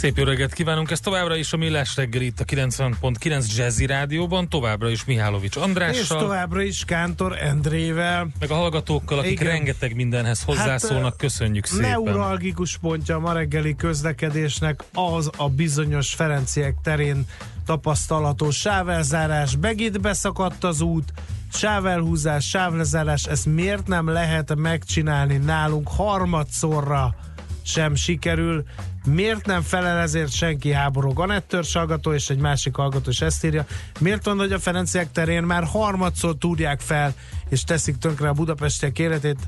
Szép 0.00 0.16
jó 0.16 0.24
reggelt 0.24 0.52
kívánunk, 0.52 0.90
ez 0.90 1.00
továbbra 1.00 1.36
is 1.36 1.52
a 1.52 1.56
Millás 1.56 1.96
reggel 1.96 2.22
itt 2.22 2.40
a 2.40 2.44
90.9 2.44 3.56
Jazzy 3.56 3.86
Rádióban, 3.86 4.48
továbbra 4.48 4.88
is 4.88 5.04
Mihálovics 5.04 5.56
Andrással. 5.56 6.00
És 6.00 6.06
továbbra 6.06 6.62
is 6.62 6.84
Kántor 6.84 7.38
Endrével. 7.38 8.28
Meg 8.38 8.50
a 8.50 8.54
hallgatókkal, 8.54 9.18
akik 9.18 9.30
Igen. 9.30 9.46
rengeteg 9.46 9.94
mindenhez 9.94 10.42
hozzászólnak, 10.42 11.04
hát, 11.04 11.16
köszönjük 11.16 11.66
szépen. 11.66 11.90
Neuralgikus 11.90 12.78
pontja 12.78 13.16
a 13.16 13.18
ma 13.18 13.32
reggeli 13.32 13.76
közlekedésnek 13.76 14.84
az 14.94 15.30
a 15.36 15.48
bizonyos 15.48 16.14
Ferenciek 16.14 16.74
terén 16.82 17.26
tapasztalható 17.66 18.50
sávelzárás. 18.50 19.56
Begit 19.56 20.00
beszakadt 20.00 20.64
az 20.64 20.80
út, 20.80 21.12
sávelhúzás, 21.52 22.48
sávlezárás, 22.48 23.24
ezt 23.24 23.46
miért 23.46 23.86
nem 23.86 24.08
lehet 24.08 24.54
megcsinálni 24.54 25.36
nálunk 25.36 25.88
harmadszorra 25.88 27.14
sem 27.62 27.94
sikerül. 27.94 28.64
Miért 29.06 29.46
nem 29.46 29.62
felel 29.62 29.98
ezért 29.98 30.32
senki 30.32 30.72
háború? 30.72 31.12
Anett 31.14 31.56
hallgató 31.72 32.12
és 32.12 32.30
egy 32.30 32.38
másik 32.38 32.76
hallgató 32.76 33.10
is 33.10 33.20
ezt 33.20 33.44
írja. 33.44 33.66
Miért 34.00 34.24
van, 34.24 34.38
hogy 34.38 34.52
a 34.52 34.58
Ferenciek 34.58 35.12
terén 35.12 35.42
már 35.42 35.64
harmadszor 35.64 36.36
túrják 36.38 36.80
fel 36.80 37.14
és 37.48 37.64
teszik 37.64 37.98
tönkre 37.98 38.28
a 38.28 38.32
budapestiek 38.32 38.98
életét? 38.98 39.38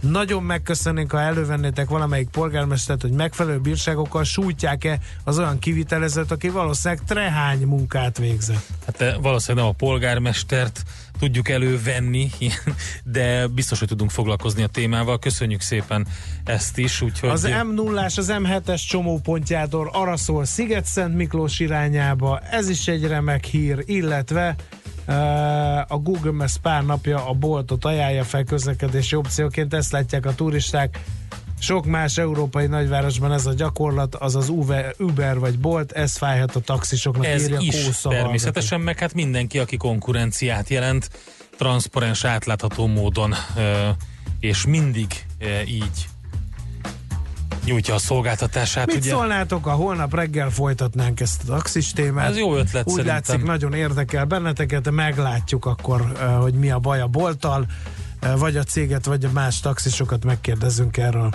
Nagyon 0.00 0.42
megköszönnénk, 0.42 1.10
ha 1.10 1.20
elővennétek 1.20 1.88
valamelyik 1.88 2.28
polgármestert, 2.28 3.02
hogy 3.02 3.12
megfelelő 3.12 3.58
bírságokkal 3.58 4.24
sújtják-e 4.24 4.98
az 5.24 5.38
olyan 5.38 5.58
kivitelezőt, 5.58 6.30
aki 6.30 6.48
valószínűleg 6.48 7.04
trehány 7.04 7.62
munkát 7.62 8.18
végzett. 8.18 8.66
Hát 8.86 9.18
valószínűleg 9.20 9.64
nem 9.64 9.74
a 9.74 9.76
polgármestert 9.76 10.82
tudjuk 11.22 11.48
elővenni, 11.48 12.30
de 13.04 13.46
biztos, 13.46 13.78
hogy 13.78 13.88
tudunk 13.88 14.10
foglalkozni 14.10 14.62
a 14.62 14.66
témával. 14.66 15.18
Köszönjük 15.18 15.60
szépen 15.60 16.06
ezt 16.44 16.78
is. 16.78 17.00
Úgyhogy... 17.00 17.28
Az 17.28 17.48
M0-ás, 17.48 18.18
az 18.18 18.32
M7-es 18.32 18.88
csomópontjától 18.88 19.90
arra 19.92 20.16
szól 20.16 20.44
Sziget-Szent 20.44 21.14
Miklós 21.14 21.60
irányába. 21.60 22.38
Ez 22.38 22.68
is 22.68 22.88
egy 22.88 23.06
remek 23.06 23.44
hír, 23.44 23.82
illetve 23.86 24.56
a 25.88 25.96
Google 25.96 26.32
Maps 26.32 26.56
pár 26.62 26.84
napja 26.84 27.28
a 27.28 27.32
boltot 27.32 27.84
ajánlja 27.84 28.24
fel 28.24 28.44
közlekedési 28.44 29.16
opcióként, 29.16 29.74
ezt 29.74 29.92
látják 29.92 30.26
a 30.26 30.34
turisták. 30.34 31.00
Sok 31.62 31.86
más 31.86 32.18
európai 32.18 32.66
nagyvárosban 32.66 33.32
ez 33.32 33.46
a 33.46 33.52
gyakorlat, 33.54 34.14
az 34.14 34.36
az 34.36 34.48
Uber 34.98 35.38
vagy 35.38 35.58
Bolt, 35.58 35.92
ez 35.92 36.16
fájhat 36.16 36.56
a 36.56 36.60
taxisoknak. 36.60 37.26
Ez 37.26 37.42
írja 37.42 37.58
is 37.60 37.84
Kósza 37.84 38.08
természetesen, 38.08 38.68
hallgató. 38.68 38.84
meg 38.84 38.98
hát 38.98 39.14
mindenki, 39.14 39.58
aki 39.58 39.76
konkurenciát 39.76 40.68
jelent, 40.68 41.10
transzparens, 41.58 42.24
átlátható 42.24 42.86
módon, 42.86 43.34
és 44.40 44.66
mindig 44.66 45.06
így 45.66 46.08
nyújtja 47.64 47.94
a 47.94 47.98
szolgáltatását. 47.98 48.86
Mit 48.86 48.96
ugye? 48.96 49.10
szólnátok, 49.10 49.64
ha 49.64 49.72
holnap 49.72 50.14
reggel 50.14 50.50
folytatnánk 50.50 51.20
ezt 51.20 51.42
a 51.42 51.46
taxis 51.46 51.92
témát? 51.92 52.30
Ez 52.30 52.38
jó 52.38 52.56
ötlet 52.56 52.86
Úgy 52.86 52.94
szerintem. 52.94 53.14
látszik, 53.14 53.42
nagyon 53.42 53.72
érdekel 53.72 54.24
benneteket, 54.24 54.90
meglátjuk 54.90 55.66
akkor, 55.66 56.12
hogy 56.40 56.54
mi 56.54 56.70
a 56.70 56.78
baj 56.78 57.00
a 57.00 57.06
bolttal, 57.06 57.66
vagy 58.36 58.56
a 58.56 58.62
céget, 58.62 59.04
vagy 59.06 59.24
a 59.24 59.30
más 59.32 59.60
taxisokat 59.60 60.24
megkérdezünk 60.24 60.96
erről. 60.96 61.34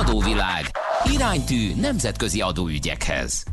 Adóvilág. 0.00 0.64
Iránytű 1.14 1.74
nemzetközi 1.80 2.40
adóügyekhez. 2.40 3.44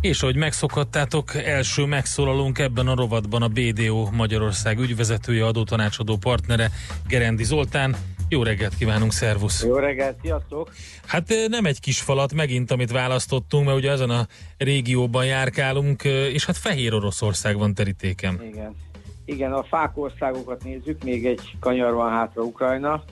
És 0.00 0.22
ahogy 0.22 0.36
megszokhattátok, 0.36 1.34
első 1.34 1.84
megszólalunk 1.84 2.58
ebben 2.58 2.86
a 2.86 2.94
rovatban 2.94 3.42
a 3.42 3.48
BDO 3.48 4.08
Magyarország 4.12 4.78
ügyvezetője, 4.78 5.46
adótanácsadó 5.46 6.16
partnere 6.16 6.70
Gerendi 7.08 7.44
Zoltán. 7.44 7.96
Jó 8.28 8.42
reggelt 8.42 8.76
kívánunk, 8.76 9.12
szervusz! 9.12 9.64
Jó 9.64 9.76
reggelt, 9.76 10.18
sziasztok! 10.22 10.72
Hát 11.06 11.34
nem 11.48 11.64
egy 11.64 11.80
kis 11.80 12.00
falat 12.00 12.34
megint, 12.34 12.70
amit 12.70 12.90
választottunk, 12.90 13.66
mert 13.66 13.78
ugye 13.78 13.90
ezen 13.90 14.10
a 14.10 14.26
régióban 14.58 15.24
járkálunk, 15.24 16.04
és 16.04 16.44
hát 16.44 16.56
Fehér 16.56 16.94
Oroszország 16.94 17.58
van 17.58 17.74
terítéken. 17.74 18.42
Igen. 18.50 18.76
Igen, 19.24 19.52
a 19.52 19.62
fák 19.62 19.98
országokat 19.98 20.64
nézzük, 20.64 21.04
még 21.04 21.26
egy 21.26 21.56
kanyar 21.60 21.92
van 21.92 22.10
hátra 22.10 22.42
Ukrajna, 22.42 23.04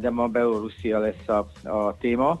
de 0.00 0.10
ma 0.10 0.26
Belorusszia 0.26 0.98
lesz 0.98 1.28
a, 1.28 1.68
a 1.68 1.96
téma. 2.00 2.40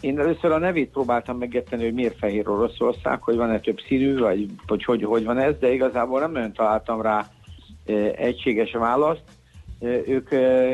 Én 0.00 0.18
először 0.18 0.50
a 0.50 0.58
nevét 0.58 0.90
próbáltam 0.90 1.38
megérteni, 1.38 1.84
hogy 1.84 1.94
miért 1.94 2.18
Fehér 2.18 2.48
Oroszország, 2.48 3.22
hogy 3.22 3.36
van-e 3.36 3.60
több 3.60 3.80
színű, 3.86 4.18
vagy 4.18 4.46
hogy, 4.66 4.84
hogy 4.84 5.04
hogy 5.04 5.24
van 5.24 5.38
ez, 5.38 5.54
de 5.58 5.72
igazából 5.72 6.20
nem 6.20 6.32
nagyon 6.32 6.52
találtam 6.52 7.02
rá 7.02 7.26
egységes 8.14 8.72
választ. 8.72 9.22
Ők, 10.06 10.30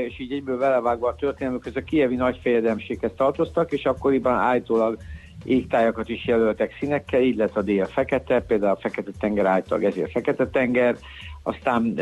és 0.07 0.21
így 0.21 0.33
egyből 0.33 0.59
velevágva 0.59 1.09
a 1.09 1.15
történelmük, 1.15 1.67
a 1.75 1.81
kievi 1.81 2.15
nagyfejedelmséghez 2.15 3.13
tartoztak, 3.17 3.73
és 3.73 3.85
akkoriban 3.85 4.35
állítólag 4.35 4.99
égtájakat 5.45 6.09
is 6.09 6.27
jelöltek 6.27 6.77
színekkel, 6.79 7.21
így 7.21 7.37
lett 7.37 7.57
a 7.57 7.63
dél 7.63 7.85
fekete, 7.85 8.41
például 8.41 8.73
a 8.73 8.81
fekete 8.81 9.11
tenger 9.19 9.47
által 9.47 9.85
ezért 9.85 10.11
fekete 10.11 10.49
tenger, 10.49 10.97
aztán 11.43 11.99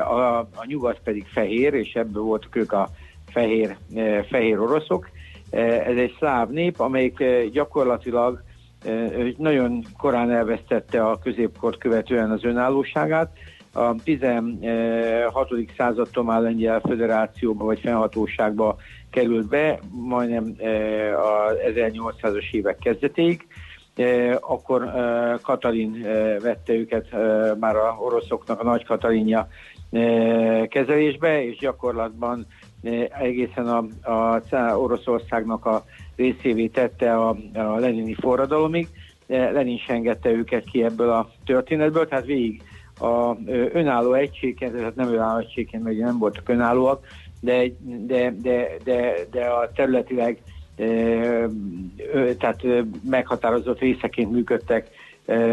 a, 0.00 0.38
a 0.38 0.64
nyugat 0.66 1.00
pedig 1.04 1.26
fehér, 1.26 1.74
és 1.74 1.92
ebből 1.94 2.22
voltak 2.22 2.56
ők 2.56 2.72
a 2.72 2.88
fehér, 3.26 3.76
fehér 4.28 4.60
oroszok. 4.60 5.08
Ez 5.50 5.96
egy 5.96 6.14
szláv 6.18 6.48
nép, 6.48 6.80
amelyik 6.80 7.24
gyakorlatilag 7.52 8.42
nagyon 9.36 9.84
korán 9.98 10.30
elvesztette 10.30 11.06
a 11.06 11.18
középkort 11.18 11.78
követően 11.78 12.30
az 12.30 12.44
önállóságát. 12.44 13.30
A 13.72 13.94
16. 14.02 15.48
századtól 15.76 16.24
már 16.24 16.40
Lengyel 16.40 16.80
Föderációba 16.80 17.64
vagy 17.64 17.80
fennhatóságba 17.80 18.76
került 19.10 19.48
be, 19.48 19.78
majdnem 19.90 20.54
a 21.16 21.52
1800-as 21.74 22.50
évek 22.52 22.78
kezdetéig. 22.78 23.46
Akkor 24.40 24.92
Katalin 25.42 26.02
vette 26.42 26.72
őket 26.72 27.06
már 27.58 27.76
a 27.76 27.96
oroszoknak 28.00 28.60
a 28.60 28.64
nagy 28.64 28.84
Katalinja 28.84 29.48
kezelésbe, 30.68 31.44
és 31.44 31.58
gyakorlatban 31.58 32.46
egészen 33.20 33.68
a, 33.68 34.10
a 34.10 34.76
Oroszországnak 34.76 35.66
a 35.66 35.84
részévé 36.16 36.66
tette 36.66 37.14
a, 37.14 37.36
a 37.54 37.78
lenini 37.78 38.14
forradalomig. 38.14 38.88
Lenin 39.26 39.78
se 39.78 39.92
engedte 39.92 40.30
őket 40.30 40.64
ki 40.64 40.84
ebből 40.84 41.10
a 41.10 41.30
történetből, 41.44 42.08
tehát 42.08 42.24
végig 42.24 42.62
a 43.00 43.36
önálló 43.72 44.12
egységként, 44.12 44.72
tehát 44.72 44.94
nem 44.94 45.12
önálló 45.12 45.38
egységként, 45.38 45.82
mert 45.82 45.96
nem 45.96 46.18
voltak 46.18 46.48
önállóak, 46.48 47.06
de, 47.40 47.64
de, 47.80 48.34
de, 48.42 48.76
de, 48.84 49.14
de 49.30 49.44
a 49.44 49.70
területileg 49.74 50.42
tehát 52.38 52.62
meghatározott 53.04 53.78
részeként 53.78 54.30
működtek 54.30 54.90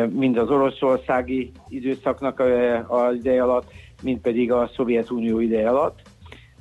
mind 0.10 0.38
az 0.38 0.50
oroszországi 0.50 1.52
időszaknak 1.70 2.40
az 2.88 3.16
ideje 3.16 3.44
alatt, 3.44 3.72
mind 4.04 4.20
pedig 4.20 4.52
a 4.52 4.72
Szovjetunió 4.76 5.40
ideje 5.40 5.70
alatt. 5.70 6.00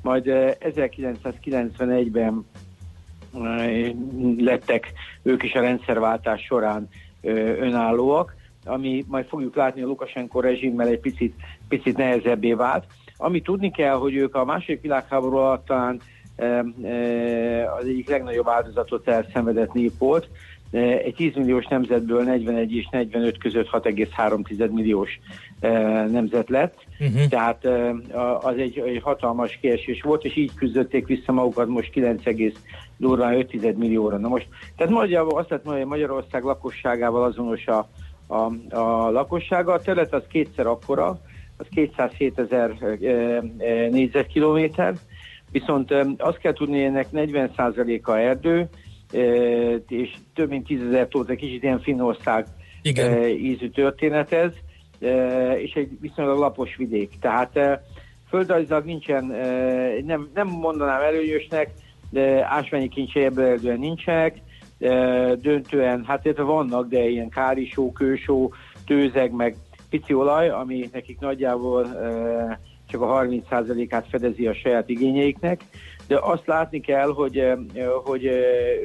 Majd 0.02 0.24
1991-ben 0.60 2.46
lettek 4.38 4.92
ők 5.22 5.42
is 5.42 5.54
a 5.54 5.60
rendszerváltás 5.60 6.42
során 6.42 6.88
önállóak, 7.60 8.34
ami 8.64 9.04
majd 9.08 9.26
fogjuk 9.26 9.56
látni 9.56 9.82
a 9.82 9.86
Lukasenko 9.86 10.40
rezsimmel 10.40 10.86
egy 10.86 11.00
picit, 11.00 11.34
picit 11.68 11.96
nehezebbé 11.96 12.52
vált. 12.52 12.86
Ami 13.16 13.40
tudni 13.40 13.70
kell, 13.70 13.94
hogy 13.94 14.14
ők 14.14 14.34
a 14.34 14.44
második 14.44 14.80
világháború 14.80 15.36
alatt 15.36 15.66
talán 15.66 16.00
az 17.78 17.84
egyik 17.84 18.08
legnagyobb 18.08 18.48
áldozatot 18.48 19.08
elszenvedett 19.08 19.72
nép 19.72 19.92
volt. 19.98 20.28
Egy 20.70 21.14
10 21.14 21.34
milliós 21.34 21.66
nemzetből 21.66 22.22
41 22.22 22.74
és 22.74 22.88
45 22.90 23.38
között 23.38 23.68
6,3 23.72 24.70
milliós 24.70 25.20
nemzet 26.10 26.48
lett, 26.48 26.74
uh-huh. 27.00 27.26
tehát 27.28 27.64
az 28.40 28.56
egy, 28.56 28.78
egy 28.78 29.00
hatalmas 29.02 29.58
kiesés 29.60 30.02
volt, 30.02 30.24
és 30.24 30.36
így 30.36 30.54
küzdötték 30.54 31.06
vissza 31.06 31.32
magukat 31.32 31.68
most 31.68 31.90
9, 31.90 32.22
durván 32.96 33.34
5 33.34 33.76
millióra. 33.76 34.16
Na 34.16 34.28
most, 34.28 34.48
tehát 34.76 34.92
magyarul 34.92 35.38
azt 35.38 35.48
lehet 35.48 35.64
mondani, 35.64 35.88
hogy 35.88 35.98
Magyarország 35.98 36.42
lakosságával 36.42 37.24
azonos 37.24 37.66
a, 37.66 37.88
a, 38.26 38.74
a 38.76 39.10
lakossága, 39.10 39.72
a 39.72 39.80
terület 39.80 40.14
az 40.14 40.22
kétszer 40.28 40.66
akkora, 40.66 41.20
az 41.56 41.66
207 41.70 42.38
ezer 42.38 42.70
négyzetkilométer, 43.90 44.94
viszont 45.52 45.94
azt 46.18 46.38
kell 46.38 46.52
tudni, 46.52 46.84
ennek 46.84 47.06
40%-a 47.12 48.12
erdő, 48.12 48.68
és 49.88 50.14
több 50.34 50.48
mint 50.48 50.66
10 50.66 50.82
ezer 50.82 51.08
tóta, 51.08 51.34
kicsit 51.34 51.62
ilyen 51.62 51.80
Finnország 51.80 52.46
Igen. 52.82 53.28
ízű 53.28 53.68
történet 53.70 54.32
ez, 54.32 54.50
és 55.56 55.72
egy 55.72 55.88
viszonylag 56.00 56.38
lapos 56.38 56.76
vidék. 56.76 57.10
Tehát 57.20 57.58
földrajzilag 58.28 58.84
nincsen, 58.84 59.24
nem, 60.06 60.28
nem 60.34 60.48
mondanám 60.48 61.02
előnyösnek, 61.02 61.70
de 62.10 62.46
ásványi 62.46 62.88
kincsei 62.88 63.24
ebből 63.24 63.76
nincsenek, 63.76 64.36
döntően, 65.40 66.04
hát 66.04 66.24
illetve 66.24 66.42
vannak, 66.42 66.88
de 66.88 67.08
ilyen 67.08 67.28
kárisó, 67.28 67.92
kősó, 67.92 68.52
tőzeg, 68.86 69.32
meg 69.32 69.56
pici 69.90 70.14
olaj, 70.14 70.48
ami 70.48 70.88
nekik 70.92 71.18
nagyjából 71.20 71.86
csak 72.90 73.00
a 73.02 73.22
30%-át 73.22 74.06
fedezi 74.08 74.46
a 74.46 74.54
saját 74.54 74.88
igényeiknek, 74.88 75.60
de 76.06 76.18
azt 76.18 76.46
látni 76.46 76.80
kell, 76.80 77.12
hogy, 77.12 77.52
hogy 78.04 78.24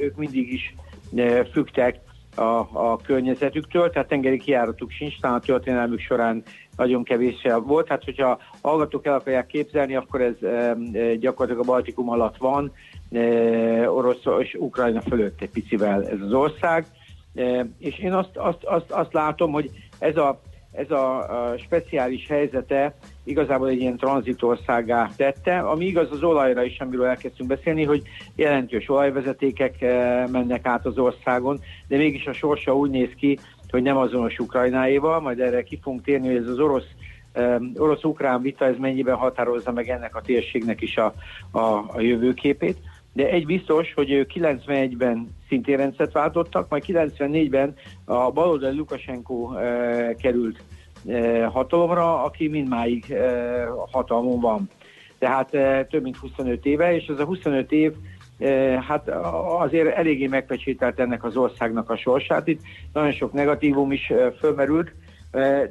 ők 0.00 0.16
mindig 0.16 0.52
is 0.52 0.74
fügtek 1.52 2.00
a, 2.36 2.68
a 2.72 2.96
környezetüktől, 3.02 3.90
tehát 3.90 4.08
tengeri 4.08 4.38
kiáratuk 4.38 4.90
sincs, 4.90 5.20
talán 5.20 5.36
a 5.36 5.40
történelmük 5.40 6.00
során 6.00 6.42
nagyon 6.76 7.04
kevés 7.04 7.46
volt. 7.64 7.88
Hát, 7.88 8.04
hogyha 8.04 8.38
hallgatók 8.62 9.06
el 9.06 9.14
akarják 9.14 9.46
képzelni, 9.46 9.96
akkor 9.96 10.20
ez 10.20 10.34
gyakorlatilag 11.18 11.68
a 11.68 11.72
Baltikum 11.72 12.10
alatt 12.10 12.36
van, 12.36 12.72
Orosz 13.86 14.24
és 14.38 14.54
Ukrajna 14.58 15.00
fölött 15.00 15.40
egy 15.40 15.50
picivel 15.50 16.08
ez 16.08 16.20
az 16.20 16.32
ország. 16.32 16.86
És 17.78 17.98
én 17.98 18.12
azt, 18.12 18.36
azt, 18.36 18.64
azt, 18.64 18.90
azt 18.90 19.12
látom, 19.12 19.52
hogy 19.52 19.70
ez 19.98 20.16
a, 20.16 20.40
ez 20.72 20.90
a, 20.90 21.16
a 21.50 21.58
speciális 21.58 22.26
helyzete 22.26 22.94
igazából 23.26 23.68
egy 23.68 23.80
ilyen 23.80 23.96
tranzitországá 23.96 25.10
tette, 25.16 25.58
ami 25.58 25.84
igaz 25.84 26.10
az 26.10 26.22
olajra 26.22 26.62
is, 26.62 26.78
amiről 26.78 27.06
elkezdtünk 27.06 27.48
beszélni, 27.48 27.84
hogy 27.84 28.02
jelentős 28.34 28.88
olajvezetékek 28.88 29.80
mennek 30.30 30.66
át 30.66 30.86
az 30.86 30.98
országon, 30.98 31.60
de 31.88 31.96
mégis 31.96 32.26
a 32.26 32.32
sorsa 32.32 32.76
úgy 32.76 32.90
néz 32.90 33.10
ki, 33.16 33.38
hogy 33.70 33.82
nem 33.82 33.96
azonos 33.96 34.38
Ukrajnáéval, 34.38 35.20
majd 35.20 35.40
erre 35.40 35.62
ki 35.62 35.78
fogunk 35.82 36.02
térni, 36.02 36.26
hogy 36.26 36.36
ez 36.36 36.48
az 36.48 36.58
orosz 36.58 36.88
orosz-ukrán 37.76 38.42
vita, 38.42 38.64
ez 38.64 38.76
mennyiben 38.78 39.14
határozza 39.14 39.72
meg 39.72 39.88
ennek 39.88 40.16
a 40.16 40.20
térségnek 40.20 40.80
is 40.80 40.96
a, 40.96 41.14
a, 41.50 41.60
a 41.86 42.00
jövőképét. 42.00 42.78
De 43.12 43.28
egy 43.28 43.46
biztos, 43.46 43.94
hogy 43.94 44.10
ők 44.10 44.30
91-ben 44.34 45.28
szintén 45.48 45.76
rendszert 45.76 46.12
váltottak, 46.12 46.68
majd 46.68 46.84
94-ben 46.86 47.74
a 48.04 48.30
baloldali 48.30 48.76
Lukasenko 48.76 49.54
e, 49.54 50.14
került 50.14 50.58
e, 50.58 50.75
hatalomra, 51.52 52.22
aki 52.22 52.48
mindmáig 52.48 53.16
hatalmon 53.92 54.40
van. 54.40 54.70
Tehát 55.18 55.50
több 55.88 56.02
mint 56.02 56.16
25 56.16 56.66
éve, 56.66 56.94
és 56.94 57.06
ez 57.06 57.18
a 57.18 57.24
25 57.24 57.72
év 57.72 57.92
hát 58.88 59.08
azért 59.58 59.96
eléggé 59.96 60.26
megpecsételt 60.26 61.00
ennek 61.00 61.24
az 61.24 61.36
országnak 61.36 61.90
a 61.90 61.96
sorsát. 61.96 62.48
Itt 62.48 62.60
nagyon 62.92 63.12
sok 63.12 63.32
negatívum 63.32 63.92
is 63.92 64.12
fölmerült, 64.38 64.92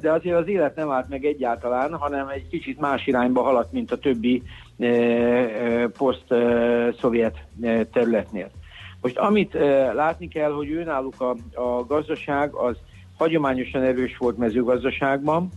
de 0.00 0.12
azért 0.12 0.36
az 0.36 0.48
élet 0.48 0.76
nem 0.76 0.90
állt 0.90 1.08
meg 1.08 1.24
egyáltalán, 1.24 1.94
hanem 1.94 2.28
egy 2.28 2.48
kicsit 2.48 2.80
más 2.80 3.06
irányba 3.06 3.42
haladt, 3.42 3.72
mint 3.72 3.92
a 3.92 3.98
többi 3.98 4.42
poszt-szovjet 5.96 7.36
területnél. 7.92 8.50
Most 9.00 9.18
amit 9.18 9.52
látni 9.94 10.28
kell, 10.28 10.50
hogy 10.52 10.70
őnáluk 10.70 11.20
a, 11.20 11.36
a 11.54 11.84
gazdaság 11.86 12.54
az 12.54 12.76
hagyományosan 13.16 13.82
erős 13.82 14.16
volt 14.16 14.36
mezőgazdaságban, 14.38 15.48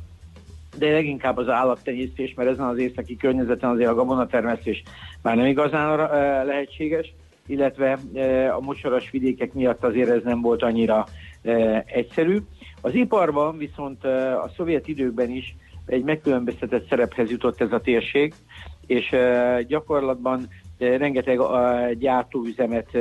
de 0.77 0.91
leginkább 0.91 1.37
az 1.37 1.49
állattenyésztés, 1.49 2.33
mert 2.33 2.49
ezen 2.49 2.65
az 2.65 2.77
északi 2.77 3.17
környezeten 3.17 3.69
azért 3.69 3.89
a 3.89 3.95
gabonatermesztés 3.95 4.83
már 5.21 5.35
nem 5.35 5.45
igazán 5.45 5.97
lehetséges, 6.45 7.13
illetve 7.45 7.99
a 8.55 8.59
mocsaras 8.59 9.09
vidékek 9.09 9.53
miatt 9.53 9.83
azért 9.83 10.09
ez 10.09 10.23
nem 10.23 10.41
volt 10.41 10.63
annyira 10.63 11.05
egyszerű. 11.85 12.37
Az 12.81 12.93
iparban 12.93 13.57
viszont 13.57 14.05
a 14.05 14.51
szovjet 14.55 14.87
időkben 14.87 15.29
is 15.29 15.55
egy 15.85 16.03
megkülönböztetett 16.03 16.87
szerephez 16.87 17.29
jutott 17.29 17.61
ez 17.61 17.71
a 17.71 17.81
térség, 17.81 18.33
és 18.87 19.15
gyakorlatban 19.67 20.47
rengeteg 20.79 21.39
gyártóüzemet 21.99 22.97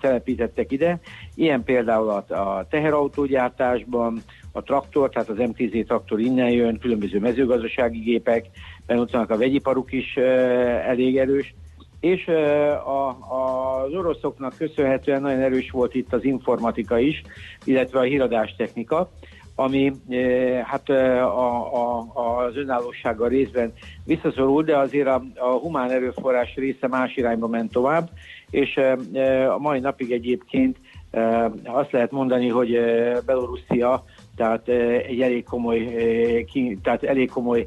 telepítettek 0.00 0.72
ide, 0.72 0.98
ilyen 1.34 1.64
például 1.64 2.08
a 2.08 2.66
teherautógyártásban, 2.70 4.22
a 4.52 4.62
traktor, 4.62 5.10
tehát 5.10 5.28
az 5.28 5.38
MTZ 5.38 5.86
traktor 5.86 6.20
innen 6.20 6.50
jön, 6.50 6.78
különböző 6.78 7.18
mezőgazdasági 7.18 7.98
gépek, 7.98 8.46
mert 8.86 9.00
ott 9.00 9.10
vannak 9.10 9.30
a 9.30 9.36
vegyiparuk 9.36 9.92
is 9.92 10.16
elég 10.86 11.18
erős, 11.18 11.54
és 12.00 12.26
a, 12.26 13.08
a, 13.08 13.82
az 13.84 13.92
oroszoknak 13.92 14.56
köszönhetően 14.56 15.20
nagyon 15.20 15.40
erős 15.40 15.70
volt 15.70 15.94
itt 15.94 16.12
az 16.12 16.24
informatika 16.24 16.98
is, 16.98 17.22
illetve 17.64 17.98
a 17.98 18.02
híradástechnika, 18.02 19.10
ami 19.54 19.92
hát 20.64 20.88
a, 20.88 21.74
a, 21.96 22.46
az 22.46 22.56
önállósággal 22.56 23.28
részben 23.28 23.72
visszaszorul, 24.04 24.62
de 24.62 24.76
azért 24.76 25.08
a, 25.08 25.22
a 25.36 25.48
humán 25.48 25.90
erőforrás 25.90 26.54
része 26.54 26.88
más 26.88 27.16
irányba 27.16 27.46
ment 27.46 27.72
tovább, 27.72 28.10
és 28.50 28.80
a 29.48 29.58
mai 29.58 29.78
napig 29.80 30.12
egyébként 30.12 30.76
azt 31.64 31.90
lehet 31.90 32.10
mondani, 32.10 32.48
hogy 32.48 32.80
Belorusszia 33.26 34.04
tehát 34.36 34.68
egy 35.08 35.20
elég 35.20 35.44
komoly, 35.44 35.78
tehát 36.82 37.02
elég 37.02 37.30
komoly 37.30 37.66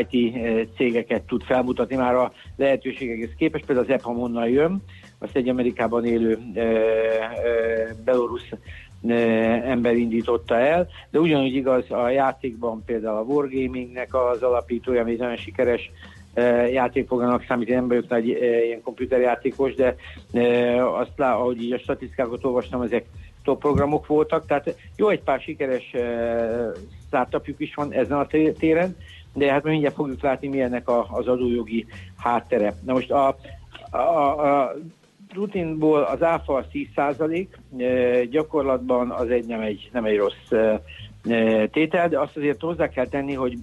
IT 0.00 0.34
cégeket 0.76 1.22
tud 1.22 1.42
felmutatni 1.42 1.96
már 1.96 2.14
a 2.14 2.32
lehetőségekhez 2.56 3.34
képest, 3.36 3.64
például 3.66 3.86
az 3.86 3.92
EPAM 3.92 4.20
onnan 4.20 4.48
jön, 4.48 4.82
azt 5.18 5.36
egy 5.36 5.48
Amerikában 5.48 6.04
élő 6.04 6.38
belorusz 8.04 8.48
ember 9.64 9.96
indította 9.96 10.58
el, 10.58 10.88
de 11.10 11.18
ugyanúgy 11.18 11.54
igaz 11.54 11.90
a 11.90 12.08
játékban 12.08 12.82
például 12.86 13.16
a 13.16 13.22
Wargamingnek 13.22 14.14
az 14.14 14.42
alapítója, 14.42 15.00
ami 15.00 15.14
nagyon 15.14 15.36
sikeres 15.36 15.90
játékfoganak 16.72 17.44
számít, 17.48 17.68
én 17.68 17.74
nem 17.74 17.88
vagyok 17.88 18.08
nagy 18.08 18.28
ilyen 18.28 18.82
komputerjátékos, 18.82 19.74
de 19.74 19.96
azt 20.82 21.12
lá, 21.16 21.34
ahogy 21.34 21.62
így 21.62 21.72
a 21.72 21.78
statisztikákat 21.78 22.44
olvastam, 22.44 22.82
ezek 22.82 23.04
top 23.42 23.60
programok 23.60 24.06
voltak, 24.06 24.46
tehát 24.46 24.76
jó 24.96 25.08
egy 25.08 25.22
pár 25.22 25.40
sikeres 25.40 25.94
startupjuk 27.06 27.60
is 27.60 27.74
van 27.74 27.92
ezen 27.92 28.18
a 28.18 28.26
téren, 28.58 28.96
de 29.34 29.52
hát 29.52 29.64
mindjárt 29.64 29.94
fogjuk 29.94 30.22
látni, 30.22 30.48
milyennek 30.48 30.88
a, 30.88 31.06
az 31.10 31.26
adójogi 31.28 31.86
háttere. 32.16 32.74
Na 32.84 32.92
most 32.92 33.10
a, 33.10 33.36
a, 33.90 33.98
a 33.98 34.74
rutinból 35.34 36.02
az 36.02 36.22
áfa 36.22 36.64
10%, 36.72 37.46
gyakorlatban 38.30 39.10
az 39.10 39.30
egy 39.30 39.46
nem 39.46 39.60
egy, 39.60 39.90
nem 39.92 40.04
egy 40.04 40.16
rossz 40.16 40.72
tétel, 41.70 42.08
de 42.08 42.18
azt 42.20 42.36
azért 42.36 42.60
hozzá 42.60 42.88
kell 42.88 43.06
tenni, 43.06 43.34
hogy 43.34 43.58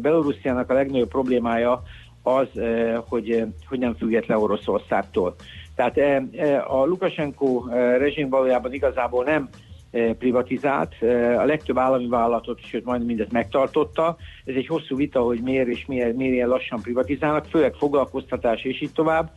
Belorussziának 0.00 0.70
a 0.70 0.74
legnagyobb 0.74 1.08
problémája 1.08 1.82
az, 2.22 2.48
hogy, 3.08 3.44
hogy 3.68 3.78
nem 3.78 3.94
független 3.94 4.38
Oroszországtól. 4.38 5.34
Tehát 5.74 6.22
a 6.68 6.84
Lukasenko 6.84 7.64
rezsim 7.98 8.28
valójában 8.28 8.72
igazából 8.72 9.24
nem 9.24 9.48
privatizált, 10.18 10.94
a 11.38 11.44
legtöbb 11.44 11.78
állami 11.78 12.08
vállalatot, 12.08 12.60
sőt 12.66 12.84
majdnem 12.84 13.06
mindet 13.06 13.32
megtartotta. 13.32 14.16
Ez 14.44 14.54
egy 14.54 14.66
hosszú 14.66 14.96
vita, 14.96 15.20
hogy 15.20 15.40
miért 15.40 15.68
és 15.68 15.86
miért, 15.86 16.16
miért 16.16 16.32
ilyen 16.34 16.48
lassan 16.48 16.80
privatizálnak, 16.80 17.44
főleg 17.44 17.74
foglalkoztatás 17.74 18.62
és 18.62 18.80
így 18.80 18.92
tovább 18.92 19.30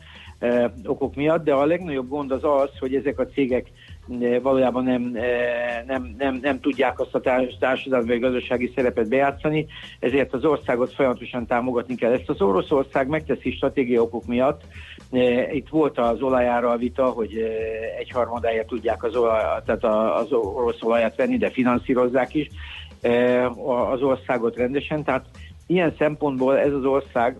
okok 0.84 1.14
miatt, 1.14 1.44
de 1.44 1.52
a 1.52 1.66
legnagyobb 1.66 2.08
gond 2.08 2.30
az 2.30 2.44
az, 2.44 2.70
hogy 2.78 2.94
ezek 2.94 3.18
a 3.18 3.26
cégek 3.26 3.66
valójában 4.42 4.84
nem, 4.84 5.16
nem, 5.86 6.14
nem, 6.18 6.38
nem 6.42 6.60
tudják 6.60 7.00
azt 7.00 7.14
a 7.14 7.20
társadalmi 7.58 8.06
vagy 8.06 8.20
gazdasági 8.20 8.72
szerepet 8.74 9.08
bejátszani, 9.08 9.66
ezért 10.00 10.32
az 10.32 10.44
országot 10.44 10.94
folyamatosan 10.94 11.46
támogatni 11.46 11.94
kell. 11.94 12.12
Ezt 12.12 12.28
az 12.28 12.40
Oroszország 12.40 13.08
megteszi 13.08 13.50
stratégiai 13.50 13.98
okok 13.98 14.26
miatt. 14.26 14.60
Itt 15.52 15.68
volt 15.68 15.98
az 15.98 16.22
olajára 16.22 16.70
a 16.70 16.76
vita, 16.76 17.04
hogy 17.04 17.32
egyharmadáját 17.98 18.66
tudják 18.66 19.04
az, 19.04 19.16
olaj, 19.16 19.42
tehát 19.64 19.84
az 20.20 20.32
orosz 20.32 20.82
olajat 20.82 21.16
venni, 21.16 21.36
de 21.36 21.50
finanszírozzák 21.50 22.34
is 22.34 22.48
az 23.90 24.02
országot 24.02 24.56
rendesen. 24.56 25.04
Tehát 25.04 25.26
ilyen 25.66 25.94
szempontból 25.98 26.58
ez 26.58 26.72
az 26.72 26.84
ország 26.84 27.36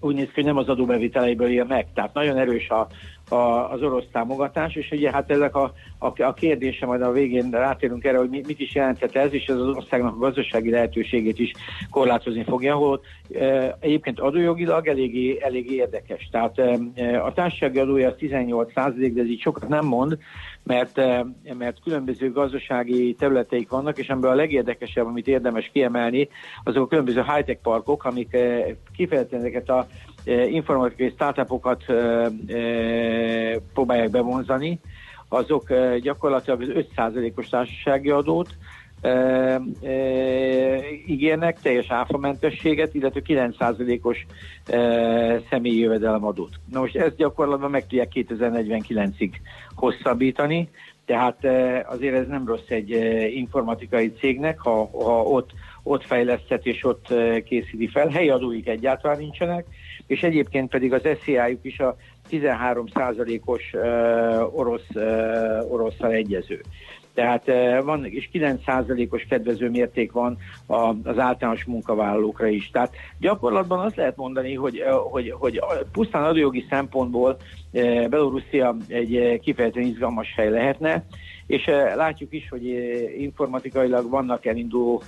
úgy 0.00 0.14
néz 0.14 0.26
ki, 0.26 0.32
hogy 0.34 0.44
nem 0.44 0.56
az 0.56 0.68
adóbeviteleiből 0.68 1.48
él 1.48 1.64
meg. 1.64 1.86
Tehát 1.94 2.14
nagyon 2.14 2.36
erős 2.36 2.68
a, 2.68 2.86
a, 3.28 3.72
az 3.72 3.82
orosz 3.82 4.04
támogatás, 4.12 4.74
és 4.74 4.90
ugye 4.90 5.10
hát 5.10 5.30
ezek 5.30 5.56
a, 5.56 5.72
a, 5.98 6.22
a 6.22 6.34
kérdése, 6.34 6.86
majd 6.86 7.02
a 7.02 7.12
végén 7.12 7.50
rátérünk 7.50 8.04
erre, 8.04 8.18
hogy 8.18 8.28
mit 8.30 8.60
is 8.60 8.74
jelenthet 8.74 9.16
ez, 9.16 9.32
és 9.32 9.46
ez 9.46 9.56
az 9.56 9.66
országnak 9.66 10.14
a 10.14 10.18
gazdasági 10.18 10.70
lehetőségét 10.70 11.38
is 11.38 11.52
korlátozni 11.90 12.44
fogja, 12.44 12.74
ahol 12.74 13.00
e, 13.34 13.76
egyébként 13.80 14.20
adójogilag 14.20 14.88
eléggé, 14.88 15.38
eléggé 15.40 15.74
érdekes. 15.74 16.28
Tehát 16.30 16.58
e, 16.58 17.22
a 17.24 17.32
társasági 17.32 17.78
adója 17.78 18.14
18% 18.20 19.10
de 19.14 19.20
ez 19.20 19.28
így 19.28 19.40
sokat 19.40 19.68
nem 19.68 19.86
mond, 19.86 20.18
mert, 20.62 20.98
e, 20.98 21.26
mert 21.58 21.82
különböző 21.82 22.32
gazdasági 22.32 23.14
területeik 23.14 23.68
vannak, 23.68 23.98
és 23.98 24.08
ebből 24.08 24.30
a 24.30 24.34
legérdekesebb, 24.34 25.06
amit 25.06 25.28
érdemes 25.28 25.70
kiemelni, 25.72 26.28
azok 26.64 26.82
a 26.84 26.88
különböző 26.88 27.22
high-tech 27.22 27.60
parkok, 27.62 28.04
amik 28.04 28.32
e, 28.32 28.76
kifejezetten 28.96 29.38
ezeket 29.38 29.68
a 29.68 29.86
informatikai 30.24 31.10
startupokat 31.10 31.84
próbálják 33.72 34.10
bevonzani, 34.10 34.80
azok 35.28 35.72
gyakorlatilag 36.00 36.60
az 36.60 36.68
5%-os 36.96 37.48
társasági 37.48 38.10
adót 38.10 38.56
ígérnek, 41.06 41.60
teljes 41.60 41.90
áfamentességet, 41.90 42.94
illetve 42.94 43.20
9%-os 43.26 44.26
személyi 45.50 45.78
jövedelemadót. 45.78 46.60
Na 46.72 46.80
most 46.80 46.96
ezt 46.96 47.16
gyakorlatban 47.16 47.70
meg 47.70 47.86
tudják 47.86 48.12
2049-ig 48.14 49.30
hosszabbítani, 49.74 50.68
tehát 51.04 51.44
azért 51.86 52.14
ez 52.14 52.26
nem 52.26 52.46
rossz 52.46 52.68
egy 52.68 52.90
informatikai 53.34 54.12
cégnek, 54.12 54.58
ha, 54.58 54.90
ha 54.92 55.22
ott, 55.22 55.50
ott 55.82 56.04
fejlesztett 56.04 56.66
és 56.66 56.84
ott 56.84 57.14
készíti 57.44 57.88
fel. 57.88 58.08
Helyi 58.08 58.30
adóik 58.30 58.68
egyáltalán 58.68 59.18
nincsenek, 59.18 59.66
és 60.08 60.22
egyébként 60.22 60.70
pedig 60.70 60.92
az 60.92 61.08
SZIA-juk 61.22 61.64
is 61.64 61.78
a 61.78 61.96
13%-os 62.30 63.74
orosz, 64.52 64.88
oroszsal 65.68 66.10
egyező. 66.10 66.60
Tehát 67.14 67.46
van, 67.82 68.04
és 68.06 68.28
9%-os 68.32 69.26
kedvező 69.28 69.70
mérték 69.70 70.12
van 70.12 70.38
az 71.02 71.18
általános 71.18 71.64
munkavállalókra 71.64 72.46
is. 72.46 72.70
Tehát 72.70 72.94
gyakorlatban 73.20 73.78
azt 73.78 73.96
lehet 73.96 74.16
mondani, 74.16 74.54
hogy, 74.54 74.82
hogy, 75.10 75.30
hogy 75.38 75.60
pusztán 75.92 76.24
adójogi 76.24 76.66
szempontból 76.70 77.36
Belorusszia 78.10 78.76
egy 78.88 79.40
kifejezetten 79.42 79.82
izgalmas 79.82 80.34
hely 80.36 80.50
lehetne, 80.50 81.04
és 81.48 81.66
látjuk 81.94 82.32
is, 82.32 82.48
hogy 82.48 82.64
informatikailag 83.18 84.10
vannak 84.10 84.46
elinduló, 84.46 85.02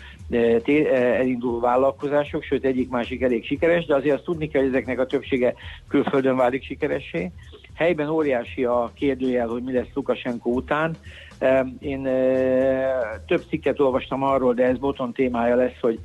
elinduló 0.91 1.61
vállalkozások, 1.61 2.43
sőt 2.43 2.65
egyik-másik 2.65 3.23
elég 3.23 3.45
sikeres, 3.45 3.87
de 3.87 3.95
azért 3.95 4.15
azt 4.15 4.25
tudni 4.25 4.49
kell, 4.49 4.63
hogy 4.63 4.71
ezeknek 4.71 4.99
a 4.99 5.07
többsége 5.07 5.55
külföldön 5.89 6.37
válik 6.37 6.65
sikeressé. 6.65 7.31
Helyben 7.75 8.09
óriási 8.09 8.65
a 8.65 8.91
kérdőjel, 8.95 9.49
hogy 9.49 9.63
mi 9.63 9.73
lesz 9.73 9.95
Lukasenko 9.95 10.51
után. 10.51 10.97
Én 11.79 12.03
több 13.27 13.43
cikket 13.49 13.81
olvastam 13.81 14.23
arról, 14.23 14.55
de 14.55 14.65
ez 14.65 14.79
boton 14.79 15.13
témája 15.13 15.57
lesz, 15.57 15.81
hogy 15.81 15.99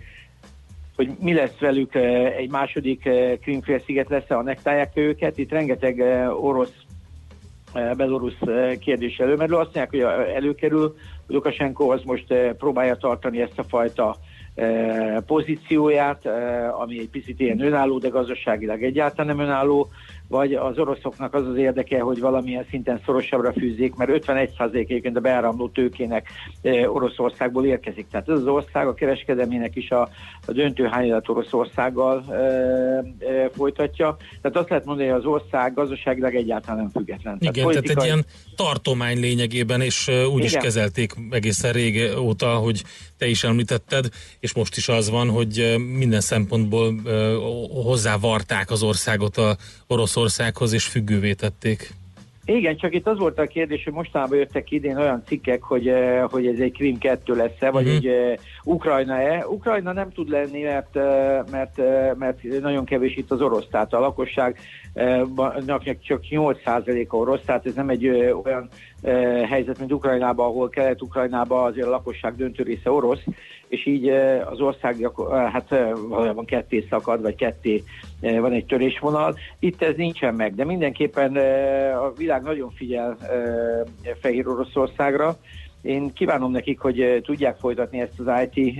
hogy 0.95 1.09
mi 1.19 1.33
lesz 1.33 1.57
velük, 1.59 1.95
egy 2.37 2.49
második 2.49 3.09
Krimfélsziget 3.41 4.09
lesz 4.09 4.27
ha 4.27 4.41
nektálják 4.41 4.91
őket. 4.93 5.37
Itt 5.37 5.51
rengeteg 5.51 5.99
orosz 6.41 6.84
belorusz 7.97 8.39
kérdés 8.79 9.17
előmerül. 9.17 9.55
Azt 9.55 9.75
mondják, 9.75 9.89
hogy 9.89 9.99
előkerül, 10.35 10.95
Lukashenko 11.27 11.91
az 11.91 12.01
most 12.03 12.33
próbálja 12.57 12.95
tartani 12.95 13.41
ezt 13.41 13.59
a 13.59 13.63
fajta 13.63 14.17
pozícióját, 15.25 16.25
ami 16.81 16.99
egy 16.99 17.09
picit 17.09 17.39
ilyen 17.39 17.61
önálló, 17.61 17.97
de 17.97 18.07
gazdaságilag 18.07 18.83
egyáltalán 18.83 19.35
nem 19.35 19.45
önálló 19.45 19.89
vagy 20.27 20.53
az 20.53 20.77
oroszoknak 20.77 21.33
az 21.33 21.47
az 21.47 21.57
érdeke, 21.57 21.99
hogy 21.99 22.19
valamilyen 22.19 22.65
szinten 22.69 23.01
szorosabbra 23.05 23.53
fűzzék, 23.53 23.95
mert 23.95 24.25
51% 24.25 24.73
egyébként 24.73 25.17
a 25.17 25.19
beáramló 25.19 25.69
tőkének 25.69 26.27
e, 26.61 26.89
Oroszországból 26.89 27.65
érkezik. 27.65 28.07
Tehát 28.11 28.29
ez 28.29 28.35
az 28.35 28.47
ország 28.47 28.87
a 28.87 28.93
kereskedelmének 28.93 29.75
is 29.75 29.89
a, 29.89 30.01
a 30.45 30.51
döntő 30.51 30.85
hányadat 30.85 31.29
Oroszországgal 31.29 32.23
e, 32.29 32.35
e, 32.35 33.49
folytatja. 33.55 34.17
Tehát 34.41 34.57
azt 34.57 34.69
lehet 34.69 34.85
mondani, 34.85 35.09
hogy 35.09 35.19
az 35.19 35.25
ország 35.25 35.73
gazdaságilag 35.73 36.35
egyáltalán 36.35 36.77
nem 36.77 36.89
független. 36.89 37.37
Igen, 37.39 37.53
tehát, 37.53 37.69
politikai... 37.69 37.95
tehát 37.95 38.09
egy 38.09 38.13
ilyen 38.13 38.25
tartomány 38.55 39.19
lényegében, 39.19 39.81
és 39.81 40.07
uh, 40.07 40.33
úgy 40.33 40.43
Igen. 40.43 40.45
is 40.45 40.53
kezelték 40.53 41.13
egészen 41.29 41.71
régóta, 41.71 42.55
hogy 42.55 42.83
te 43.17 43.27
is 43.27 43.43
említetted, 43.43 44.09
és 44.39 44.53
most 44.53 44.77
is 44.77 44.87
az 44.87 45.09
van, 45.09 45.29
hogy 45.29 45.75
minden 45.97 46.21
szempontból 46.21 46.95
hozzávarták 47.83 48.71
az 48.71 48.83
országot 48.83 49.37
a 49.37 49.57
Oroszországhoz, 49.87 50.73
és 50.73 50.85
függővé 50.85 51.33
tették. 51.33 51.93
Igen, 52.45 52.77
csak 52.77 52.93
itt 52.93 53.07
az 53.07 53.17
volt 53.17 53.39
a 53.39 53.47
kérdés, 53.47 53.83
hogy 53.83 53.93
mostanában 53.93 54.37
jöttek 54.37 54.71
idén 54.71 54.97
olyan 54.97 55.23
cikkek, 55.25 55.63
hogy, 55.63 55.87
eh, 55.87 56.23
hogy 56.29 56.47
ez 56.47 56.59
egy 56.59 56.71
Krim 56.71 56.97
2 56.97 57.35
lesz-e, 57.35 57.69
vagy 57.69 57.87
uh-huh. 57.87 57.97
egy 57.97 58.07
uh, 58.07 58.39
Ukrajna-e. 58.67 59.47
Ukrajna 59.47 59.93
nem 59.93 60.11
tud 60.11 60.29
lenni, 60.29 60.61
mert, 60.61 60.93
mert, 61.51 61.77
mert 62.17 62.43
nagyon 62.61 62.85
kevés 62.85 63.15
itt 63.15 63.31
az 63.31 63.41
orosz, 63.41 63.67
tehát 63.71 63.93
a 63.93 63.99
lakosság 63.99 64.57
csak 65.99 66.19
8%-a 66.29 67.15
orosz, 67.15 67.41
tehát 67.45 67.65
ez 67.65 67.73
nem 67.73 67.89
egy 67.89 68.07
olyan 68.43 68.69
helyzet, 69.49 69.79
mint 69.79 69.91
Ukrajnában, 69.91 70.45
ahol 70.45 70.69
Kelet-Ukrajnában 70.69 71.65
azért 71.65 71.87
a 71.87 71.89
lakosság 71.89 72.35
döntő 72.35 72.63
része 72.63 72.91
orosz, 72.91 73.23
és 73.67 73.85
így 73.85 74.09
az 74.45 74.59
ország 74.59 75.11
hát 75.51 75.69
valójában 76.09 76.45
ketté 76.45 76.85
szakad, 76.89 77.21
vagy 77.21 77.35
ketté 77.35 77.83
van 78.21 78.51
egy 78.51 78.65
törésvonal. 78.65 79.35
Itt 79.59 79.81
ez 79.81 79.95
nincsen 79.95 80.33
meg, 80.33 80.55
de 80.55 80.65
mindenképpen 80.65 81.35
a 81.95 82.11
világ 82.17 82.41
nagyon 82.41 82.71
figyel 82.71 83.17
Fehér 84.21 84.47
Oroszországra, 84.47 85.35
én 85.85 86.13
kívánom 86.13 86.51
nekik, 86.51 86.79
hogy 86.79 87.21
tudják 87.23 87.57
folytatni 87.57 87.99
ezt 87.99 88.19
az 88.25 88.47
IT 88.51 88.75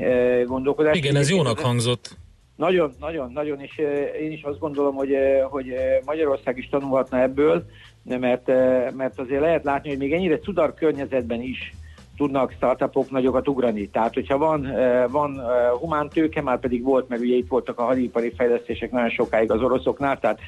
gondolkodást. 0.48 0.96
Igen, 0.96 1.16
ez 1.16 1.30
jónak 1.30 1.60
hangzott. 1.60 2.18
Nagyon, 2.56 2.94
nagyon, 3.00 3.32
nagyon, 3.32 3.60
és 3.60 3.82
én 4.22 4.32
is 4.32 4.42
azt 4.44 4.60
gondolom, 4.60 4.96
hogy, 4.96 5.16
hogy 5.50 5.74
Magyarország 6.06 6.58
is 6.58 6.70
tanulhatna 6.70 7.22
ebből, 7.22 7.66
mert, 8.04 8.48
mert 8.96 9.20
azért 9.20 9.42
lehet 9.42 9.64
látni, 9.64 9.90
hogy 9.90 9.98
még 9.98 10.14
ennyire 10.14 10.40
cudar 10.40 10.74
környezetben 10.74 11.42
is 11.42 11.74
tudnak 12.18 12.52
startupok 12.52 13.12
nagyokat 13.12 13.48
ugrani. 13.48 13.90
Tehát, 13.90 14.14
hogyha 14.14 14.38
van, 14.38 14.72
van 15.10 15.42
humán 15.80 16.10
tőke, 16.10 16.42
már 16.42 16.60
pedig 16.60 16.84
volt, 16.84 17.10
mert 17.10 17.22
ugye 17.22 17.36
itt 17.36 17.48
voltak 17.48 17.80
a 17.80 17.84
hadipari 17.84 18.34
fejlesztések 18.38 18.92
nagyon 18.92 19.10
sokáig 19.10 19.52
az 19.52 19.62
oroszoknál, 19.62 20.20
tehát 20.20 20.40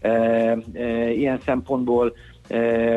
e, 0.00 0.08
e, 0.08 1.10
ilyen 1.10 1.40
szempontból 1.44 2.14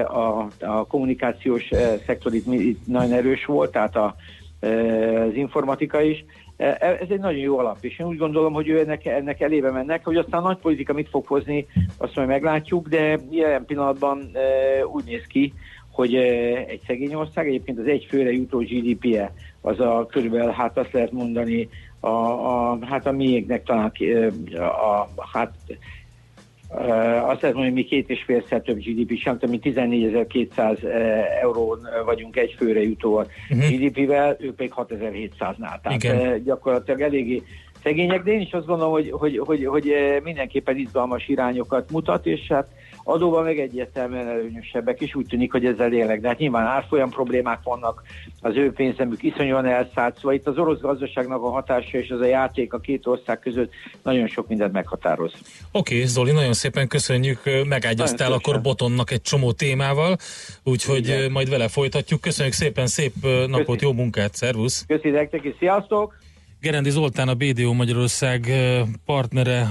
a, 0.08 0.48
a 0.60 0.86
kommunikációs 0.88 1.70
szektor 2.06 2.34
itt, 2.34 2.88
nagyon 2.88 3.12
erős 3.12 3.46
volt, 3.46 3.72
tehát 3.72 3.96
a, 3.96 4.16
az 5.28 5.34
informatika 5.34 6.02
is. 6.02 6.26
Ez 6.80 7.10
egy 7.10 7.20
nagyon 7.20 7.40
jó 7.40 7.58
alap, 7.58 7.78
és 7.82 8.00
én 8.00 8.08
úgy 8.08 8.18
gondolom, 8.18 8.54
hogy 8.54 8.68
ő 8.68 8.80
ennek, 8.80 9.06
ennek 9.06 9.42
elébe 9.42 9.72
mennek, 9.72 10.06
hogy 10.06 10.16
aztán 10.16 10.42
a 10.42 10.48
nagy 10.48 10.58
politika 10.58 10.94
mit 10.94 11.10
fog 11.10 11.26
hozni, 11.28 11.66
azt 11.98 12.16
majd 12.16 12.28
meglátjuk, 12.28 12.88
de 12.88 13.20
jelen 13.30 13.66
pillanatban 13.66 14.32
úgy 14.94 15.04
néz 15.06 15.24
ki, 15.28 15.54
hogy 15.92 16.16
egy 16.16 16.82
szegény 16.88 17.14
ország, 17.14 17.48
egyébként 17.48 17.80
az 17.80 17.88
egy 17.88 18.06
főre 18.10 18.32
jutó 18.32 18.58
GDP-je, 18.60 19.34
az 19.62 19.80
a 19.80 20.06
körülbelül, 20.10 20.52
hát 20.52 20.78
azt 20.78 20.92
lehet 20.92 21.12
mondani, 21.12 21.70
a, 22.00 22.08
a, 22.08 22.78
hát 22.86 23.06
a 23.06 23.12
miénknek 23.12 23.64
talán 23.64 23.92
a, 24.56 24.62
a, 24.62 25.10
hát 25.34 25.54
azt 26.70 27.42
lehet 27.42 27.56
mondani, 27.56 27.66
hogy 27.66 27.74
mi 27.74 27.84
két 27.84 28.10
és 28.10 28.24
félszer 28.24 28.62
több 28.62 28.78
GDP 28.78 29.18
sem, 29.18 29.38
mint 29.50 29.64
14.200 29.66 30.84
eurón 31.42 31.80
vagyunk 32.06 32.36
egy 32.38 32.56
főre 32.58 32.82
jutó 32.82 33.14
uh-huh. 33.14 33.30
Mhm. 33.50 33.76
GDP-vel, 33.76 34.38
ők 34.40 34.56
pedig 34.56 34.74
6.700-nál. 34.76 35.82
Tehát 35.82 36.04
Igen. 36.04 36.44
gyakorlatilag 36.44 37.02
eléggé 37.02 37.44
szegények, 37.84 38.24
de 38.24 38.32
én 38.32 38.40
is 38.40 38.52
azt 38.52 38.66
gondolom, 38.66 38.92
hogy, 38.92 39.10
hogy, 39.12 39.38
hogy, 39.38 39.66
hogy 39.66 39.94
mindenképpen 40.24 40.78
izgalmas 40.78 41.28
irányokat 41.28 41.92
mutat, 41.92 42.26
és 42.26 42.48
hát 42.48 42.68
adóban 43.08 43.44
meg 43.44 43.60
egyértelműen 43.60 44.28
előnyösebbek, 44.28 45.02
és 45.02 45.16
úgy 45.16 45.28
tűnik, 45.28 45.52
hogy 45.52 45.66
ezzel 45.66 45.94
élek. 45.94 46.22
De 46.22 46.28
hát 46.28 46.38
nyilván 46.38 46.66
árfolyam 46.66 47.10
problémák 47.10 47.60
vannak, 47.64 48.02
az 48.42 48.56
ő 48.56 48.72
pénzemük 48.72 49.24
iszonyúan 49.24 49.66
elszállt, 49.66 50.16
szóval 50.16 50.34
itt 50.34 50.48
az 50.48 50.58
orosz 50.58 50.80
gazdaságnak 50.80 51.44
a 51.44 51.50
hatása 51.50 51.98
és 51.98 52.10
az 52.10 52.20
a 52.20 52.26
játék 52.26 52.74
a 52.74 52.80
két 52.80 53.08
ország 53.08 53.40
között 53.40 53.72
nagyon 54.04 54.28
sok 54.28 54.48
mindent 54.48 54.72
meghatároz. 54.72 55.34
Oké, 55.72 55.96
okay, 55.96 56.08
Zoli, 56.08 56.32
nagyon 56.32 56.54
szépen 56.54 56.88
köszönjük, 56.88 57.40
megágyaztál 57.68 58.32
akkor 58.32 58.62
Botonnak 58.62 59.12
egy 59.12 59.22
csomó 59.22 59.52
témával, 59.52 60.18
úgyhogy 60.64 61.08
Igen. 61.08 61.32
majd 61.32 61.50
vele 61.50 61.68
folytatjuk. 61.68 62.22
Köszönjük 62.22 62.54
szépen, 62.54 62.88
szép 62.88 63.14
napot, 63.48 63.66
Köszi. 63.66 63.86
jó 63.86 63.94
munkát, 63.94 64.36
szervusz! 64.36 64.86
Köszönjük 64.88 65.32
neki, 65.32 65.56
sziasztok! 65.60 66.27
Gerendi 66.62 66.90
Zoltán 66.90 67.28
a 67.28 67.34
BDO 67.34 67.74
Magyarország 67.74 68.52
partnere 69.06 69.70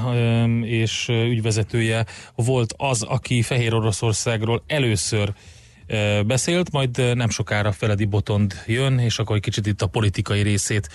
és 0.62 1.09
ügyvezetője 1.09 2.07
volt 2.35 2.75
az, 2.76 3.02
aki 3.02 3.43
Fehér 3.43 3.75
Oroszországról 3.75 4.62
először 4.66 5.33
beszélt, 6.26 6.73
majd 6.73 7.14
nem 7.14 7.28
sokára 7.28 7.73
Feledi 7.73 8.05
Botond 8.05 8.55
jön, 8.66 8.99
és 8.99 9.19
akkor 9.19 9.37
egy 9.37 9.43
kicsit 9.43 9.66
itt 9.66 9.83
a 9.83 9.87
politikai 9.87 10.43
részét 10.43 10.88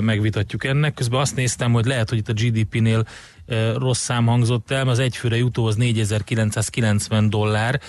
megvitatjuk 0.00 0.64
ennek. 0.64 0.94
Közben 0.94 1.20
azt 1.20 1.36
néztem, 1.36 1.72
hogy 1.72 1.84
lehet, 1.84 2.08
hogy 2.08 2.18
itt 2.18 2.28
a 2.28 2.32
GDP-nél 2.32 3.06
rossz 3.74 4.00
szám 4.00 4.26
hangzott 4.26 4.70
el, 4.70 4.88
az 4.88 4.98
egyfőre 4.98 5.36
jutó 5.36 5.66
az 5.66 5.76
4990 5.76 7.30
dollár, 7.30 7.80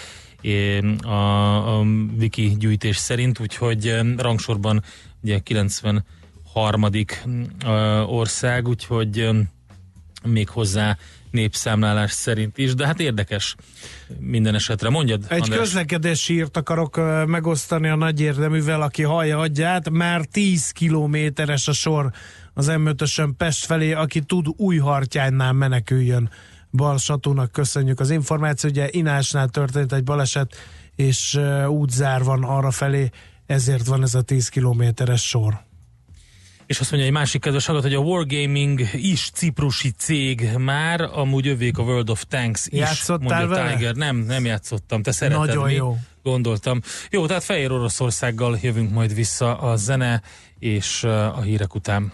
a, 1.01 1.77
a 1.77 1.85
wiki 2.19 2.55
gyűjtés 2.59 2.97
szerint, 2.97 3.39
úgyhogy 3.39 3.95
rangsorban 4.17 4.83
ugye 5.23 5.39
93. 6.57 8.07
ország, 8.09 8.67
úgyhogy 8.67 9.29
még 10.23 10.49
hozzá 10.49 10.97
népszámlálás 11.31 12.11
szerint 12.11 12.57
is, 12.57 12.75
de 12.75 12.85
hát 12.85 12.99
érdekes 12.99 13.55
minden 14.19 14.55
esetre. 14.55 14.89
Mondjad, 14.89 15.25
Egy 15.27 15.41
András. 15.41 15.59
közlekedési 15.59 16.33
írt 16.33 16.57
akarok 16.57 16.95
megosztani 17.25 17.87
a 17.87 17.95
nagy 17.95 18.21
érdeművel, 18.21 18.81
aki 18.81 19.03
hallja 19.03 19.39
adját, 19.39 19.89
már 19.89 20.25
10 20.25 20.71
kilométeres 20.71 21.67
a 21.67 21.73
sor 21.73 22.11
az 22.53 22.67
m 22.67 22.89
Pest 23.37 23.65
felé, 23.65 23.93
aki 23.93 24.21
tud 24.21 24.45
új 24.55 24.77
hartyánynál 24.77 25.53
meneküljön. 25.53 26.29
Balsatónak 26.71 27.51
köszönjük 27.51 27.99
az 27.99 28.09
információt, 28.09 28.71
ugye 28.71 28.87
Inásnál 28.91 29.49
történt 29.49 29.93
egy 29.93 30.03
baleset, 30.03 30.55
és 30.95 31.39
útzár 31.67 32.23
van 32.23 32.43
arra 32.43 32.71
felé, 32.71 33.09
ezért 33.45 33.85
van 33.85 34.03
ez 34.03 34.15
a 34.15 34.21
10 34.21 34.49
kilométeres 34.49 35.27
sor. 35.27 35.65
És 36.67 36.79
azt 36.79 36.91
mondja 36.91 37.09
egy 37.09 37.15
másik 37.15 37.41
kedves 37.41 37.65
hallgat, 37.65 37.83
hogy 37.83 37.93
a 37.93 37.99
Wargaming 37.99 38.81
is 38.93 39.29
ciprusi 39.33 39.91
cég 39.91 40.49
már, 40.57 41.01
amúgy 41.01 41.47
övék 41.47 41.77
a 41.77 41.83
World 41.83 42.09
of 42.09 42.23
Tanks 42.29 42.65
is. 42.65 42.79
Játszottál 42.79 43.37
mondja 43.39 43.55
vele? 43.55 43.73
Tiger. 43.73 43.95
Nem, 43.95 44.17
nem 44.17 44.45
játszottam, 44.45 45.01
te 45.01 45.11
szereted 45.11 45.45
Nagyon 45.45 45.65
mi? 45.65 45.73
jó. 45.73 45.97
Gondoltam. 46.23 46.81
Jó, 47.09 47.25
tehát 47.25 47.43
Fehér 47.43 47.71
Oroszországgal 47.71 48.57
jövünk 48.61 48.91
majd 48.91 49.13
vissza 49.13 49.57
a 49.57 49.75
zene 49.75 50.21
és 50.59 51.03
a 51.03 51.41
hírek 51.41 51.75
után. 51.75 52.11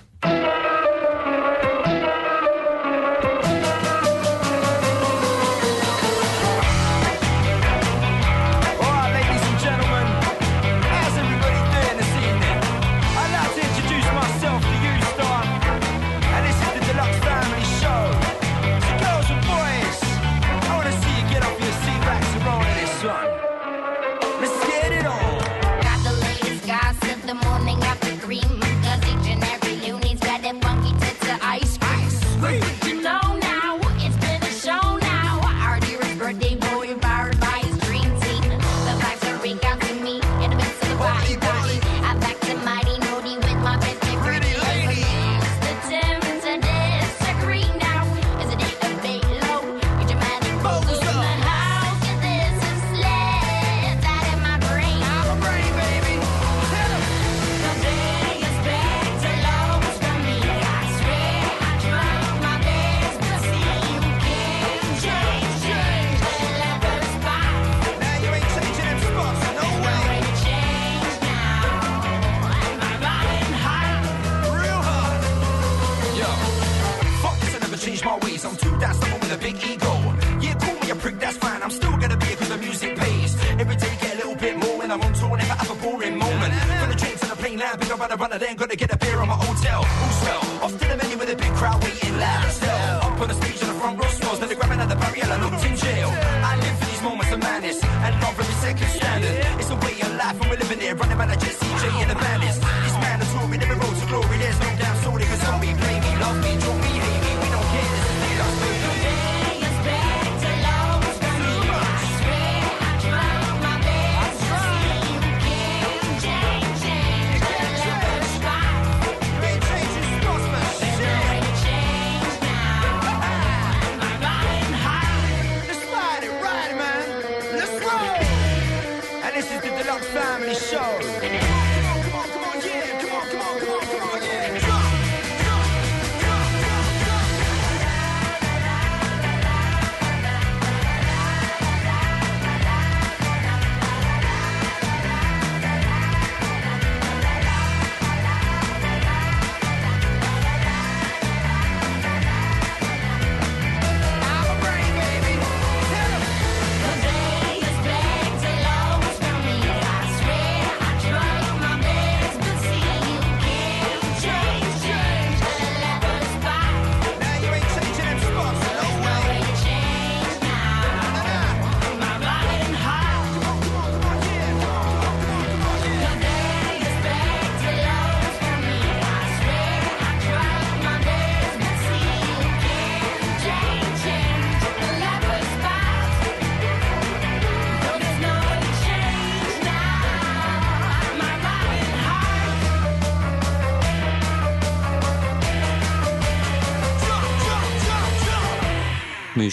And 127.95 129.35
this 129.35 129.51
is 129.51 129.61
the 129.61 129.69
Deluxe 129.69 130.07
Family 130.07 130.55
Show. 130.55 131.72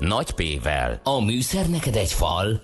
nagy 0.00 0.30
P-vel. 0.30 1.00
A 1.04 1.20
műszer 1.24 1.68
neked 1.68 1.96
egy 1.96 2.12
fal, 2.12 2.62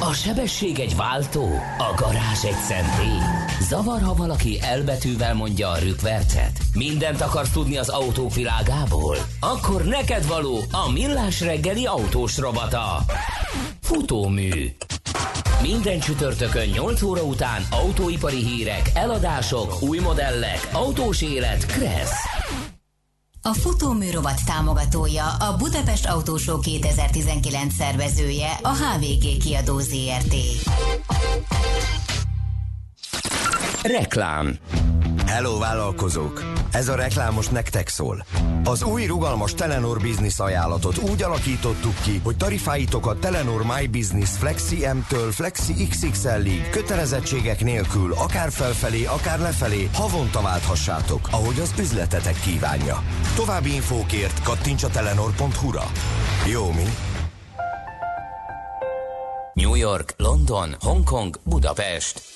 a 0.00 0.12
sebesség 0.12 0.78
egy 0.78 0.96
váltó, 0.96 1.48
a 1.78 1.94
garázs 1.96 2.44
egy 2.44 2.60
szentély. 2.66 3.20
Zavar, 3.60 4.00
ha 4.00 4.14
valaki 4.14 4.58
elbetűvel 4.60 5.34
mondja 5.34 5.68
a 5.68 5.78
rükvercet. 5.78 6.58
Mindent 6.74 7.20
akarsz 7.20 7.50
tudni 7.50 7.76
az 7.76 7.88
autók 7.88 8.34
világából? 8.34 9.16
Akkor 9.40 9.84
neked 9.84 10.26
való 10.26 10.58
a 10.70 10.90
millás 10.92 11.40
reggeli 11.40 11.86
autós 11.86 12.38
robata. 12.38 13.04
Futómű. 13.80 14.74
Minden 15.62 16.00
csütörtökön 16.00 16.68
8 16.68 17.02
óra 17.02 17.22
után 17.22 17.62
autóipari 17.70 18.44
hírek, 18.44 18.90
eladások, 18.94 19.82
új 19.82 19.98
modellek, 19.98 20.68
autós 20.72 21.22
élet, 21.22 21.66
kressz. 21.66 22.35
A 23.46 23.54
futóműrovat 23.54 24.44
támogatója 24.44 25.24
a 25.26 25.56
Budapest 25.56 26.06
Autósó 26.06 26.58
2019 26.58 27.74
szervezője 27.74 28.50
a 28.62 28.68
HVG 28.68 29.38
kiadó 29.38 29.78
ZRT. 29.78 30.34
Reklám 33.82 34.58
Hello 35.26 35.58
vállalkozók! 35.58 36.44
Ez 36.70 36.88
a 36.88 36.94
reklám 36.94 37.32
most 37.32 37.50
nektek 37.50 37.88
szól. 37.88 38.26
Az 38.64 38.82
új 38.82 39.06
rugalmas 39.06 39.54
Telenor 39.54 40.00
Business 40.00 40.38
ajánlatot 40.38 40.98
úgy 40.98 41.22
alakítottuk 41.22 41.94
ki, 42.02 42.20
hogy 42.24 42.36
tarifáitok 42.36 43.06
a 43.06 43.18
Telenor 43.18 43.62
My 43.62 43.86
Business 43.86 44.30
Flexi 44.30 44.86
M-től 44.86 45.32
Flexi 45.32 45.88
XXL-ig 45.88 46.70
kötelezettségek 46.70 47.60
nélkül 47.60 48.12
akár 48.12 48.50
felfelé, 48.50 49.04
akár 49.04 49.38
lefelé 49.38 49.88
havonta 49.94 50.40
válthassátok, 50.40 51.28
ahogy 51.30 51.60
az 51.60 51.74
üzletetek 51.78 52.40
kívánja. 52.40 53.02
További 53.34 53.74
infókért 53.74 54.42
kattints 54.42 54.82
a 54.82 54.88
telenor.hu-ra. 54.88 55.84
Jó, 56.46 56.72
mi? 56.72 56.84
New 59.52 59.74
York, 59.74 60.14
London, 60.16 60.76
Hongkong, 60.80 61.40
Budapest. 61.44 62.35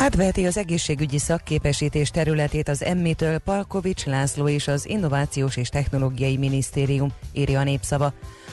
Átveheti 0.00 0.46
az 0.46 0.56
egészségügyi 0.56 1.18
szakképesítés 1.18 2.10
területét 2.10 2.68
az 2.68 2.82
Emmitől 2.82 3.38
Palkovics 3.38 4.04
László 4.04 4.48
és 4.48 4.68
az 4.68 4.88
Innovációs 4.88 5.56
és 5.56 5.68
Technológiai 5.68 6.36
Minisztérium, 6.36 7.12
írja 7.32 7.60
a 7.60 7.64
népszava. 7.64 8.12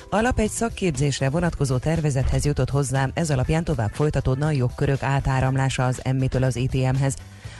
A 0.09 0.21
lap 0.21 0.39
egy 0.39 0.49
szakképzésre 0.49 1.29
vonatkozó 1.29 1.77
tervezethez 1.77 2.45
jutott 2.45 2.69
hozzám, 2.69 3.11
ez 3.13 3.29
alapján 3.29 3.63
tovább 3.63 3.91
folytatódna 3.93 4.45
a 4.45 4.51
jogkörök 4.51 5.03
átáramlása 5.03 5.85
az 5.85 5.99
Emmitől 6.03 6.43
az 6.43 6.55
ITM-hez. 6.55 7.15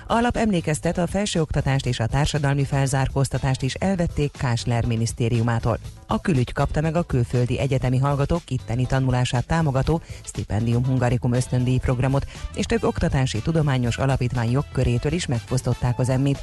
Alap 0.07 0.37
emlékeztet 0.37 0.97
a 0.97 1.07
felsőoktatást 1.07 1.85
és 1.85 1.99
a 1.99 2.07
társadalmi 2.07 2.63
felzárkóztatást 2.63 3.61
is 3.61 3.73
elvették 3.73 4.31
Kásler 4.31 4.85
minisztériumától. 4.85 5.79
A 6.07 6.21
külügy 6.21 6.53
kapta 6.53 6.81
meg 6.81 6.95
a 6.95 7.03
külföldi 7.03 7.59
egyetemi 7.59 7.97
hallgatók 7.97 8.41
itteni 8.47 8.85
tanulását 8.85 9.47
támogató 9.47 10.01
Stipendium 10.23 10.85
Hungarikum 10.85 11.33
ösztöndíj 11.33 11.77
programot, 11.77 12.25
és 12.55 12.65
több 12.65 12.83
oktatási 12.83 13.41
tudományos 13.41 13.97
alapítvány 13.97 14.51
jogkörétől 14.51 15.11
is 15.11 15.25
megfosztották 15.25 15.99
az 15.99 16.09
emmit. 16.09 16.39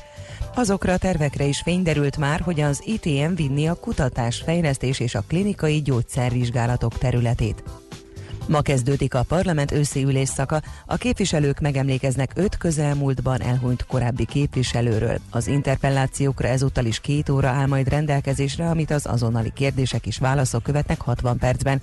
Azokra 0.55 0.93
a 0.93 0.99
tervekre 0.99 1.45
is 1.45 1.61
fényderült 1.61 2.17
már, 2.17 2.41
hogy 2.41 2.61
az 2.61 2.83
ITM 2.85 3.35
vinni 3.35 3.67
a 3.69 3.75
kutatás, 3.75 4.41
fejlesztés 4.41 5.01
és 5.01 5.15
a 5.15 5.25
klinikai 5.29 5.83
gyógyszervizsgálatok 5.83 6.99
területét. 6.99 7.63
Ma 8.47 8.61
kezdődik 8.61 9.15
a 9.15 9.23
parlament 9.23 9.73
őszi 9.73 10.03
ülésszaka, 10.03 10.63
a 10.87 10.97
képviselők 10.97 11.61
megemlékeznek 11.61 12.31
öt 12.35 12.57
közelmúltban 12.57 13.43
elhunyt 13.43 13.87
korábbi 13.87 14.25
képviselőről. 14.25 15.19
Az 15.31 15.47
interpellációkra 15.47 16.49
ezúttal 16.49 16.85
is 16.85 17.01
két 17.01 17.29
óra 17.29 17.49
áll 17.49 17.67
majd 17.67 17.89
rendelkezésre, 17.89 18.69
amit 18.69 18.91
az 18.91 19.07
azonnali 19.07 19.53
kérdések 19.55 20.07
és 20.07 20.19
válaszok 20.19 20.63
követnek 20.63 21.01
60 21.01 21.39
percben. 21.39 21.83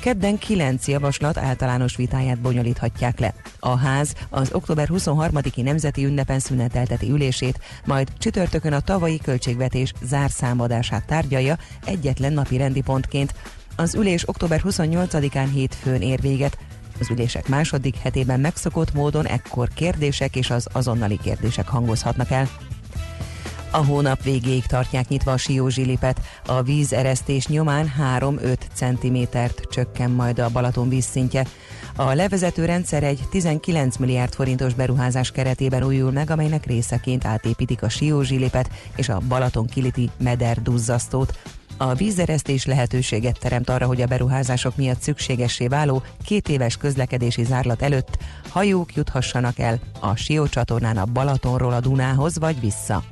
Kedden 0.00 0.38
kilenc 0.38 0.88
javaslat 0.88 1.36
általános 1.36 1.96
vitáját 1.96 2.40
bonyolíthatják 2.40 3.18
le. 3.18 3.34
A 3.58 3.76
ház 3.76 4.14
az 4.28 4.52
október 4.52 4.88
23-i 4.92 5.62
nemzeti 5.62 6.04
ünnepen 6.04 6.38
szünetelteti 6.38 7.10
ülését, 7.10 7.60
majd 7.84 8.08
csütörtökön 8.18 8.72
a 8.72 8.80
tavalyi 8.80 9.18
költségvetés 9.18 9.92
zárszámadását 10.02 11.06
tárgyalja 11.06 11.58
egyetlen 11.84 12.32
napi 12.32 12.56
rendi 12.56 12.80
pontként, 12.80 13.34
az 13.76 13.94
ülés 13.94 14.28
október 14.28 14.62
28-án 14.64 15.48
hétfőn 15.52 16.02
ér 16.02 16.20
véget. 16.20 16.58
Az 17.00 17.10
ülések 17.10 17.48
második 17.48 17.96
hetében 17.96 18.40
megszokott 18.40 18.94
módon 18.94 19.26
ekkor 19.26 19.68
kérdések 19.74 20.36
és 20.36 20.50
az 20.50 20.68
azonnali 20.72 21.18
kérdések 21.22 21.68
hangozhatnak 21.68 22.30
el. 22.30 22.48
A 23.70 23.84
hónap 23.84 24.22
végéig 24.22 24.66
tartják 24.66 25.08
nyitva 25.08 25.32
a 25.32 25.36
siózsilipet. 25.36 26.20
A 26.46 26.62
vízeresztés 26.62 27.46
nyomán 27.46 27.92
3-5 28.18 28.56
cm 28.72 29.38
csökken 29.70 30.10
majd 30.10 30.38
a 30.38 30.50
Balaton 30.50 30.88
vízszintje. 30.88 31.46
A 31.96 32.14
levezető 32.14 32.64
rendszer 32.64 33.02
egy 33.02 33.20
19 33.30 33.96
milliárd 33.96 34.34
forintos 34.34 34.74
beruházás 34.74 35.30
keretében 35.30 35.84
újul 35.84 36.10
meg, 36.10 36.30
amelynek 36.30 36.66
részeként 36.66 37.24
átépítik 37.24 37.82
a 37.82 37.88
siózsilipet 37.88 38.70
és 38.96 39.08
a 39.08 39.20
Balaton 39.28 39.66
kiliti 39.66 40.10
meder 40.18 40.62
duzzasztót. 40.62 41.38
A 41.76 41.94
vízeresztés 41.94 42.64
lehetőséget 42.64 43.38
teremt 43.38 43.68
arra, 43.68 43.86
hogy 43.86 44.00
a 44.00 44.06
beruházások 44.06 44.76
miatt 44.76 45.00
szükségessé 45.00 45.66
váló 45.66 46.02
két 46.24 46.48
éves 46.48 46.76
közlekedési 46.76 47.44
zárlat 47.44 47.82
előtt 47.82 48.18
hajók 48.48 48.94
juthassanak 48.94 49.58
el 49.58 49.78
a 50.00 50.16
Sió 50.16 50.46
csatornán 50.46 50.96
a 50.96 51.04
Balatonról 51.04 51.72
a 51.72 51.80
Dunához 51.80 52.38
vagy 52.38 52.60
vissza. 52.60 53.02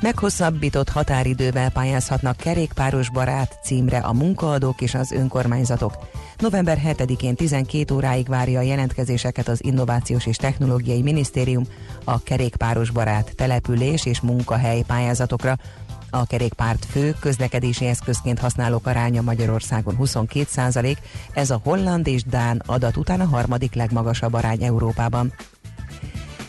Meghosszabbított 0.00 0.88
határidővel 0.88 1.70
pályázhatnak 1.70 2.36
kerékpáros 2.36 3.10
barát 3.10 3.58
címre 3.62 3.98
a 3.98 4.12
munkaadók 4.12 4.80
és 4.80 4.94
az 4.94 5.12
önkormányzatok. 5.12 5.92
November 6.38 6.78
7-én 6.86 7.34
12 7.34 7.94
óráig 7.94 8.28
várja 8.28 8.58
a 8.58 8.62
jelentkezéseket 8.62 9.48
az 9.48 9.64
Innovációs 9.64 10.26
és 10.26 10.36
Technológiai 10.36 11.02
Minisztérium 11.02 11.64
a 12.04 12.22
kerékpáros 12.22 12.90
barát 12.90 13.32
település 13.36 14.06
és 14.06 14.20
munkahely 14.20 14.82
pályázatokra, 14.86 15.56
a 16.10 16.26
kerékpárt 16.26 16.84
fő 16.84 17.14
közlekedési 17.20 17.86
eszközként 17.86 18.38
használók 18.38 18.86
aránya 18.86 19.22
Magyarországon 19.22 19.96
22 19.96 20.46
százalék, 20.48 20.98
ez 21.32 21.50
a 21.50 21.60
holland 21.64 22.06
és 22.06 22.24
dán 22.24 22.62
adat 22.66 22.96
után 22.96 23.20
a 23.20 23.26
harmadik 23.26 23.74
legmagasabb 23.74 24.32
arány 24.32 24.62
Európában. 24.62 25.32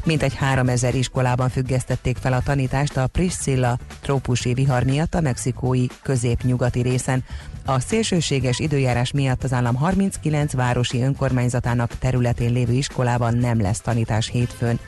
Mintegy 0.04 0.36
3000 0.36 0.96
iskolában 0.96 1.50
függesztették 1.50 2.18
fel 2.18 2.34
a 2.34 2.42
tanítást 2.42 2.98
a 2.98 3.08
Priscilla 3.08 3.78
trópusi 4.02 4.54
vihar 4.54 4.84
miatt 4.84 5.16
a 5.16 5.22
mexikói 5.22 5.86
középnyugati 6.02 6.82
részen. 6.82 7.24
A 7.66 7.80
szélsőséges 7.80 8.60
időjárás 8.60 9.12
miatt 9.12 9.44
az 9.44 9.54
állam 9.54 9.76
39 9.76 10.54
városi 10.54 11.02
önkormányzatának 11.02 11.98
területén 11.98 12.52
lévő 12.52 12.74
iskolában 12.74 13.38
nem 13.38 13.62
lesz 13.62 13.82
tanítás 13.82 14.30
hétfőn. 14.30 14.80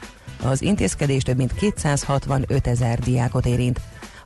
Az 0.43 0.61
intézkedés 0.61 1.23
több 1.23 1.37
mint 1.37 1.53
265 1.53 2.67
ezer 2.67 2.99
diákot 2.99 3.45
érint. 3.45 3.79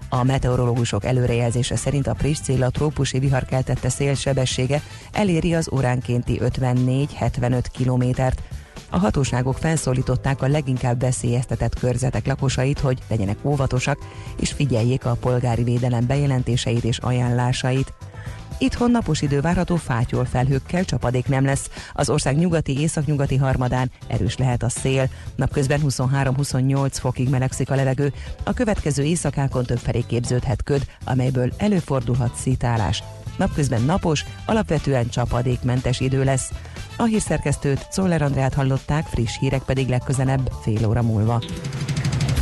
A 0.09 0.23
meteorológusok 0.23 1.05
előrejelzése 1.05 1.75
szerint 1.75 2.07
a 2.07 2.13
Priscilla 2.13 2.69
trópusi 2.69 3.19
vihar 3.19 3.45
keltette 3.45 3.89
szélsebessége 3.89 4.81
eléri 5.11 5.53
az 5.53 5.69
óránkénti 5.73 6.39
54-75 6.43 7.63
kilométert. 7.71 8.41
A 8.89 8.97
hatóságok 8.97 9.57
felszólították 9.57 10.41
a 10.41 10.47
leginkább 10.47 10.99
veszélyeztetett 10.99 11.79
körzetek 11.79 12.27
lakosait, 12.27 12.79
hogy 12.79 12.99
legyenek 13.09 13.37
óvatosak 13.43 13.97
és 14.39 14.51
figyeljék 14.51 15.05
a 15.05 15.17
polgári 15.19 15.63
védelem 15.63 16.07
bejelentéseit 16.07 16.83
és 16.83 16.97
ajánlásait. 16.97 17.93
Itthon 18.57 18.91
napos 18.91 19.21
idő 19.21 19.41
várható 19.41 19.75
fátyol 19.75 20.25
felhőkkel, 20.25 20.85
csapadék 20.85 21.27
nem 21.27 21.45
lesz. 21.45 21.69
Az 21.93 22.09
ország 22.09 22.37
nyugati, 22.37 22.79
északnyugati 22.79 23.35
harmadán 23.35 23.91
erős 24.07 24.37
lehet 24.37 24.63
a 24.63 24.69
szél. 24.69 25.09
Napközben 25.35 25.81
23-28 25.83 26.89
fokig 26.91 27.29
melegszik 27.29 27.69
a 27.69 27.75
levegő. 27.75 28.13
A 28.43 28.53
következő 28.53 29.03
éjszakákon 29.03 29.65
felé 29.65 30.03
képződhet 30.07 30.63
köd, 30.63 30.81
amelyből 31.03 31.53
előfordulhat 31.57 32.35
szítálás. 32.35 33.03
Napközben 33.37 33.81
napos, 33.81 34.25
alapvetően 34.45 35.09
csapadékmentes 35.09 35.99
idő 35.99 36.23
lesz. 36.23 36.51
A 36.97 37.03
hírszerkesztőt 37.03 37.87
Szoller 37.89 38.21
Andrát 38.21 38.53
hallották, 38.53 39.05
friss 39.05 39.37
hírek 39.39 39.61
pedig 39.61 39.87
legközelebb 39.87 40.51
fél 40.61 40.87
óra 40.87 41.01
múlva. 41.01 41.41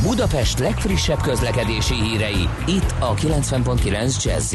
Budapest 0.02 0.60
legfrissebb 0.60 1.22
közlekedési 1.22 1.94
hírei, 1.94 2.50
itt 2.68 2.94
a 3.00 3.14
90.9 3.14 4.24
jazz 4.24 4.54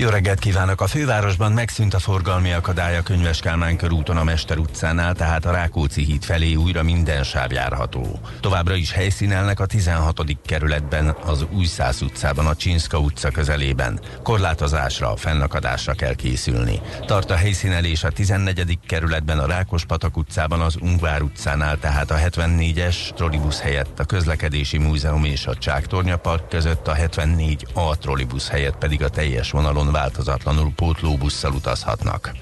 jó 0.00 0.08
reggelt 0.08 0.38
kívánok! 0.38 0.80
A 0.80 0.86
fővárosban 0.86 1.52
megszűnt 1.52 1.94
a 1.94 1.98
forgalmi 1.98 2.52
akadály 2.52 2.96
a 2.96 3.02
Könyves 3.02 3.40
Kálmán 3.40 3.76
körúton 3.76 4.16
a 4.16 4.24
Mester 4.24 4.58
utcánál, 4.58 5.14
tehát 5.14 5.44
a 5.44 5.50
Rákóczi 5.50 6.04
híd 6.04 6.24
felé 6.24 6.54
újra 6.54 6.82
minden 6.82 7.24
sáv 7.24 7.52
járható. 7.52 8.20
Továbbra 8.40 8.74
is 8.74 8.92
helyszínelnek 8.92 9.60
a 9.60 9.66
16. 9.66 10.20
kerületben, 10.46 11.16
az 11.24 11.46
Újszász 11.52 12.00
utcában, 12.00 12.46
a 12.46 12.54
Csinszka 12.54 12.98
utca 12.98 13.30
közelében. 13.30 14.00
Korlátozásra, 14.22 15.16
fennakadásra 15.16 15.92
kell 15.92 16.14
készülni. 16.14 16.80
Tart 17.06 17.30
a 17.30 17.36
helyszínelés 17.36 18.04
a 18.04 18.10
14. 18.10 18.78
kerületben, 18.86 19.38
a 19.38 19.46
Rákospatak 19.46 20.16
utcában, 20.16 20.60
az 20.60 20.76
Ungvár 20.80 21.22
utcánál, 21.22 21.78
tehát 21.78 22.10
a 22.10 22.16
74-es 22.16 22.96
trollibusz 23.14 23.60
helyett 23.60 24.00
a 24.00 24.04
Közlekedési 24.04 24.78
Múzeum 24.78 25.24
és 25.24 25.46
a 25.46 25.56
Csáktornya 25.56 26.16
Park 26.16 26.48
között, 26.48 26.88
a 26.88 26.94
74A 26.94 27.96
trollibusz 28.00 28.48
helyett 28.48 28.76
pedig 28.76 29.02
a 29.02 29.08
teljes 29.08 29.50
vonalon 29.50 29.86
változatlanul 29.90 30.72
pótlóbusszal 30.76 31.52
utazhatnak. 31.52 32.32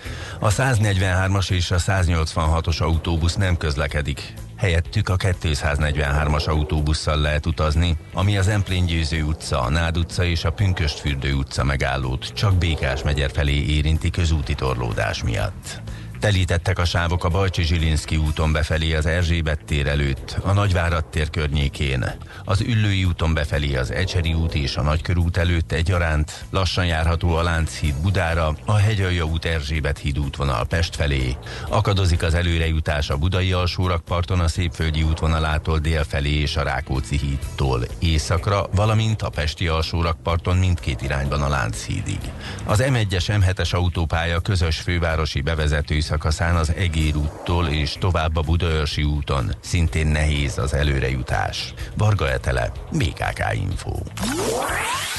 A 0.41 0.49
143-as 0.49 1.51
és 1.51 1.71
a 1.71 1.77
186-os 1.79 2.83
autóbusz 2.83 3.35
nem 3.35 3.57
közlekedik, 3.57 4.35
Helyettük 4.57 5.09
a 5.09 5.17
243-as 5.17 6.49
autóbusszal 6.49 7.21
lehet 7.21 7.47
utazni, 7.47 7.97
ami 8.13 8.39
az 8.39 8.49
Emplén-Győző 8.49 9.23
utca, 9.23 9.61
a 9.61 9.71
Nád 9.71 9.97
utca 9.97 10.25
és 10.25 10.45
a 10.45 10.53
Pünköstfürdő 10.53 11.33
utca 11.33 11.65
megállót 11.65 12.27
csak 12.27 12.55
Békás 12.55 13.03
megyer 13.03 13.31
felé 13.31 13.65
érinti 13.65 14.11
közúti 14.11 14.55
torlódás 14.55 15.23
miatt. 15.23 15.83
Telítettek 16.21 16.79
a 16.79 16.85
sávok 16.85 17.25
a 17.25 17.29
Bajcsi 17.29 17.63
Zsilinszki 17.63 18.17
úton 18.17 18.53
befelé 18.53 18.95
az 18.95 19.07
Erzsébet 19.07 19.65
tér 19.65 19.87
előtt, 19.87 20.37
a 20.43 20.53
Nagyvárad 20.53 21.05
tér 21.05 21.31
környékén, 21.31 22.15
az 22.45 22.61
Üllői 22.61 23.05
úton 23.05 23.35
befelé 23.35 23.77
az 23.77 23.93
Ecseri 23.93 24.35
út 24.35 24.55
és 24.55 24.77
a 24.77 24.83
Nagykörút 24.83 25.37
előtt 25.37 25.73
egyaránt, 25.73 26.45
lassan 26.51 26.87
járható 26.87 27.35
a 27.35 27.43
Lánchíd 27.43 27.95
Budára, 27.95 28.57
a 28.65 28.75
Hegyalja 28.75 29.25
út 29.25 29.45
Erzsébet 29.45 29.99
híd 29.99 30.19
útvonal 30.19 30.67
Pest 30.67 30.97
felé, 30.97 31.37
akadozik 31.69 32.23
az 32.23 32.35
előrejutás 32.35 33.11
a 33.11 33.17
Budai 33.17 33.53
alsórakparton 33.53 34.41
a 34.41 34.49
Szépföldi 34.49 35.03
útvonalától 35.03 35.79
dél 35.79 36.05
felé 36.05 36.33
és 36.33 36.57
a 36.57 36.63
Rákóczi 36.63 37.19
hídtól 37.19 37.85
északra, 37.99 38.67
valamint 38.75 39.23
a 39.23 39.29
Pesti 39.29 39.69
alsórakparton 39.69 40.57
mindkét 40.57 41.03
irányban 41.03 41.43
a 41.43 41.49
Lánchídig. 41.49 42.21
Az 42.65 42.83
M1-es 42.87 43.41
M7-es 43.41 43.75
autópálya 43.75 44.41
közös 44.41 44.79
fővárosi 44.79 45.41
bevezető 45.41 46.05
szakaszán 46.07 46.57
az 46.57 46.73
Egér 46.77 47.16
úttól 47.16 47.66
és 47.66 47.92
tovább 47.92 48.37
a 48.37 48.40
Budaörsi 48.40 49.03
úton 49.03 49.51
szintén 49.61 50.07
nehéz 50.07 50.59
az 50.59 50.75
előrejutás. 50.75 51.75
Varga 51.97 52.31
Etele, 52.31 52.73
BKK 52.92 53.55
Info. 53.55 53.92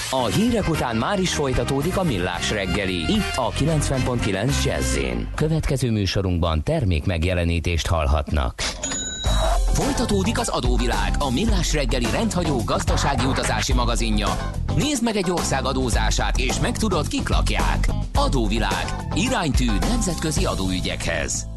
A 0.09 0.25
hírek 0.25 0.69
után 0.69 0.95
már 0.95 1.19
is 1.19 1.33
folytatódik 1.33 1.97
a 1.97 2.03
millás 2.03 2.51
reggeli, 2.51 2.95
itt 2.95 3.35
a 3.35 3.51
90.9 3.51 4.63
jazz 4.63 4.97
Következő 5.35 5.91
műsorunkban 5.91 6.63
termék 6.63 7.05
megjelenítést 7.05 7.87
hallhatnak. 7.87 8.61
Folytatódik 9.77 10.39
az 10.39 10.47
adóvilág, 10.47 11.15
a 11.19 11.31
millás 11.31 11.73
reggeli 11.73 12.05
rendhagyó 12.11 12.63
gazdasági 12.63 13.25
utazási 13.25 13.73
magazinja. 13.73 14.27
Nézd 14.75 15.03
meg 15.03 15.15
egy 15.15 15.31
ország 15.31 15.65
adózását, 15.65 16.37
és 16.37 16.59
megtudod, 16.59 17.07
kik 17.07 17.29
lakják. 17.29 17.87
Adóvilág. 18.13 18.85
Iránytű 19.13 19.65
nemzetközi 19.79 20.45
adóügyekhez. 20.45 21.47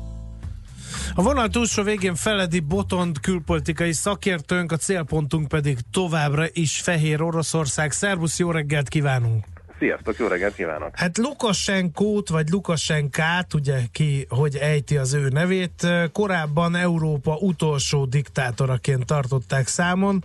A 1.14 1.22
vonal 1.22 1.48
túlsó 1.48 1.82
végén 1.82 2.14
Feledi 2.14 2.60
Botond 2.60 3.20
külpolitikai 3.20 3.92
szakértőnk, 3.92 4.72
a 4.72 4.76
célpontunk 4.76 5.48
pedig 5.48 5.78
továbbra 5.92 6.46
is 6.52 6.80
Fehér 6.80 7.22
Oroszország. 7.22 7.92
Szervusz, 7.92 8.38
jó 8.38 8.50
reggelt 8.50 8.88
kívánunk! 8.88 9.44
Sziasztok, 9.80 10.16
jó 10.18 10.26
reggelt 10.26 10.54
kívánok! 10.54 10.90
Hát 10.96 11.18
Lukasenkót, 11.18 12.28
vagy 12.28 12.48
Lukasenkát, 12.48 13.54
ugye 13.54 13.78
ki, 13.92 14.26
hogy 14.28 14.56
ejti 14.56 14.96
az 14.96 15.14
ő 15.14 15.28
nevét, 15.28 15.86
korábban 16.12 16.74
Európa 16.74 17.36
utolsó 17.36 18.04
diktátoraként 18.04 19.06
tartották 19.06 19.66
számon, 19.66 20.24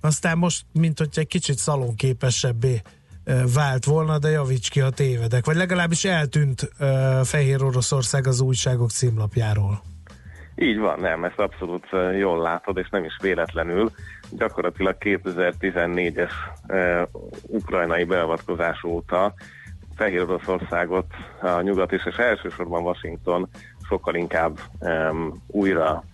aztán 0.00 0.38
most, 0.38 0.64
mint 0.72 0.98
hogy 0.98 1.08
egy 1.14 1.26
kicsit 1.26 1.56
szalonképesebbé 1.56 2.80
vált 3.54 3.84
volna, 3.84 4.18
de 4.18 4.30
javíts 4.30 4.70
ki, 4.70 4.80
ha 4.80 4.90
tévedek. 4.90 5.44
Vagy 5.44 5.56
legalábbis 5.56 6.04
eltűnt 6.04 6.70
uh, 6.80 6.88
Fehér 7.24 7.62
Oroszország 7.62 8.26
az 8.26 8.40
újságok 8.40 8.90
címlapjáról. 8.90 9.82
Így 10.54 10.78
van, 10.78 11.00
nem, 11.00 11.24
ezt 11.24 11.38
abszolút 11.38 11.86
jól 12.18 12.42
látod, 12.42 12.76
és 12.76 12.88
nem 12.90 13.04
is 13.04 13.16
véletlenül. 13.22 13.90
Gyakorlatilag 14.30 14.96
2014-es 15.00 16.32
uh, 16.68 17.02
ukrajnai 17.46 18.04
beavatkozás 18.04 18.84
óta 18.84 19.34
Fehér 19.96 20.22
Oroszországot 20.22 21.06
a 21.40 21.60
nyugat 21.60 21.92
és, 21.92 22.06
és 22.06 22.16
elsősorban 22.16 22.82
Washington 22.82 23.48
sokkal 23.88 24.14
inkább 24.14 24.58
um, 24.80 25.42
újra 25.46 26.04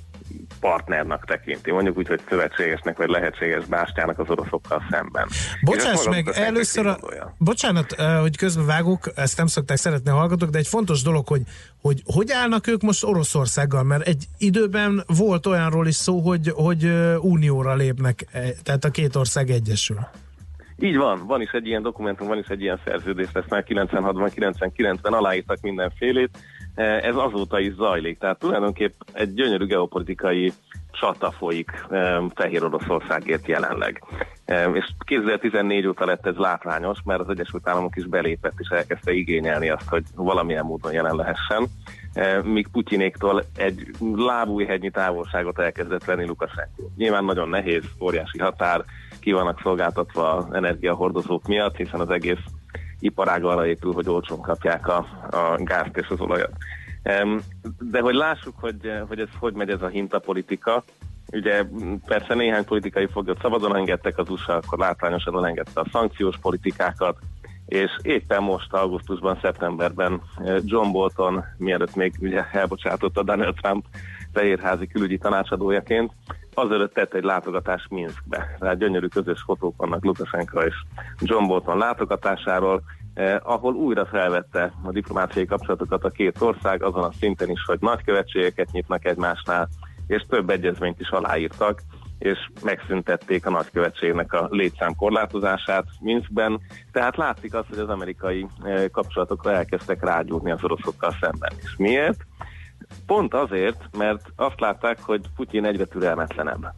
partnernak 0.60 1.24
tekinti, 1.24 1.70
mondjuk 1.70 1.98
úgy, 1.98 2.08
hogy 2.08 2.20
szövetségesnek 2.28 2.96
vagy 2.96 3.08
lehetséges 3.08 3.64
bástyának 3.64 4.18
az 4.18 4.30
oroszokkal 4.30 4.82
szemben. 4.90 5.28
Bocsáss 5.60 6.08
meg, 6.08 6.28
először 6.28 6.86
a, 6.86 6.98
bocsánat, 7.38 7.92
hogy 8.20 8.36
közben 8.36 8.66
vágok, 8.66 9.10
ezt 9.14 9.36
nem 9.36 9.46
szokták 9.46 9.76
szeretni 9.76 10.10
a 10.10 10.14
hallgatók, 10.14 10.50
de 10.50 10.58
egy 10.58 10.66
fontos 10.66 11.02
dolog, 11.02 11.28
hogy, 11.28 11.42
hogy 11.80 12.02
hogy 12.04 12.30
állnak 12.30 12.66
ők 12.66 12.82
most 12.82 13.04
Oroszországgal, 13.04 13.82
mert 13.82 14.06
egy 14.06 14.24
időben 14.38 15.04
volt 15.16 15.46
olyanról 15.46 15.86
is 15.86 15.94
szó, 15.94 16.18
hogy, 16.20 16.48
hogy 16.54 16.84
unióra 17.20 17.74
lépnek, 17.74 18.26
e, 18.32 18.40
tehát 18.62 18.84
a 18.84 18.90
két 18.90 19.16
ország 19.16 19.50
egyesül. 19.50 19.98
Így 20.78 20.96
van, 20.96 21.26
van 21.26 21.40
is 21.40 21.50
egy 21.50 21.66
ilyen 21.66 21.82
dokumentum, 21.82 22.28
van 22.28 22.38
is 22.38 22.46
egy 22.46 22.60
ilyen 22.60 22.80
szerződés, 22.84 23.28
ezt 23.32 23.48
már 23.48 23.64
96-ban, 23.68 24.30
99-ben 24.34 25.12
aláírtak 25.12 25.60
mindenfélét, 25.60 26.38
ez 26.74 27.16
azóta 27.16 27.58
is 27.58 27.74
zajlik, 27.74 28.18
tehát 28.18 28.38
tulajdonképp 28.38 28.92
egy 29.12 29.34
gyönyörű 29.34 29.66
geopolitikai 29.66 30.52
csata 30.90 31.30
folyik 31.30 31.86
Fehér 32.34 32.64
Oroszországért 32.64 33.46
jelenleg. 33.46 34.04
És 34.72 34.84
2014 35.04 35.86
óta 35.86 36.04
lett 36.04 36.26
ez 36.26 36.36
látványos, 36.36 36.98
mert 37.04 37.20
az 37.20 37.28
Egyesült 37.28 37.68
Államok 37.68 37.96
is 37.96 38.06
belépett 38.06 38.54
és 38.58 38.68
elkezdte 38.68 39.12
igényelni 39.12 39.68
azt, 39.68 39.88
hogy 39.88 40.02
valamilyen 40.14 40.64
módon 40.64 40.92
jelen 40.92 41.16
lehessen, 41.16 41.66
míg 42.44 42.68
Putyinéktól 42.68 43.44
egy 43.56 43.90
lábújhegynyi 44.16 44.90
távolságot 44.90 45.58
elkezdett 45.58 46.04
venni 46.04 46.26
Lukasenko. 46.26 46.82
Nyilván 46.96 47.24
nagyon 47.24 47.48
nehéz, 47.48 47.84
óriási 48.00 48.38
határ, 48.38 48.84
ki 49.20 49.32
vannak 49.32 49.60
szolgáltatva 49.62 50.48
energiahordozók 50.52 51.46
miatt, 51.46 51.76
hiszen 51.76 52.00
az 52.00 52.10
egész 52.10 52.44
iparág 53.02 53.44
arra 53.44 53.66
épül, 53.66 53.92
hogy 53.92 54.08
olcsón 54.08 54.40
kapják 54.40 54.88
a, 54.88 55.06
a 55.30 55.56
gázt 55.56 55.96
és 55.96 56.08
az 56.08 56.20
olajat. 56.20 56.52
De 57.78 58.00
hogy 58.00 58.14
lássuk, 58.14 58.54
hogy, 58.60 58.92
hogy 59.08 59.20
ez 59.20 59.28
hogy 59.38 59.54
megy 59.54 59.70
ez 59.70 59.82
a 59.82 59.88
hintapolitika, 59.88 60.84
Ugye 61.32 61.64
persze 62.06 62.34
néhány 62.34 62.64
politikai 62.64 63.06
foglyot 63.06 63.40
szabadon 63.40 63.76
engedtek 63.76 64.18
az 64.18 64.28
USA, 64.28 64.56
akkor 64.56 64.78
látványosan 64.78 65.36
elengedte 65.36 65.80
a 65.80 65.88
szankciós 65.92 66.38
politikákat, 66.38 67.18
és 67.66 67.90
éppen 68.02 68.42
most 68.42 68.72
augusztusban, 68.72 69.38
szeptemberben 69.42 70.20
eh, 70.36 70.56
John 70.64 70.90
Bolton, 70.90 71.44
mielőtt 71.56 71.94
még 71.94 72.14
ugye 72.20 72.44
elbocsátotta 72.52 73.22
Donald 73.22 73.54
Trump 73.54 73.84
fehérházi 74.32 74.86
külügyi 74.86 75.18
tanácsadójaként, 75.18 76.12
azelőtt 76.54 76.94
tett 76.94 77.14
egy 77.14 77.22
látogatás 77.22 77.86
Minskbe. 77.90 78.56
Tehát 78.58 78.78
gyönyörű 78.78 79.06
közös 79.06 79.42
fotók 79.42 79.76
vannak 79.76 80.04
Lukashenko 80.04 80.60
és 80.60 80.74
John 81.20 81.46
Bolton 81.46 81.78
látogatásáról, 81.78 82.82
eh, 83.14 83.36
ahol 83.42 83.74
újra 83.74 84.06
felvette 84.06 84.72
a 84.82 84.90
diplomáciai 84.90 85.46
kapcsolatokat 85.46 86.04
a 86.04 86.10
két 86.10 86.40
ország, 86.40 86.82
azon 86.82 87.02
a 87.02 87.12
szinten 87.12 87.50
is, 87.50 87.64
hogy 87.66 87.78
nagykövetségeket 87.80 88.72
nyitnak 88.72 89.04
egymásnál, 89.04 89.68
és 90.06 90.22
több 90.28 90.50
egyezményt 90.50 91.00
is 91.00 91.08
aláírtak, 91.08 91.82
és 92.18 92.38
megszüntették 92.62 93.46
a 93.46 93.50
nagykövetségnek 93.50 94.32
a 94.32 94.48
létszám 94.50 94.94
korlátozását 94.94 95.84
Minskben. 96.00 96.60
Tehát 96.92 97.16
látszik 97.16 97.54
azt, 97.54 97.68
hogy 97.68 97.78
az 97.78 97.88
amerikai 97.88 98.46
eh, 98.62 98.84
kapcsolatokra 98.92 99.52
elkezdtek 99.52 100.04
rágyúrni 100.04 100.50
az 100.50 100.64
oroszokkal 100.64 101.16
szemben. 101.20 101.52
És 101.62 101.76
miért? 101.76 102.26
Pont 103.12 103.34
azért, 103.34 103.96
mert 103.98 104.32
azt 104.36 104.60
látták, 104.60 105.00
hogy 105.00 105.20
Putyin 105.36 105.64
egyre 105.64 105.84
türelmetlenebb. 105.84 106.72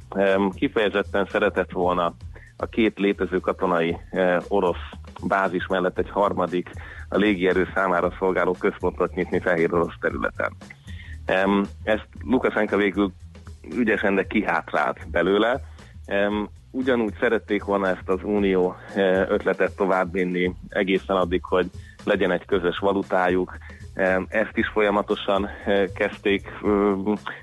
Kifejezetten 0.54 1.26
szeretett 1.30 1.70
volna 1.70 2.14
a 2.56 2.66
két 2.66 2.98
létező 2.98 3.38
katonai 3.38 3.96
eh, 4.10 4.36
orosz 4.48 4.90
bázis 5.26 5.66
mellett 5.66 5.98
egy 5.98 6.10
harmadik 6.10 6.70
a 7.08 7.16
légierő 7.16 7.68
számára 7.74 8.14
szolgáló 8.18 8.56
központot 8.58 9.14
nyitni 9.14 9.40
Fehér 9.40 9.74
Orosz 9.74 9.94
területen. 10.00 10.52
Ezt 11.82 12.08
Lukasenka 12.24 12.76
végül 12.76 13.12
ügyesen, 13.76 14.14
de 14.14 14.26
kihátrált 14.26 15.10
belőle. 15.10 15.60
Ugyanúgy 16.70 17.14
szerették 17.20 17.64
volna 17.64 17.88
ezt 17.88 18.08
az 18.08 18.20
unió 18.22 18.76
ötletet 19.28 19.76
továbbvinni 19.76 20.54
egészen 20.68 21.16
addig, 21.16 21.44
hogy 21.44 21.70
legyen 22.04 22.30
egy 22.30 22.44
közös 22.44 22.78
valutájuk, 22.78 23.56
ezt 24.28 24.56
is 24.56 24.68
folyamatosan 24.68 25.48
kezdték, 25.94 26.48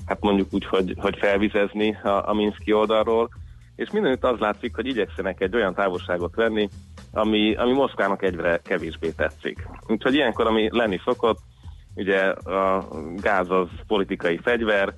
hát 0.05 0.19
mondjuk 0.19 0.47
úgy, 0.51 0.65
hogy, 0.65 0.93
hogy 0.97 1.17
felvizezni 1.17 1.97
a, 2.03 2.29
a 2.29 2.33
Minszki 2.33 2.73
oldalról, 2.73 3.29
és 3.75 3.91
mindenütt 3.91 4.23
az 4.23 4.39
látszik, 4.39 4.75
hogy 4.75 4.85
igyekszenek 4.85 5.41
egy 5.41 5.55
olyan 5.55 5.73
távolságot 5.73 6.35
venni, 6.35 6.69
ami, 7.11 7.55
ami 7.55 7.71
Moszkvának 7.71 8.23
egyre 8.23 8.59
kevésbé 8.63 9.09
tetszik. 9.09 9.67
Úgyhogy 9.87 10.13
ilyenkor, 10.13 10.47
ami 10.47 10.69
lenni 10.71 11.01
szokott, 11.05 11.37
ugye 11.95 12.19
a 12.29 12.87
gáz 13.15 13.49
az 13.49 13.67
politikai 13.87 14.37
fegyver, 14.37 14.93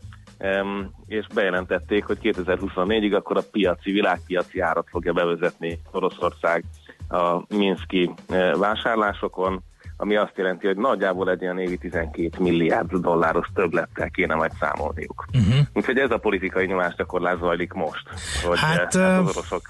és 1.05 1.25
bejelentették, 1.33 2.05
hogy 2.05 2.17
2024-ig 2.21 3.15
akkor 3.15 3.37
a 3.37 3.43
piaci, 3.51 3.91
világpiaci 3.91 4.59
árat 4.59 4.87
fogja 4.89 5.13
bevezetni 5.13 5.79
Oroszország 5.91 6.63
a 7.09 7.55
Minszki 7.55 8.13
vásárlásokon, 8.57 9.63
ami 10.03 10.15
azt 10.15 10.33
jelenti, 10.35 10.67
hogy 10.67 10.77
nagyjából 10.77 11.29
egy 11.29 11.41
ilyen 11.41 11.59
évi 11.59 11.77
12 11.77 12.29
milliárd 12.39 12.93
dolláros 12.93 13.47
többlettel 13.53 14.09
kéne 14.09 14.35
majd 14.35 14.51
számolniuk. 14.59 15.25
Uh-huh. 15.33 15.65
Úgyhogy 15.73 15.97
ez 15.97 16.11
a 16.11 16.17
politikai 16.17 16.65
nyomásgyakorlás 16.65 17.39
zajlik 17.39 17.73
most, 17.73 18.03
hogy 18.43 18.59
hát, 18.59 18.77
hát 18.77 18.95
az 18.95 19.37
oroszok 19.37 19.61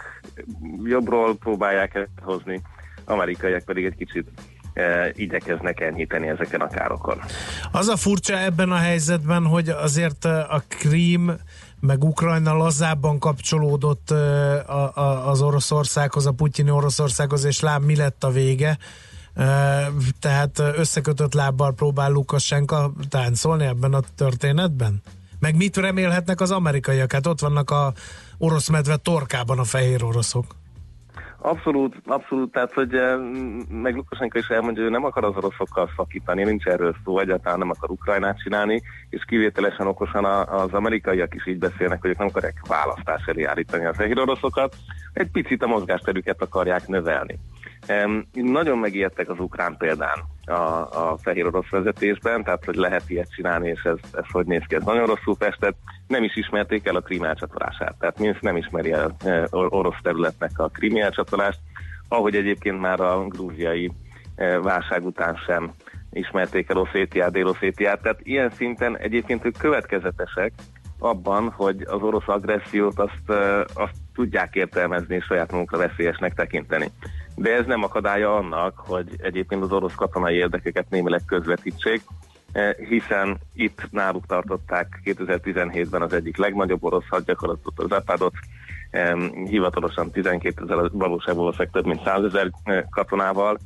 jobbról 0.84 1.38
próbálják 1.38 2.10
hozni, 2.22 2.62
amerikaiak 3.06 3.64
pedig 3.64 3.86
egy 3.86 3.96
kicsit 3.96 4.28
e, 4.74 5.12
igyekeznek 5.16 5.80
enyhíteni 5.80 6.28
ezeken 6.28 6.62
a 6.62 6.68
károkon. 6.68 7.18
Az 7.72 7.88
a 7.88 7.96
furcsa 7.96 8.38
ebben 8.38 8.72
a 8.72 8.78
helyzetben, 8.78 9.46
hogy 9.46 9.70
azért 9.70 10.26
a 10.26 10.64
Krím 10.68 11.32
meg 11.80 12.04
Ukrajna 12.04 12.54
lazábban 12.54 13.20
kapcsolódott 13.20 14.14
az 15.26 15.42
Oroszországhoz, 15.42 16.26
a 16.26 16.32
putyini 16.32 16.70
Oroszországhoz, 16.70 17.44
és 17.44 17.60
lám 17.60 17.82
mi 17.82 17.96
lett 17.96 18.24
a 18.24 18.30
vége 18.30 18.78
tehát 20.20 20.60
összekötött 20.60 21.34
lábbal 21.34 21.74
próbál 21.74 22.12
Lukasenka 22.12 22.92
táncolni 23.10 23.66
ebben 23.66 23.94
a 23.94 24.00
történetben? 24.16 25.02
Meg 25.40 25.56
mit 25.56 25.78
remélhetnek 25.78 26.42
az 26.42 26.52
amerikaiak? 26.52 27.12
Hát 27.12 27.28
ott 27.28 27.40
vannak 27.40 27.70
a 27.70 27.94
orosz 28.38 28.70
medve 28.70 28.96
torkában 28.96 29.60
a 29.60 29.64
fehér 29.64 30.04
oroszok. 30.04 30.46
Abszolút, 31.38 31.96
abszolút, 32.06 32.52
tehát 32.52 32.74
hogy 32.74 32.92
meg 33.70 33.96
Lukasenka 33.96 34.40
is 34.40 34.48
elmondja, 34.48 34.84
hogy 34.84 34.92
ő 34.92 34.94
nem 34.94 35.06
akar 35.06 35.24
az 35.24 35.36
oroszokkal 35.36 35.90
szakítani, 35.96 36.44
nincs 36.44 36.66
erről 36.66 36.96
szó, 37.04 37.20
egyáltalán 37.20 37.58
nem 37.58 37.70
akar 37.70 37.90
Ukrajnát 37.90 38.40
csinálni, 38.40 38.82
és 39.10 39.24
kivételesen 39.28 39.88
okosan 39.88 40.26
az 40.46 40.74
amerikaiak 40.74 41.36
is 41.36 41.48
így 41.48 41.58
beszélnek, 41.58 42.02
hogy 42.02 42.10
ők 42.10 42.18
nem 42.18 42.28
akarják 42.28 42.68
választás 42.68 43.26
elé 43.26 43.44
állítani 43.44 43.86
a 43.86 43.94
fehér 43.94 44.20
oroszokat, 44.20 44.76
egy 45.14 45.32
picit 45.32 45.64
a 45.64 45.68
mozgásterüket 45.68 46.42
akarják 46.42 46.88
növelni. 46.88 47.40
Nagyon 48.32 48.78
megijedtek 48.78 49.30
az 49.30 49.40
ukrán 49.40 49.78
példán 49.78 50.24
a, 50.46 50.52
a 51.12 51.18
fehér 51.22 51.46
orosz 51.46 51.70
vezetésben, 51.70 52.44
tehát 52.44 52.66
hogy 52.66 52.76
lehet 52.76 53.10
ilyet 53.10 53.34
csinálni, 53.34 53.70
és 53.70 53.82
ez, 53.84 53.98
ez 54.14 54.26
hogy 54.32 54.46
néz 54.46 54.64
ki, 54.68 54.76
ez 54.76 54.84
nagyon 54.84 55.06
rosszul 55.06 55.36
festett. 55.36 55.78
Nem 56.08 56.24
is 56.24 56.36
ismerték 56.36 56.88
el 56.88 56.96
a 56.96 57.02
krím 57.02 57.24
elcsatolását, 57.24 57.96
tehát 58.00 58.20
Minsk 58.20 58.42
nem 58.42 58.58
ismeri 58.58 58.92
el 58.92 59.16
e, 59.26 59.48
orosz 59.52 60.02
területnek 60.02 60.52
a 60.56 60.68
krím 60.68 60.96
elcsatolást, 60.96 61.60
ahogy 62.08 62.36
egyébként 62.36 62.80
már 62.80 63.00
a 63.00 63.28
grúziai 63.28 63.92
e, 64.36 64.60
válság 64.60 65.06
után 65.06 65.36
sem 65.46 65.72
ismerték 66.12 66.70
el 66.70 66.78
Oszétiát, 66.78 67.32
Dél-Oszétiát, 67.32 68.02
tehát 68.02 68.20
ilyen 68.24 68.50
szinten 68.50 68.98
egyébként 68.98 69.46
ők 69.46 69.58
következetesek 69.58 70.54
abban, 71.00 71.50
hogy 71.50 71.82
az 71.86 72.02
orosz 72.02 72.28
agressziót 72.28 73.00
azt, 73.00 73.30
e, 73.30 73.66
azt 73.74 73.96
tudják 74.14 74.56
értelmezni 74.56 75.16
és 75.16 75.26
saját 75.26 75.52
magunkra 75.52 75.78
veszélyesnek 75.78 76.34
tekinteni 76.34 76.92
de 77.36 77.54
ez 77.54 77.66
nem 77.66 77.84
akadálya 77.84 78.36
annak, 78.36 78.78
hogy 78.78 79.08
egyébként 79.18 79.64
az 79.64 79.72
orosz 79.72 79.96
katonai 79.96 80.36
érdekeket 80.36 80.90
némileg 80.90 81.22
közvetítsék, 81.26 82.02
eh, 82.52 82.74
hiszen 82.74 83.38
itt 83.54 83.88
náluk 83.92 84.26
tartották 84.26 85.02
2017-ben 85.04 86.02
az 86.02 86.14
egyik 86.14 86.38
legnagyobb 86.38 86.84
orosz 86.84 87.08
hadgyakorlatot, 87.10 87.80
az 87.80 87.92
Apadot, 87.92 88.34
hivatalosan 89.46 90.12
12 90.12 90.64
ezer, 90.64 90.90
valóságban 90.92 91.44
valószínűleg 91.44 91.72
több 91.72 91.86
mint 91.86 92.04
100 92.04 92.24
ezer 92.24 92.52
eh, 92.64 92.84
katonával, 92.90 93.58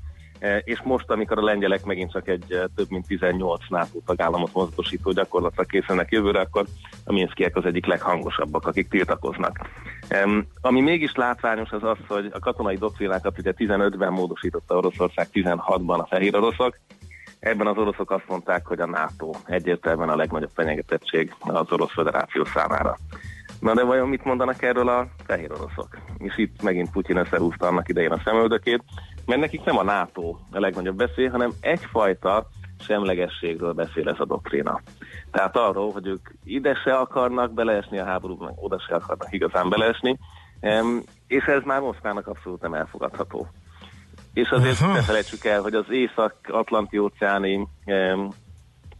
és 0.63 0.81
most, 0.83 1.11
amikor 1.11 1.37
a 1.37 1.43
lengyelek 1.43 1.85
megint 1.85 2.11
csak 2.11 2.27
egy 2.27 2.61
több 2.75 2.89
mint 2.89 3.07
18 3.07 3.61
NATO 3.69 3.99
tagállamot 4.05 4.53
mozgosító 4.53 5.11
gyakorlatra 5.11 5.63
készülnek 5.63 6.11
jövőre, 6.11 6.39
akkor 6.39 6.65
a 7.05 7.13
minszkiek 7.13 7.55
az 7.55 7.65
egyik 7.65 7.85
leghangosabbak, 7.85 8.67
akik 8.67 8.89
tiltakoznak. 8.89 9.59
Um, 10.23 10.47
ami 10.61 10.81
mégis 10.81 11.15
látványos 11.15 11.71
az 11.71 11.83
az, 11.83 11.97
hogy 12.07 12.29
a 12.33 12.39
katonai 12.39 12.75
doktrinákat 12.75 13.39
ugye 13.39 13.53
15-ben 13.57 14.11
módosította 14.11 14.75
Oroszország, 14.75 15.27
16-ban 15.33 15.99
a 15.99 16.07
fehér 16.07 16.35
oroszok. 16.35 16.77
Ebben 17.39 17.67
az 17.67 17.77
oroszok 17.77 18.11
azt 18.11 18.27
mondták, 18.27 18.65
hogy 18.65 18.79
a 18.79 18.85
NATO 18.85 19.31
egyértelműen 19.45 20.09
a 20.09 20.15
legnagyobb 20.15 20.51
fenyegetettség 20.53 21.33
az 21.39 21.71
Orosz 21.71 21.91
Föderáció 21.91 22.45
számára. 22.45 22.97
Na 23.59 23.73
de 23.73 23.83
vajon 23.83 24.07
mit 24.07 24.23
mondanak 24.23 24.61
erről 24.61 24.89
a 24.89 25.07
fehér 25.25 25.51
oroszok? 25.51 25.87
És 26.17 26.37
itt 26.37 26.61
megint 26.61 26.91
Putyin 26.91 27.17
összehúzta 27.17 27.67
annak 27.67 27.89
idején 27.89 28.11
a 28.11 28.21
szemöldökét, 28.23 28.83
mert 29.27 29.39
nekik 29.39 29.63
nem 29.63 29.77
a 29.77 29.83
NATO 29.83 30.35
a 30.51 30.59
legnagyobb 30.59 30.97
veszély, 30.97 31.27
hanem 31.27 31.51
egyfajta 31.59 32.47
semlegességről 32.79 33.73
beszél 33.73 34.09
ez 34.09 34.19
a 34.19 34.25
doktrína. 34.25 34.81
Tehát 35.31 35.57
arról, 35.57 35.91
hogy 35.91 36.07
ők 36.07 36.29
ide 36.43 36.75
se 36.83 36.97
akarnak 36.97 37.53
beleesni 37.53 37.99
a 37.99 38.05
háborúban, 38.05 38.53
oda 38.55 38.79
se 38.79 38.95
akarnak 38.95 39.33
igazán 39.33 39.69
beleesni, 39.69 40.17
és 41.27 41.43
ez 41.43 41.61
már 41.63 41.81
Moszkvának 41.81 42.27
abszolút 42.27 42.61
nem 42.61 42.73
elfogadható. 42.73 43.47
És 44.33 44.49
azért 44.49 44.79
ne 44.79 45.01
felejtsük 45.01 45.45
el, 45.45 45.61
hogy 45.61 45.73
az 45.73 45.85
észak-atlanti 45.89 46.97
óceáni 46.97 47.67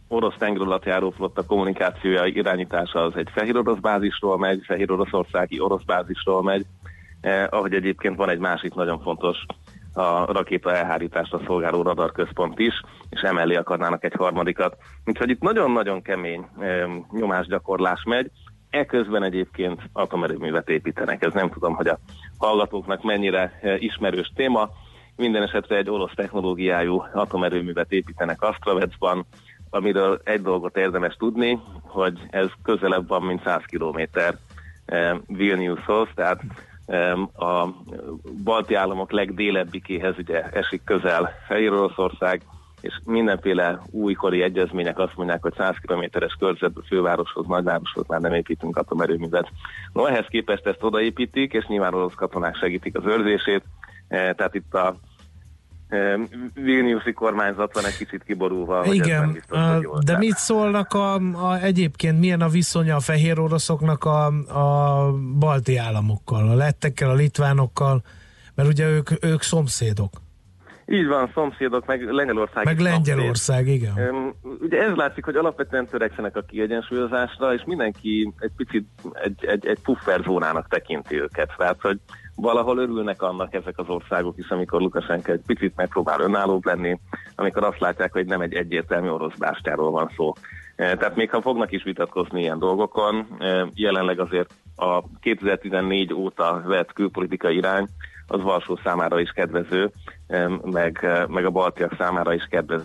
orosz 0.08 0.34
tengeralattjáró 0.38 1.10
flotta 1.10 1.46
kommunikációja, 1.46 2.24
irányítása 2.24 3.02
az 3.04 3.16
egy 3.16 3.28
fehér 3.32 3.56
orosz 3.56 3.78
bázisról 3.78 4.38
megy, 4.38 4.60
fehér 4.64 4.92
oroszországi 4.92 5.60
orosz 5.60 5.82
bázisról 5.82 6.42
megy, 6.42 6.66
eh, 7.20 7.46
ahogy 7.50 7.74
egyébként 7.74 8.16
van 8.16 8.28
egy 8.28 8.38
másik 8.38 8.74
nagyon 8.74 9.00
fontos 9.00 9.36
a 9.98 10.32
rakéta 10.32 10.74
elhárításra 10.74 11.40
szolgáló 11.46 11.82
radarközpont 11.82 12.58
is, 12.58 12.82
és 13.10 13.20
emellé 13.20 13.54
akarnának 13.54 14.04
egy 14.04 14.14
harmadikat. 14.16 14.76
Úgyhogy 15.04 15.30
itt 15.30 15.40
nagyon-nagyon 15.40 16.02
kemény 16.02 16.46
nyomásgyakorlás 17.10 18.02
megy, 18.04 18.30
Eközben 18.70 19.22
egyébként 19.22 19.80
atomerőművet 19.92 20.68
építenek. 20.68 21.22
Ez 21.22 21.32
nem 21.32 21.50
tudom, 21.50 21.74
hogy 21.74 21.88
a 21.88 21.98
hallgatóknak 22.38 23.02
mennyire 23.02 23.58
e, 23.62 23.76
ismerős 23.76 24.32
téma. 24.34 24.70
Minden 25.16 25.42
esetre 25.42 25.76
egy 25.76 25.90
orosz 25.90 26.14
technológiájú 26.14 27.04
atomerőművet 27.12 27.92
építenek 27.92 28.42
Astravecban, 28.42 29.26
amiről 29.70 30.20
egy 30.24 30.42
dolgot 30.42 30.76
érdemes 30.76 31.14
tudni, 31.14 31.60
hogy 31.82 32.18
ez 32.30 32.48
közelebb 32.62 33.08
van, 33.08 33.22
mint 33.22 33.42
100 33.44 33.62
kilométer 33.66 34.34
e, 34.86 35.20
Vilniushoz, 35.26 36.08
tehát 36.14 36.42
a 37.36 37.68
balti 38.44 38.74
államok 38.74 39.12
legdélebbikéhez 39.12 40.14
ugye 40.18 40.42
esik 40.42 40.84
közel 40.84 41.30
Fehér 41.46 41.72
Oroszország, 41.72 42.42
és 42.80 43.00
mindenféle 43.04 43.80
újkori 43.90 44.42
egyezmények 44.42 44.98
azt 44.98 45.16
mondják, 45.16 45.42
hogy 45.42 45.54
100 45.56 45.76
kilométeres 45.80 46.36
körzetben 46.38 46.84
fővároshoz, 46.86 47.46
nagyvároshoz 47.46 48.06
már 48.06 48.20
nem 48.20 48.34
építünk 48.34 48.76
atomerőművet. 48.76 49.50
No, 49.92 50.06
ehhez 50.06 50.26
képest 50.28 50.66
ezt 50.66 50.82
odaépítik, 50.82 51.52
és 51.52 51.66
nyilván 51.66 51.94
orosz 51.94 52.14
katonák 52.14 52.56
segítik 52.56 52.96
az 52.96 53.04
őrzését, 53.06 53.62
e, 54.08 54.32
tehát 54.32 54.54
itt 54.54 54.74
a 54.74 54.96
Vilniuszi 56.54 57.12
kormányzat 57.12 57.74
van 57.74 57.84
egy 57.84 57.96
kicsit 57.96 58.24
kiborulva. 58.24 58.84
Igen, 58.84 59.32
biztos, 59.32 60.04
de 60.04 60.18
mit 60.18 60.36
szólnak 60.36 60.92
a, 60.92 61.14
a, 61.14 61.58
egyébként, 61.62 62.18
milyen 62.18 62.40
a 62.40 62.48
viszonya 62.48 62.96
a 62.96 63.00
fehér 63.00 63.40
oroszoknak 63.40 64.04
a, 64.04 64.26
a 64.26 65.12
balti 65.38 65.76
államokkal, 65.76 66.48
a 66.48 66.54
lettekkel, 66.54 67.10
a 67.10 67.14
litvánokkal, 67.14 68.02
mert 68.54 68.68
ugye 68.68 68.88
ők, 68.88 69.24
ők 69.24 69.42
szomszédok. 69.42 70.10
Így 70.90 71.06
van, 71.06 71.30
szomszédok, 71.34 71.86
meg 71.86 72.10
Lengyelország. 72.10 72.64
Meg 72.64 72.78
Lengyelország, 72.78 73.68
igen. 73.68 73.94
Ugye 74.60 74.82
ez 74.82 74.94
látszik, 74.94 75.24
hogy 75.24 75.36
alapvetően 75.36 75.86
törekszenek 75.86 76.36
a 76.36 76.42
kiegyensúlyozásra, 76.42 77.54
és 77.54 77.62
mindenki 77.66 78.32
egy 78.38 78.50
picit 78.56 78.88
egy, 79.12 79.44
egy, 79.44 79.66
egy 79.66 79.78
pufferzónának 79.82 80.68
tekinti 80.68 81.20
őket. 81.20 81.54
Tehát, 81.56 81.80
hogy 81.80 82.00
valahol 82.40 82.78
örülnek 82.78 83.22
annak 83.22 83.54
ezek 83.54 83.78
az 83.78 83.88
országok 83.88 84.38
is, 84.38 84.48
amikor 84.48 84.80
Lukasenko 84.80 85.32
egy 85.32 85.42
picit 85.46 85.76
megpróbál 85.76 86.20
önállóbb 86.20 86.64
lenni, 86.64 86.98
amikor 87.34 87.64
azt 87.64 87.80
látják, 87.80 88.12
hogy 88.12 88.26
nem 88.26 88.40
egy 88.40 88.54
egyértelmű 88.54 89.08
orosz 89.08 89.36
bástyáról 89.38 89.90
van 89.90 90.10
szó. 90.16 90.32
E, 90.76 90.96
tehát 90.96 91.16
még 91.16 91.30
ha 91.30 91.40
fognak 91.40 91.72
is 91.72 91.82
vitatkozni 91.82 92.40
ilyen 92.40 92.58
dolgokon, 92.58 93.26
e, 93.38 93.66
jelenleg 93.74 94.20
azért 94.20 94.50
a 94.76 95.02
2014 95.20 96.14
óta 96.14 96.62
vett 96.66 96.92
külpolitikai 96.92 97.56
irány 97.56 97.86
az 98.26 98.42
Varsó 98.42 98.78
számára 98.84 99.20
is 99.20 99.30
kedvező, 99.30 99.90
meg, 100.62 101.06
meg 101.28 101.44
a 101.44 101.50
baltiak 101.50 101.94
számára 101.98 102.34
is 102.34 102.46
kedvező. 102.50 102.84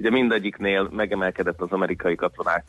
Ugye 0.00 0.10
mindegyiknél 0.10 0.88
megemelkedett 0.92 1.60
az 1.60 1.70
amerikai 1.70 2.14
katonák 2.14 2.64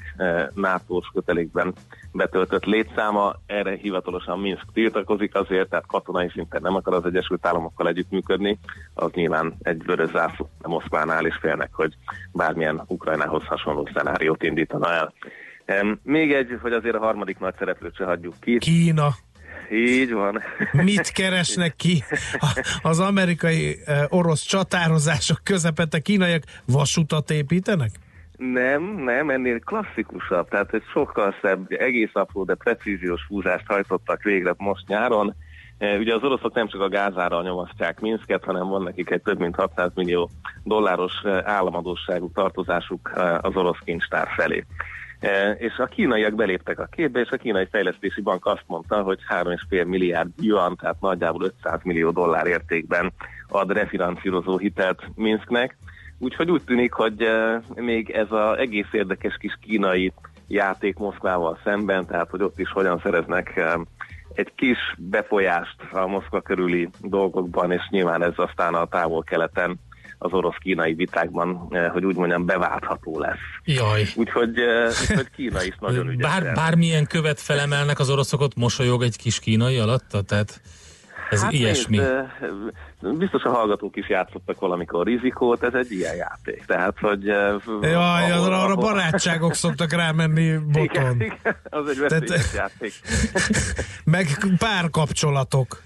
nato 0.53 0.99
kötelékben 1.13 1.73
betöltött 2.11 2.65
létszáma, 2.65 3.33
erre 3.45 3.75
hivatalosan 3.75 4.39
Minsk 4.39 4.65
tiltakozik 4.73 5.35
azért, 5.35 5.69
tehát 5.69 5.85
katonai 5.87 6.29
szinten 6.29 6.61
nem 6.61 6.75
akar 6.75 6.93
az 6.93 7.05
Egyesült 7.05 7.45
Államokkal 7.45 7.87
együttműködni, 7.87 8.59
az 8.93 9.11
nyilván 9.11 9.55
egy 9.61 9.83
vörös 9.85 10.09
zászló 10.09 10.49
Moszkvánál 10.61 11.25
is 11.25 11.35
félnek, 11.35 11.69
hogy 11.73 11.93
bármilyen 12.31 12.81
Ukrajnához 12.87 13.45
hasonló 13.45 13.89
szenáriót 13.93 14.43
indítana 14.43 14.91
el. 14.93 15.13
Még 16.03 16.33
egy, 16.33 16.57
hogy 16.61 16.73
azért 16.73 16.95
a 16.95 16.99
harmadik 16.99 17.39
nagy 17.39 17.55
szereplőt 17.57 17.95
se 17.95 18.05
hagyjuk 18.05 18.35
ki. 18.39 18.57
Kína. 18.57 19.09
Így 19.71 20.11
van. 20.11 20.41
Mit 20.71 21.11
keresnek 21.11 21.75
ki 21.75 22.03
az 22.81 22.99
amerikai 22.99 23.77
orosz 24.09 24.41
csatározások 24.41 25.37
közepette 25.43 25.99
kínaiak 25.99 26.43
vasutat 26.65 27.31
építenek? 27.31 27.89
Nem, 28.37 28.83
nem, 28.83 29.29
ennél 29.29 29.59
klasszikusabb, 29.59 30.49
tehát 30.49 30.73
egy 30.73 30.83
sokkal 30.91 31.35
szebb, 31.41 31.65
egész 31.69 32.09
apró, 32.13 32.43
de 32.43 32.55
precíziós 32.55 33.25
húzást 33.27 33.67
hajtottak 33.67 34.21
végre 34.23 34.53
most 34.57 34.87
nyáron. 34.87 35.35
Ugye 35.99 36.13
az 36.13 36.23
oroszok 36.23 36.53
nem 36.53 36.67
csak 36.67 36.81
a 36.81 36.89
gázára 36.89 37.41
nyomasztják 37.41 37.99
Minsket, 37.99 38.43
hanem 38.43 38.67
van 38.67 38.83
nekik 38.83 39.09
egy 39.09 39.21
több 39.21 39.39
mint 39.39 39.55
600 39.55 39.91
millió 39.95 40.29
dolláros 40.63 41.13
államadóságú 41.43 42.31
tartozásuk 42.33 43.11
az 43.41 43.55
orosz 43.55 43.79
kincstár 43.83 44.27
felé. 44.35 44.65
E, 45.21 45.51
és 45.51 45.77
a 45.77 45.85
kínaiak 45.85 46.35
beléptek 46.35 46.79
a 46.79 46.85
képbe, 46.91 47.19
és 47.19 47.29
a 47.29 47.37
kínai 47.37 47.67
fejlesztési 47.71 48.21
bank 48.21 48.45
azt 48.45 48.63
mondta, 48.67 49.01
hogy 49.01 49.19
3,5 49.29 49.85
milliárd 49.85 50.29
yuan, 50.39 50.75
tehát 50.75 51.01
nagyjából 51.01 51.43
500 51.43 51.79
millió 51.83 52.11
dollár 52.11 52.47
értékben 52.47 53.13
ad 53.47 53.71
refinanszírozó 53.71 54.57
hitelt 54.57 55.01
Minsknek. 55.15 55.77
Úgyhogy 56.19 56.51
úgy 56.51 56.63
tűnik, 56.63 56.93
hogy 56.93 57.21
e, 57.21 57.61
még 57.75 58.09
ez 58.09 58.31
az 58.31 58.57
egész 58.57 58.89
érdekes 58.91 59.37
kis 59.37 59.57
kínai 59.61 60.13
játék 60.47 60.97
Moszkvával 60.97 61.59
szemben, 61.63 62.05
tehát 62.05 62.29
hogy 62.29 62.41
ott 62.41 62.59
is 62.59 62.71
hogyan 62.71 62.99
szereznek 63.03 63.55
e, 63.55 63.79
egy 64.33 64.51
kis 64.55 64.95
befolyást 64.97 65.75
a 65.91 66.07
Moszkva 66.07 66.41
körüli 66.41 66.89
dolgokban, 67.01 67.71
és 67.71 67.87
nyilván 67.89 68.23
ez 68.23 68.33
aztán 68.35 68.73
a 68.73 68.85
távol-keleten 68.85 69.79
az 70.23 70.33
orosz-kínai 70.33 70.93
vitákban, 70.93 71.67
eh, 71.69 71.91
hogy 71.91 72.05
úgy 72.05 72.15
mondjam, 72.15 72.45
beváltható 72.45 73.19
lesz. 73.19 73.37
Jaj. 73.63 74.03
Úgyhogy, 74.15 74.59
eh, 74.59 74.87
úgyhogy 75.01 75.29
Kína 75.35 75.63
is 75.63 75.75
nagyon 75.79 76.09
ügyes. 76.09 76.31
Bár, 76.31 76.53
bármilyen 76.53 77.07
követ 77.07 77.39
felemelnek 77.39 77.99
az 77.99 78.09
oroszok, 78.09 78.41
ott 78.41 78.55
mosolyog 78.55 79.03
egy 79.03 79.17
kis 79.17 79.39
kínai 79.39 79.77
alatta? 79.77 80.21
Tehát 80.21 80.61
ez 81.29 81.41
hát 81.41 81.51
ilyesmi. 81.51 81.97
Nézd, 81.97 82.09
eh, 83.01 83.11
biztos 83.17 83.43
a 83.43 83.49
hallgatók 83.49 83.95
is 83.95 84.09
játszottak 84.09 84.59
valamikor 84.59 85.05
rizikót, 85.05 85.63
ez 85.63 85.73
egy 85.73 85.91
ilyen 85.91 86.15
játék. 86.15 86.65
Tehát, 86.65 86.99
hogy... 86.99 87.25
Jaj, 87.81 88.31
ahol, 88.31 88.53
arra 88.53 88.55
ahol... 88.55 88.75
barátságok 88.75 89.53
szoktak 89.53 89.91
rámenni 89.91 90.57
boton. 90.57 90.83
Igen, 90.83 91.21
igen, 91.21 91.55
az 91.69 91.87
egy 91.89 91.99
veszélyes 91.99 92.51
Tehát, 92.51 92.53
játék. 92.53 92.93
meg 94.15 94.27
párkapcsolatok. 94.57 95.81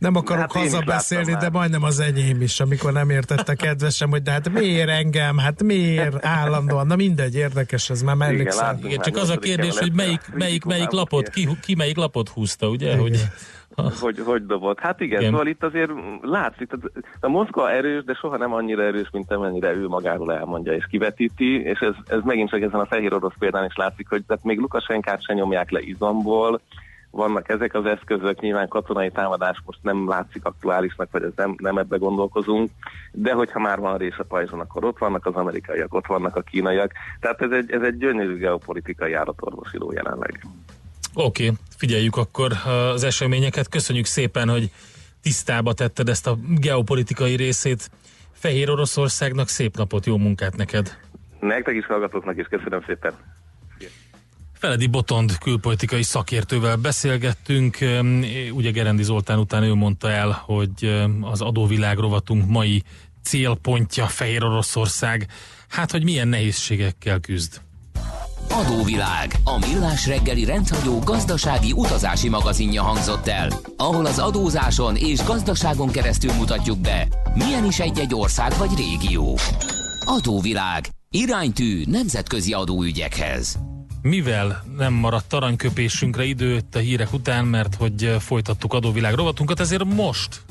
Nem 0.00 0.16
akarok 0.16 0.52
hát 0.52 0.62
hazabeszélni, 0.62 1.36
de 1.40 1.50
majdnem 1.50 1.82
az 1.82 2.00
enyém 2.00 2.42
is, 2.42 2.60
amikor 2.60 2.92
nem 2.92 3.10
értette 3.10 3.54
kedvesem, 3.54 4.10
hogy 4.10 4.22
de 4.22 4.30
hát 4.30 4.48
miért 4.48 4.88
engem, 4.88 5.38
hát 5.38 5.62
miért 5.62 6.24
állandóan, 6.26 6.86
na 6.86 6.96
mindegy, 6.96 7.34
érdekes, 7.34 7.90
ez 7.90 8.02
már 8.02 8.14
mellékszál. 8.14 8.76
Igen, 8.78 8.90
Igen, 8.90 9.02
csak 9.02 9.16
az 9.16 9.30
a 9.30 9.38
kérdés, 9.38 9.78
hogy 9.78 9.92
melyik, 9.92 10.20
melyik, 10.34 10.64
melyik 10.64 10.90
lapot, 10.90 11.28
ki, 11.28 11.48
ki 11.62 11.74
melyik 11.74 11.96
lapot 11.96 12.28
húzta, 12.28 12.68
ugye? 12.68 12.90
Igen. 12.90 12.98
Hogy, 12.98 13.18
hogy, 14.00 14.20
hogy 14.24 14.46
dobott. 14.46 14.78
Hát 14.78 15.00
igen, 15.00 15.18
igen, 15.20 15.30
szóval 15.30 15.46
itt 15.46 15.64
azért 15.64 15.90
látszik, 16.22 16.72
a 17.20 17.28
Moszkva 17.28 17.70
erős, 17.70 18.04
de 18.04 18.14
soha 18.14 18.36
nem 18.36 18.52
annyira 18.52 18.82
erős, 18.82 19.08
mint 19.12 19.32
amennyire 19.32 19.72
ő 19.72 19.88
magáról 19.88 20.32
elmondja 20.32 20.72
és 20.72 20.86
kivetíti, 20.90 21.62
és 21.62 21.78
ez, 21.78 21.94
ez 22.06 22.20
megint 22.24 22.50
csak 22.50 22.62
ezen 22.62 22.80
a 22.80 22.86
fehér 22.86 23.14
orosz 23.14 23.34
példán 23.38 23.64
is 23.64 23.76
látszik, 23.76 24.08
hogy 24.08 24.24
tehát 24.26 24.44
még 24.44 24.58
Lukasenkát 24.58 25.22
se 25.22 25.32
nyomják 25.32 25.70
le 25.70 25.80
izomból, 25.80 26.60
vannak 27.10 27.48
ezek 27.48 27.74
az 27.74 27.84
eszközök, 27.86 28.40
nyilván 28.40 28.68
katonai 28.68 29.10
támadás 29.10 29.62
most 29.66 29.78
nem 29.82 30.08
látszik 30.08 30.44
aktuálisnak, 30.44 31.10
vagy 31.10 31.22
ez 31.22 31.32
nem, 31.36 31.54
nem 31.58 31.78
ebbe 31.78 31.96
gondolkozunk, 31.96 32.70
de 33.12 33.32
hogyha 33.32 33.58
már 33.58 33.78
van 33.78 33.98
rész 33.98 34.18
a 34.18 34.22
pajzson, 34.22 34.60
akkor 34.60 34.84
ott 34.84 34.98
vannak 34.98 35.26
az 35.26 35.34
amerikaiak, 35.34 35.94
ott 35.94 36.06
vannak 36.06 36.36
a 36.36 36.42
kínaiak, 36.42 36.92
tehát 37.20 37.42
ez 37.42 37.50
egy, 37.50 37.70
ez 37.70 37.82
egy 37.82 37.96
gyönyörű 37.96 38.36
geopolitikai 38.36 39.12
állatorvosiló 39.12 39.92
jelenleg. 39.92 40.46
Oké, 41.14 41.44
okay, 41.44 41.56
figyeljük 41.76 42.16
akkor 42.16 42.52
az 42.94 43.04
eseményeket. 43.04 43.68
Köszönjük 43.68 44.06
szépen, 44.06 44.48
hogy 44.48 44.70
tisztába 45.22 45.72
tetted 45.72 46.08
ezt 46.08 46.26
a 46.26 46.36
geopolitikai 46.60 47.36
részét. 47.36 47.90
Fehér 48.32 48.70
Oroszországnak 48.70 49.48
szép 49.48 49.76
napot, 49.76 50.06
jó 50.06 50.16
munkát 50.16 50.56
neked! 50.56 50.98
Nektek 51.40 51.74
is 51.74 51.86
hallgatóknak 51.86 52.36
is 52.36 52.46
köszönöm 52.46 52.82
szépen! 52.86 53.12
Feledi 54.60 54.86
Botond 54.86 55.38
külpolitikai 55.38 56.02
szakértővel 56.02 56.76
beszélgettünk. 56.76 57.78
Ugye 58.52 58.70
Gerendi 58.70 59.02
Zoltán 59.02 59.38
után 59.38 59.62
ő 59.62 59.74
mondta 59.74 60.10
el, 60.10 60.42
hogy 60.44 61.02
az 61.20 61.40
adóvilág 61.40 61.98
rovatunk 61.98 62.46
mai 62.46 62.82
célpontja 63.22 64.06
Fehér 64.06 64.44
Oroszország. 64.44 65.26
Hát, 65.68 65.90
hogy 65.90 66.04
milyen 66.04 66.28
nehézségekkel 66.28 67.20
küzd. 67.20 67.60
Adóvilág, 68.48 69.34
a 69.44 69.58
millás 69.58 70.06
reggeli 70.06 70.44
rendhagyó 70.44 70.98
gazdasági 70.98 71.72
utazási 71.72 72.28
magazinja 72.28 72.82
hangzott 72.82 73.28
el, 73.28 73.48
ahol 73.76 74.06
az 74.06 74.18
adózáson 74.18 74.96
és 74.96 75.24
gazdaságon 75.24 75.90
keresztül 75.90 76.32
mutatjuk 76.32 76.78
be, 76.78 77.08
milyen 77.34 77.64
is 77.64 77.78
egy-egy 77.78 78.14
ország 78.14 78.52
vagy 78.58 78.76
régió. 78.76 79.38
Adóvilág, 80.04 80.88
iránytű 81.10 81.82
nemzetközi 81.86 82.52
adóügyekhez 82.52 83.58
mivel 84.02 84.64
nem 84.76 84.92
maradt 84.92 85.32
aranyköpésünkre 85.32 86.24
idő 86.24 86.60
a 86.72 86.78
hírek 86.78 87.12
után, 87.12 87.44
mert 87.44 87.74
hogy 87.74 88.16
folytattuk 88.18 88.74
adóvilág 88.74 89.14
rovatunkat, 89.14 89.60
ezért 89.60 89.84
most 89.84 90.42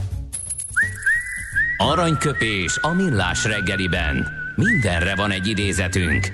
Aranyköpés 1.81 2.77
a 2.81 2.93
millás 2.93 3.45
reggeliben. 3.45 4.27
Mindenre 4.55 5.15
van 5.15 5.31
egy 5.31 5.47
idézetünk. 5.47 6.33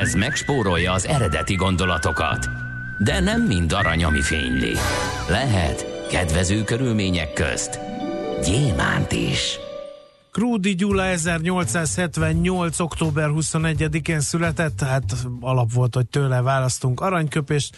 Ez 0.00 0.14
megspórolja 0.14 0.92
az 0.92 1.06
eredeti 1.06 1.54
gondolatokat. 1.54 2.48
De 2.98 3.20
nem 3.20 3.42
mind 3.42 3.72
arany, 3.72 4.04
ami 4.04 4.20
fényli. 4.20 4.72
Lehet 5.28 6.06
kedvező 6.10 6.64
körülmények 6.64 7.32
közt 7.32 7.80
gyémánt 8.44 9.12
is. 9.12 9.58
Krúdi 10.36 10.74
Gyula 10.74 11.04
1878. 11.04 12.80
október 12.80 13.30
21-én 13.32 14.20
született, 14.20 14.76
tehát 14.76 15.26
alap 15.40 15.72
volt, 15.72 15.94
hogy 15.94 16.06
tőle 16.06 16.40
választunk 16.40 17.00
aranyköpést, 17.00 17.76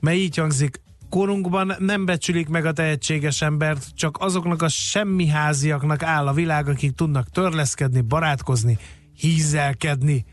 mely 0.00 0.16
így 0.16 0.36
hangzik, 0.36 0.80
korunkban 1.08 1.74
nem 1.78 2.04
becsülik 2.04 2.48
meg 2.48 2.66
a 2.66 2.72
tehetséges 2.72 3.42
embert, 3.42 3.86
csak 3.94 4.16
azoknak 4.20 4.62
a 4.62 4.68
semmiháziaknak 4.68 6.02
áll 6.02 6.26
a 6.26 6.32
világ, 6.32 6.68
akik 6.68 6.92
tudnak 6.92 7.30
törleszkedni, 7.30 8.00
barátkozni, 8.00 8.78
hízelkedni. 9.16 10.24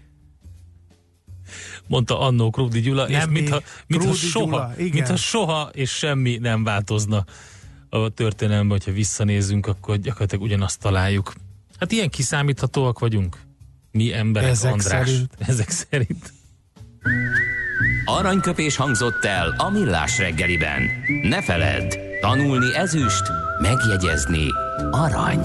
Mondta 1.87 2.19
annó 2.19 2.49
Krúdi 2.49 2.81
Gyula, 2.81 3.07
nem 3.07 3.19
és 3.19 3.39
mintha, 3.39 3.61
mintha, 3.87 4.13
soha, 4.13 4.45
Gyula, 4.45 4.73
mintha 4.77 5.15
soha 5.15 5.69
és 5.73 5.89
semmi 5.91 6.37
nem 6.37 6.63
változna 6.63 7.25
a 7.89 8.09
történelemben, 8.09 8.77
hogyha 8.77 8.91
visszanézünk, 8.91 9.67
akkor 9.67 9.97
gyakorlatilag 9.97 10.43
ugyanazt 10.43 10.79
találjuk. 10.79 11.33
Hát 11.79 11.91
ilyen 11.91 12.09
kiszámíthatóak 12.09 12.99
vagyunk. 12.99 13.37
Mi 13.91 14.13
emberek, 14.13 14.49
Ezek 14.49 14.71
András. 14.71 15.07
Szerint. 15.09 15.35
Ezek 15.47 15.69
szerint. 15.69 16.33
Aranyköpés 18.05 18.75
hangzott 18.75 19.25
el 19.25 19.55
a 19.57 19.69
millás 19.69 20.17
reggeliben. 20.17 20.89
Ne 21.21 21.41
feledd, 21.41 21.97
tanulni 22.21 22.75
ezüst, 22.75 23.23
megjegyezni 23.61 24.47
arany. 24.91 25.39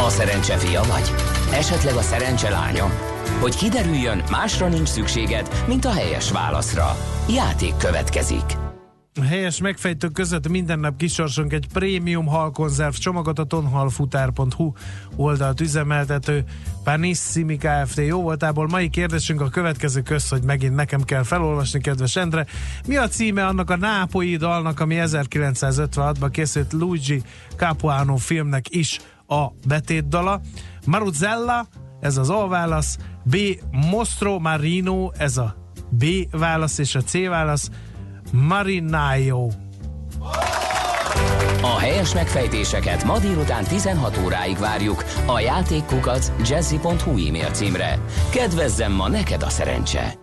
A 0.00 0.08
szerencse 0.08 0.56
fia 0.56 0.82
vagy? 0.82 1.14
Esetleg 1.52 1.94
a 1.94 2.02
szerencse 2.02 2.50
lánya? 2.50 2.90
Hogy 3.40 3.56
kiderüljön, 3.56 4.22
másra 4.30 4.68
nincs 4.68 4.88
szükséged, 4.88 5.64
mint 5.66 5.84
a 5.84 5.92
helyes 5.92 6.30
válaszra. 6.30 6.96
Játék 7.28 7.76
következik 7.76 8.63
helyes 9.22 9.60
megfejtők 9.60 10.12
között 10.12 10.48
minden 10.48 10.78
nap 10.78 10.96
kisorsunk 10.96 11.52
egy 11.52 11.66
prémium 11.72 12.26
halkonzerv 12.26 12.94
csomagot 12.94 13.38
a 13.38 13.44
tonhalfutár.hu 13.44 14.72
oldalt 15.16 15.60
üzemeltető 15.60 16.44
Panissimi 16.84 17.56
Kft. 17.56 17.96
Jó 17.96 18.22
voltából 18.22 18.68
mai 18.68 18.88
kérdésünk 18.88 19.40
a 19.40 19.48
következő 19.48 20.02
köz, 20.02 20.28
hogy 20.28 20.42
megint 20.42 20.74
nekem 20.74 21.02
kell 21.02 21.22
felolvasni, 21.22 21.80
kedves 21.80 22.16
Endre. 22.16 22.46
Mi 22.86 22.96
a 22.96 23.08
címe 23.08 23.46
annak 23.46 23.70
a 23.70 23.76
nápoi 23.76 24.36
dalnak, 24.36 24.80
ami 24.80 24.96
1956-ban 24.98 26.28
készült 26.32 26.72
Luigi 26.72 27.22
Capuano 27.56 28.16
filmnek 28.16 28.74
is 28.74 29.00
a 29.26 29.46
betétdala? 29.66 30.40
Maruzella, 30.86 31.66
ez 32.00 32.16
az 32.16 32.30
A 32.30 32.46
válasz, 32.46 32.98
B. 33.22 33.36
Mostro 33.70 34.38
Marino, 34.38 35.10
ez 35.16 35.36
a 35.36 35.56
B 35.90 36.04
válasz 36.30 36.78
és 36.78 36.94
a 36.94 37.00
C 37.00 37.26
válasz, 37.26 37.70
Marinaio. 38.34 39.48
A 41.62 41.78
helyes 41.78 42.14
megfejtéseket 42.14 43.04
ma 43.04 43.18
délután 43.18 43.64
16 43.64 44.18
óráig 44.24 44.58
várjuk 44.58 45.04
a 45.26 45.40
játékkukac 45.40 46.32
jazzy.hu 46.48 47.26
e-mail 47.26 47.50
címre. 47.50 47.98
Kedvezzem 48.30 48.92
ma 48.92 49.08
neked 49.08 49.42
a 49.42 49.48
szerencse! 49.48 50.14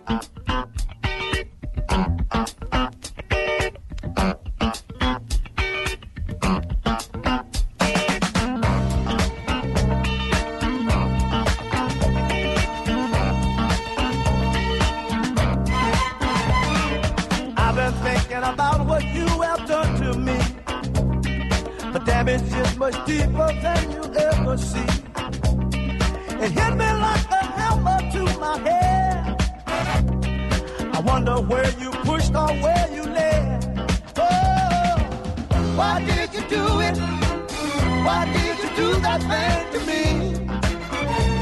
much 22.82 23.06
deeper 23.06 23.50
than 23.62 23.92
you 23.92 24.02
ever 24.28 24.56
see. 24.58 24.90
It 26.44 26.50
hit 26.58 26.72
me 26.80 26.88
like 27.06 27.26
a 27.40 27.42
hammer 27.56 28.00
to 28.14 28.22
my 28.44 28.54
head. 28.66 29.20
I 30.96 30.98
wonder 31.10 31.36
where 31.50 31.70
you 31.82 31.90
pushed 32.08 32.34
or 32.34 32.52
where 32.64 32.88
you 32.96 33.04
led. 33.04 33.60
Oh, 34.18 34.96
why 35.78 35.94
did 36.08 36.28
you 36.34 36.42
do 36.56 36.64
it? 36.88 36.98
Why 38.06 38.20
did 38.36 38.56
you 38.62 38.70
do 38.82 38.88
that 39.06 39.20
thing 39.30 39.62
to 39.74 39.78
me? 39.90 40.02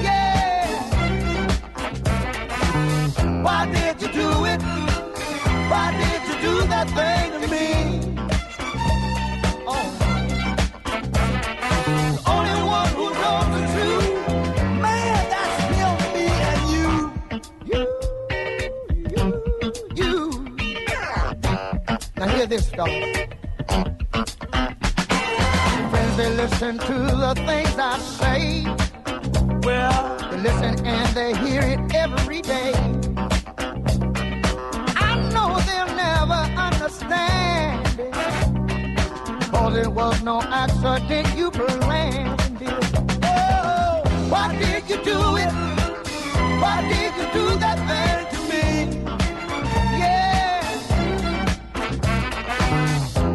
Yeah. 0.07 0.67
Why 3.45 3.61
did 3.77 3.97
you 4.03 4.11
do 4.23 4.29
it? 4.53 4.63
Why 5.71 5.87
did 6.01 6.21
you 6.29 6.37
do 6.49 6.55
that 6.73 6.87
thing 6.99 7.31
to 7.41 7.49
me? 7.55 7.90
This 22.51 22.69
dog. 22.73 22.89
Friends, 25.91 26.17
they 26.17 26.31
listen 26.35 26.79
to 26.79 26.95
the 27.23 27.33
things 27.47 27.79
I 27.79 27.97
say. 28.19 28.65
Well, 29.63 30.19
they 30.33 30.39
listen 30.39 30.85
and 30.85 31.09
they 31.15 31.33
hear 31.47 31.61
it 31.61 31.95
every 31.95 32.43
day. 32.43 32.73
I 34.97 35.15
know 35.33 35.61
they'll 35.69 35.95
never 35.95 36.43
understand 36.67 38.01
it. 38.01 38.15
Cause 39.53 39.77
it 39.77 39.93
was 39.93 40.21
no 40.25 40.43
accident 40.43 41.29
you 41.37 41.53
planned 41.53 42.61
it. 42.61 42.85
Oh, 43.23 44.03
why 44.29 44.53
did 44.59 44.91
you 44.91 44.97
do 45.05 45.37
it? 45.37 45.53
Why 46.61 46.83
did 46.91 47.15
you 47.17 47.33
do? 47.33 47.40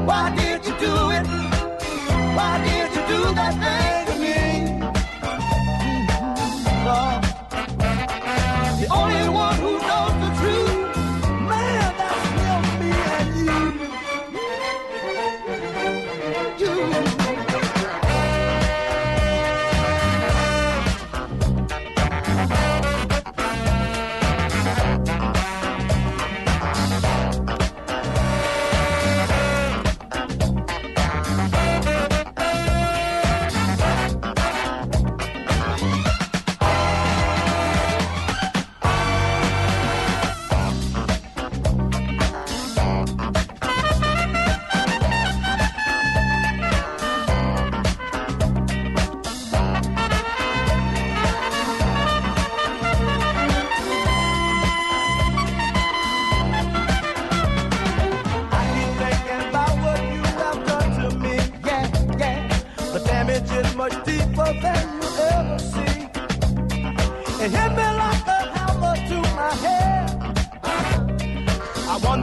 Why 0.05 0.29
did 0.35 0.63
you 0.65 0.77
do 0.77 0.93
it? 1.17 1.25
Why 2.35 2.61
did 2.63 2.84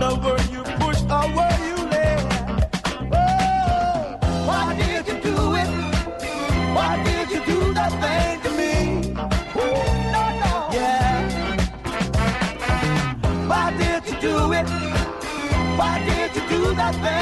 where 0.01 0.41
you 0.51 0.63
push 0.81 1.03
or 1.03 1.29
where 1.37 1.59
you 1.69 1.77
lay. 1.91 2.17
Oh, 3.13 4.17
why 4.47 4.75
did 4.77 5.07
you 5.07 5.21
do 5.21 5.55
it? 5.55 5.69
Why 6.75 7.03
did 7.05 7.31
you 7.31 7.45
do 7.45 7.75
that 7.75 7.93
thing 8.01 8.41
to 8.43 8.51
me? 8.57 8.73
No, 10.13 10.23
no. 10.43 10.53
Yeah. 10.73 11.57
Why 13.47 13.77
did 13.77 14.07
you 14.09 14.21
do 14.21 14.53
it? 14.53 14.69
Why 15.79 15.99
did 16.07 16.37
you 16.37 16.49
do 16.49 16.75
that 16.75 16.95
thing? 16.95 17.22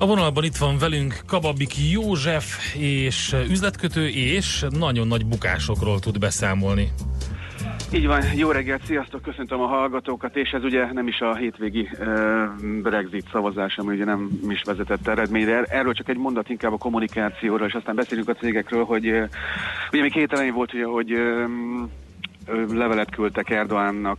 A 0.00 0.06
vonalban 0.06 0.44
itt 0.44 0.56
van 0.56 0.78
velünk 0.78 1.20
Kababik 1.26 1.90
József, 1.90 2.74
és 2.74 3.34
üzletkötő, 3.50 4.08
és 4.08 4.64
nagyon 4.70 5.06
nagy 5.06 5.26
bukásokról 5.26 5.98
tud 5.98 6.18
beszámolni. 6.18 6.92
Így 7.92 8.06
van, 8.06 8.22
jó 8.36 8.50
reggelt, 8.50 8.84
sziasztok, 8.84 9.22
köszöntöm 9.22 9.60
a 9.60 9.66
hallgatókat, 9.66 10.36
és 10.36 10.50
ez 10.50 10.64
ugye 10.64 10.92
nem 10.92 11.08
is 11.08 11.20
a 11.20 11.34
hétvégi 11.34 11.88
Brexit 12.82 13.28
szavazás, 13.32 13.78
ami 13.78 13.94
ugye 13.94 14.04
nem 14.04 14.30
is 14.48 14.62
vezetett 14.64 15.08
eredményre. 15.08 15.62
Erről 15.62 15.92
csak 15.92 16.08
egy 16.08 16.16
mondat 16.16 16.48
inkább 16.48 16.72
a 16.72 16.78
kommunikációról, 16.78 17.66
és 17.66 17.74
aztán 17.74 17.94
beszélünk 17.94 18.28
a 18.28 18.34
cégekről, 18.34 18.84
hogy 18.84 19.06
uh, 19.06 19.28
ugye 19.92 20.02
még 20.02 20.12
két 20.12 20.50
volt, 20.52 20.74
ugye, 20.74 20.84
hogy 20.84 21.12
um, 21.12 21.90
levelet 22.72 23.10
küldtek 23.10 23.50
Erdoánnak, 23.50 24.18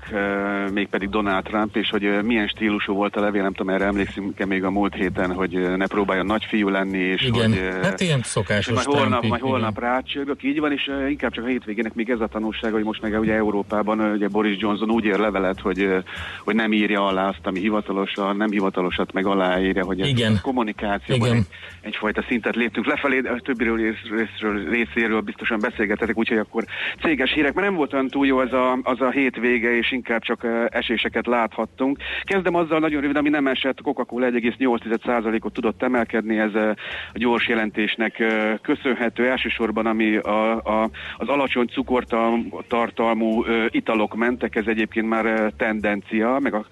mégpedig 0.73 1.09
Donald 1.09 1.43
Trump, 1.43 1.75
és 1.75 1.89
hogy 1.89 2.23
milyen 2.23 2.47
stílusú 2.47 2.93
volt 2.93 3.15
a 3.15 3.19
levél, 3.19 3.41
nem 3.41 3.53
tudom, 3.53 3.73
erre 3.73 3.85
emlékszünk-e 3.85 4.45
még 4.45 4.63
a 4.63 4.69
múlt 4.69 4.93
héten, 4.93 5.33
hogy 5.33 5.77
ne 5.77 5.87
próbáljon 5.87 6.25
nagyfiú 6.25 6.69
lenni, 6.69 6.97
és 6.97 7.21
Igen, 7.21 7.49
hogy... 7.49 7.69
hát 7.81 8.01
ilyen 8.01 8.21
szokásos 8.23 8.73
majd 8.73 8.85
holnap, 8.85 9.07
Trumpig, 9.07 9.29
majd 9.29 9.41
holnap 9.41 9.79
rácsörgök, 9.79 10.43
így 10.43 10.59
van, 10.59 10.71
és 10.71 10.91
inkább 11.09 11.31
csak 11.31 11.43
a 11.43 11.47
hétvégének 11.47 11.93
még 11.93 12.09
ez 12.09 12.19
a 12.19 12.27
tanulság, 12.27 12.71
hogy 12.71 12.83
most 12.83 13.01
meg 13.01 13.19
ugye 13.19 13.33
Európában 13.33 13.99
ugye 13.99 14.27
Boris 14.27 14.57
Johnson 14.59 14.89
úgy 14.89 15.05
ér 15.05 15.19
levelet, 15.19 15.59
hogy, 15.59 16.03
hogy 16.43 16.55
nem 16.55 16.73
írja 16.73 17.05
alá 17.05 17.27
azt, 17.27 17.39
ami 17.43 17.59
hivatalosan, 17.59 18.35
nem 18.35 18.49
hivatalosat 18.49 19.13
meg 19.13 19.25
aláírja, 19.25 19.85
hogy 19.85 20.07
Igen. 20.07 20.33
a 20.33 20.41
kommunikációban 20.41 21.27
Igen. 21.27 21.37
egy, 21.37 21.47
egyfajta 21.81 22.23
szintet 22.27 22.55
léptünk 22.55 22.85
lefelé, 22.85 23.17
a 23.17 23.39
többiről 23.43 23.77
rész, 23.77 24.01
részről, 24.09 24.69
részéről 24.69 25.21
biztosan 25.21 25.59
beszélgetetek, 25.59 26.17
úgyhogy 26.17 26.37
akkor 26.37 26.65
céges 27.01 27.31
hírek, 27.31 27.53
mert 27.53 27.67
nem 27.67 27.75
volt 27.75 27.93
olyan 27.93 28.07
túl 28.07 28.18
jó 28.25 28.37
az 28.37 28.53
a, 28.53 28.79
az 28.83 29.01
a 29.01 29.09
hétvége, 29.09 29.77
és 29.77 29.91
inkább 29.91 30.21
csak 30.21 30.47
eséseket 30.69 31.27
láthattunk. 31.27 31.97
Kezdem 32.23 32.55
azzal 32.55 32.79
nagyon 32.79 33.01
rövid, 33.01 33.15
ami 33.15 33.29
nem 33.29 33.47
esett, 33.47 33.81
Coca-Cola 33.81 34.27
1,8%-ot 34.29 35.53
tudott 35.53 35.83
emelkedni, 35.83 36.39
ez 36.39 36.53
a 36.55 36.75
gyors 37.13 37.47
jelentésnek 37.47 38.23
köszönhető, 38.61 39.29
elsősorban 39.29 39.85
ami 39.85 40.15
a, 40.15 40.55
a, 40.55 40.89
az 41.17 41.27
alacsony 41.27 41.67
cukortartalmú 41.67 43.43
italok 43.69 44.15
mentek, 44.15 44.55
ez 44.55 44.67
egyébként 44.67 45.09
már 45.09 45.51
tendencia, 45.57 46.39
meg 46.39 46.53
a 46.53 46.65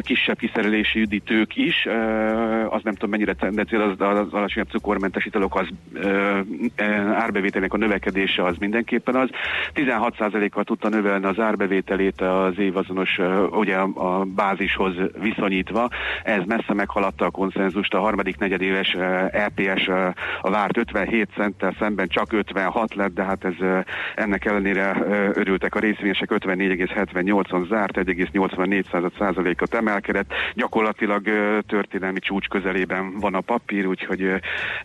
kisebb 0.00 0.38
kiszerelési 0.38 1.00
üdítők 1.00 1.56
is, 1.56 1.86
az 2.68 2.80
nem 2.82 2.94
tudom 2.94 3.10
mennyire 3.10 3.34
tendencia, 3.34 3.82
az, 3.82 4.00
az 4.00 4.32
alacsonyabb 4.32 4.70
cukormentes 4.70 5.24
italok 5.24 5.56
az 5.56 5.68
árbevételnek 7.14 7.72
a 7.72 7.76
növekedése 7.76 8.44
az 8.44 8.56
mindenképpen 8.58 9.14
az. 9.14 9.28
16%-kal 9.74 10.64
tudta 10.64 10.87
növelni 10.88 11.24
az 11.24 11.38
árbevételét 11.38 12.20
az 12.20 12.58
évazonos, 12.58 13.18
ugye 13.50 13.76
a, 13.76 14.24
bázishoz 14.24 14.94
viszonyítva. 15.20 15.88
Ez 16.22 16.42
messze 16.46 16.74
meghaladta 16.74 17.24
a 17.24 17.30
konszenzust, 17.30 17.94
a 17.94 18.00
harmadik 18.00 18.38
negyedéves 18.38 18.96
EPS 19.30 19.88
a 20.40 20.50
várt 20.50 20.76
57 20.76 21.28
centtel 21.34 21.74
szemben 21.78 22.08
csak 22.08 22.32
56 22.32 22.94
lett, 22.94 23.14
de 23.14 23.22
hát 23.22 23.44
ez 23.44 23.84
ennek 24.14 24.44
ellenére 24.44 24.96
örültek 25.34 25.74
a 25.74 25.78
részvényesek, 25.78 26.30
54,78-on 26.32 27.68
zárt, 27.68 27.96
1,84%-ot 27.96 29.74
emelkedett. 29.74 30.32
Gyakorlatilag 30.54 31.22
történelmi 31.66 32.18
csúcs 32.18 32.48
közelében 32.48 33.18
van 33.20 33.34
a 33.34 33.40
papír, 33.40 33.86
úgyhogy 33.86 34.32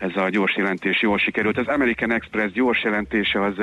ez 0.00 0.16
a 0.16 0.28
gyors 0.28 0.56
jelentés 0.56 1.02
jól 1.02 1.18
sikerült. 1.18 1.58
Az 1.58 1.68
American 1.68 2.12
Express 2.12 2.52
gyors 2.52 2.82
jelentése 2.82 3.42
az 3.42 3.54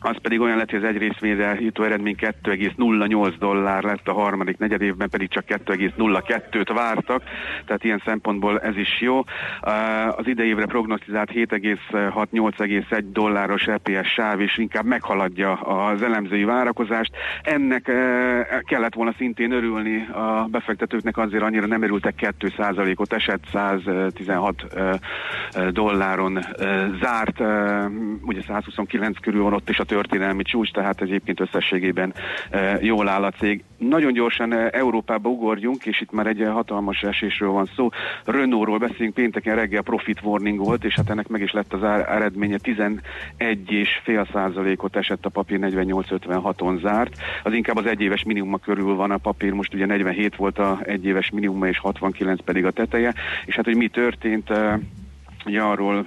az 0.00 0.16
pedig 0.22 0.40
olyan 0.40 0.56
lett, 0.56 0.70
hogy 0.70 0.84
az 0.84 0.88
egy 0.88 0.96
részvényre 0.96 1.56
jutó 1.60 1.82
eredmény 1.82 2.16
2,08 2.18 3.34
dollár 3.38 3.82
lett, 3.82 4.08
a 4.08 4.12
harmadik 4.12 4.58
negyed 4.58 4.82
évben 4.82 5.08
pedig 5.08 5.28
csak 5.28 5.44
2,02-t 5.46 6.70
vártak, 6.74 7.22
tehát 7.66 7.84
ilyen 7.84 8.02
szempontból 8.04 8.60
ez 8.60 8.76
is 8.76 9.00
jó. 9.00 9.22
Az 10.16 10.26
idei 10.26 10.48
évre 10.48 10.66
prognosztizált 10.66 11.30
7,6-8,1 11.32 13.04
dolláros 13.12 13.66
EPS 13.66 14.12
sáv 14.12 14.40
is 14.40 14.58
inkább 14.58 14.84
meghaladja 14.84 15.52
az 15.52 16.02
elemzői 16.02 16.44
várakozást. 16.44 17.12
Ennek 17.42 17.82
kellett 18.64 18.94
volna 18.94 19.14
szintén 19.16 19.52
örülni 19.52 20.06
a 20.12 20.46
befektetőknek, 20.50 21.18
azért 21.18 21.42
annyira 21.42 21.66
nem 21.66 21.82
örültek 21.82 22.34
2%-ot, 22.40 23.12
esett 23.12 23.44
116 23.52 24.62
uh, 24.74 25.68
dolláron 25.70 26.38
zárt, 27.00 27.40
ugye 28.22 28.42
129 28.46 29.18
körül 29.18 29.42
van 29.42 29.52
ott 29.52 29.68
is 29.68 29.79
a 29.80 29.84
történelmi 29.84 30.42
csúcs, 30.42 30.70
tehát 30.72 31.00
egyébként 31.00 31.40
összességében 31.40 32.14
e, 32.50 32.78
jól 32.80 33.08
áll 33.08 33.24
a 33.24 33.30
cég. 33.30 33.64
Nagyon 33.76 34.12
gyorsan 34.12 34.52
e, 34.52 34.68
Európába 34.72 35.28
ugorjunk, 35.28 35.86
és 35.86 36.00
itt 36.00 36.12
már 36.12 36.26
egy 36.26 36.40
e, 36.40 36.48
hatalmas 36.48 37.02
esésről 37.02 37.50
van 37.50 37.70
szó. 37.76 37.88
Renaultról 38.24 38.78
beszélünk, 38.78 39.14
pénteken 39.14 39.54
reggel 39.54 39.82
profit 39.82 40.20
warning 40.22 40.58
volt, 40.58 40.84
és 40.84 40.94
hát 40.94 41.10
ennek 41.10 41.28
meg 41.28 41.40
is 41.40 41.52
lett 41.52 41.72
az 41.72 41.82
eredménye, 41.82 42.58
11,5 42.62 44.32
százalékot 44.32 44.96
esett 44.96 45.24
a 45.24 45.28
papír 45.28 45.58
48,56-on 45.62 46.80
zárt. 46.80 47.16
Az 47.42 47.52
inkább 47.52 47.76
az 47.76 47.86
egyéves 47.86 48.24
minimuma 48.24 48.58
körül 48.58 48.94
van 48.94 49.10
a 49.10 49.16
papír, 49.16 49.52
most 49.52 49.74
ugye 49.74 49.86
47 49.86 50.36
volt 50.36 50.58
a 50.58 50.78
egyéves 50.82 51.30
minimuma, 51.30 51.66
és 51.66 51.78
69 51.78 52.42
pedig 52.44 52.64
a 52.64 52.70
teteje, 52.70 53.14
és 53.44 53.56
hát 53.56 53.64
hogy 53.64 53.76
mi 53.76 53.88
történt, 53.88 54.52
Ugye 55.46 55.60
arról, 55.60 56.06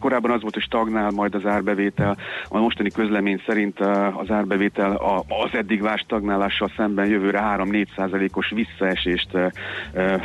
korábban 0.00 0.30
az 0.30 0.40
volt, 0.40 0.54
hogy 0.54 0.62
stagnál 0.62 1.10
majd 1.10 1.34
az 1.34 1.46
árbevétel, 1.46 2.16
a 2.48 2.58
mostani 2.58 2.90
közlemény 2.90 3.42
szerint 3.46 3.80
az 4.16 4.30
árbevétel 4.30 4.96
a, 4.96 5.18
az 5.18 5.54
eddig 5.54 5.82
vár 5.82 5.98
stagnálással 5.98 6.70
szemben 6.76 7.06
jövőre 7.06 7.42
3-4 7.56 7.86
százalékos 7.96 8.50
visszaesést 8.50 9.30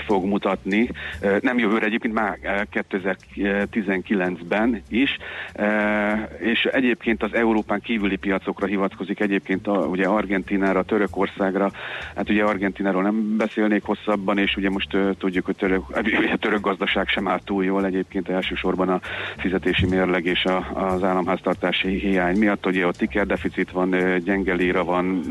fog 0.05 0.25
mutatni. 0.25 0.89
Nem 1.41 1.57
jövőre 1.57 1.85
egyébként 1.85 2.13
már 2.13 2.37
uh, 2.43 2.83
2019-ben 2.95 4.81
is, 4.89 5.17
és 6.37 6.65
egyébként 6.65 7.23
az 7.23 7.33
Európán 7.33 7.81
kívüli 7.81 8.15
piacokra 8.15 8.65
hivatkozik 8.67 9.19
egyébként 9.19 9.67
a, 9.67 9.77
ugye 9.77 10.07
Argentinára, 10.07 10.83
Törökországra, 10.83 11.71
hát 12.15 12.29
ugye 12.29 12.43
Argentináról 12.43 13.01
nem 13.01 13.37
beszélnék 13.37 13.83
hosszabban, 13.83 14.37
és 14.37 14.55
ugye 14.55 14.69
most 14.69 14.97
tudjuk, 15.17 15.45
hogy 15.45 15.55
török, 15.55 15.89
uh, 15.89 16.33
török 16.33 16.61
gazdaság 16.61 17.07
sem 17.07 17.27
áll 17.27 17.39
túl 17.43 17.63
jól 17.63 17.85
egyébként 17.85 18.29
elsősorban 18.49 18.89
a 18.89 18.99
fizetési 19.37 19.85
mérleg 19.85 20.25
és 20.25 20.45
a, 20.45 20.69
az 20.73 21.03
államháztartási 21.03 21.99
hiány 21.99 22.37
miatt, 22.37 22.65
ugye 22.65 22.85
ott 22.85 23.03
deficit 23.03 23.71
van, 23.71 23.93
ö, 23.93 24.17
gyenge 24.17 24.53
lira 24.53 24.83
van, 24.83 25.21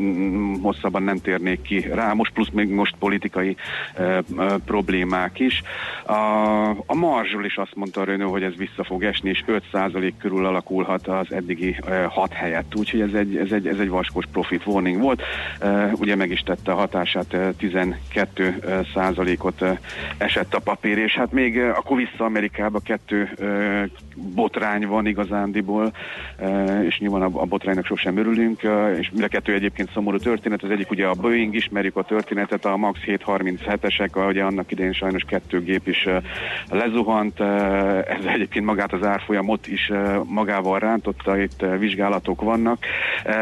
hosszabban 0.61 1.03
nem 1.03 1.17
térnék 1.17 1.61
ki 1.61 1.79
rá, 1.93 2.13
most 2.13 2.33
plusz 2.33 2.49
még 2.49 2.69
most 2.69 2.95
politikai 2.99 3.55
ö, 3.97 4.17
ö, 4.37 4.55
problémák 4.65 5.39
is. 5.39 5.61
A, 6.05 6.69
a 6.69 6.95
marzsról 6.95 7.45
is 7.45 7.57
azt 7.57 7.75
mondta 7.75 8.01
a 8.01 8.03
Renault, 8.03 8.31
hogy 8.31 8.43
ez 8.43 8.55
vissza 8.55 8.83
fog 8.83 9.03
esni, 9.03 9.29
és 9.29 9.43
5% 9.73 10.11
körül 10.19 10.45
alakulhat 10.45 11.07
az 11.07 11.31
eddigi 11.31 11.75
6 12.09 12.33
helyett, 12.33 12.75
úgyhogy 12.75 13.01
ez 13.01 13.13
egy, 13.13 13.35
ez 13.35 13.51
egy, 13.51 13.67
ez 13.67 13.79
egy 13.79 13.89
vaskos 13.89 14.25
profit 14.31 14.65
warning 14.65 15.01
volt. 15.01 15.21
Ö, 15.59 15.85
ugye 15.91 16.15
meg 16.15 16.31
is 16.31 16.41
tette 16.41 16.71
a 16.71 16.75
hatását, 16.75 17.33
ö, 17.33 17.49
12 17.57 18.83
százalékot 18.93 19.63
esett 20.17 20.53
a 20.53 20.59
papír, 20.59 20.97
és 20.97 21.15
hát 21.15 21.31
még 21.31 21.59
akkor 21.59 21.97
vissza 21.97 22.25
Amerikába 22.25 22.79
kettő 23.09 23.89
botrány 24.35 24.87
van 24.87 25.05
igazándiból, 25.05 25.91
és 26.87 26.99
nyilván 26.99 27.21
a, 27.21 27.45
botránynak 27.45 27.85
sosem 27.85 28.17
örülünk, 28.17 28.61
és 28.99 29.09
mind 29.09 29.23
a 29.23 29.27
kettő 29.27 29.53
egyébként 29.53 29.91
szomorú 29.91 30.17
történet, 30.17 30.63
az 30.63 30.69
egyik 30.69 30.91
ugye 30.91 31.05
a 31.05 31.13
Boeing, 31.13 31.55
ismerjük 31.55 31.95
a 31.95 32.03
történetet, 32.03 32.65
a 32.65 32.77
MAX 32.77 32.99
737-esek, 33.05 34.27
ugye 34.27 34.43
annak 34.43 34.71
idején 34.71 34.93
sajnos 34.93 35.23
kettő 35.23 35.61
gép 35.61 35.87
is 35.87 36.07
lezuhant, 36.69 37.39
ez 37.39 38.25
egyébként 38.25 38.65
magát 38.65 38.93
az 38.93 39.03
árfolyamot 39.03 39.67
is 39.67 39.91
magával 40.23 40.79
rántotta, 40.79 41.37
itt 41.37 41.65
vizsgálatok 41.79 42.41
vannak. 42.41 42.85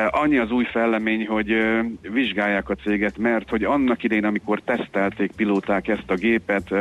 Annyi 0.10 0.38
az 0.38 0.52
új 0.52 0.64
fellemény, 0.64 1.28
hogy 1.28 1.56
vizsgálják 2.02 2.70
a 2.70 2.76
céget, 2.76 3.18
mert 3.18 3.50
hogy 3.50 3.64
annak 3.64 4.04
idején, 4.04 4.26
amikor 4.26 4.62
tesztelték 4.62 5.32
pilóták 5.36 5.88
ezt 5.88 6.12
a 6.12 6.16
gépet, 6.16 6.74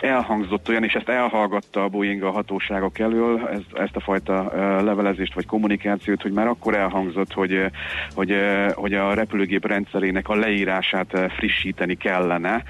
elhangzott 0.00 0.68
olyan, 0.68 0.84
és 0.84 0.92
ezt 0.92 1.08
elhallgatta 1.08 1.82
a 1.82 1.88
Boeing 1.88 2.23
a 2.24 2.30
hatóságok 2.30 2.98
elől, 2.98 3.48
ez, 3.48 3.60
ezt 3.72 3.96
a 3.96 4.00
fajta 4.00 4.52
levelezést 4.82 5.34
vagy 5.34 5.46
kommunikációt, 5.46 6.22
hogy 6.22 6.32
már 6.32 6.46
akkor 6.46 6.74
elhangzott, 6.74 7.32
hogy, 7.32 7.70
hogy, 8.14 8.34
hogy 8.74 8.94
a 8.94 9.14
repülőgép 9.14 9.66
rendszerének 9.66 10.28
a 10.28 10.34
leírását 10.34 11.32
frissíteni 11.36 11.94
kellene. 11.94 12.62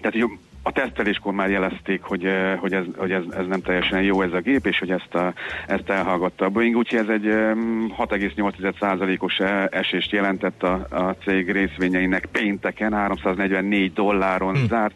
Tehát, 0.00 0.12
hogy 0.12 0.38
a 0.66 0.72
teszteléskor 0.72 1.32
már 1.32 1.50
jelezték, 1.50 2.02
hogy, 2.02 2.24
eh, 2.24 2.58
hogy, 2.58 2.72
ez, 2.72 2.84
hogy 2.96 3.10
ez, 3.10 3.22
ez 3.30 3.46
nem 3.46 3.60
teljesen 3.60 4.02
jó 4.02 4.22
ez 4.22 4.32
a 4.32 4.40
gép, 4.40 4.66
és 4.66 4.78
hogy 4.78 4.90
ezt, 4.90 5.14
a, 5.14 5.34
ezt 5.66 5.90
elhallgatta 5.90 6.44
a 6.44 6.48
Boeing, 6.48 6.76
úgyhogy 6.76 6.98
ez 6.98 7.08
egy 7.08 7.26
em, 7.26 7.92
6,8%-os 7.98 9.38
e- 9.38 9.68
esést 9.72 10.10
jelentett 10.12 10.62
a, 10.62 10.86
a 10.90 11.16
cég 11.24 11.50
részvényeinek 11.50 12.26
pénteken, 12.32 12.92
344 12.92 13.92
dolláron 13.92 14.54
Hm. 14.56 14.66
zárt, 14.68 14.94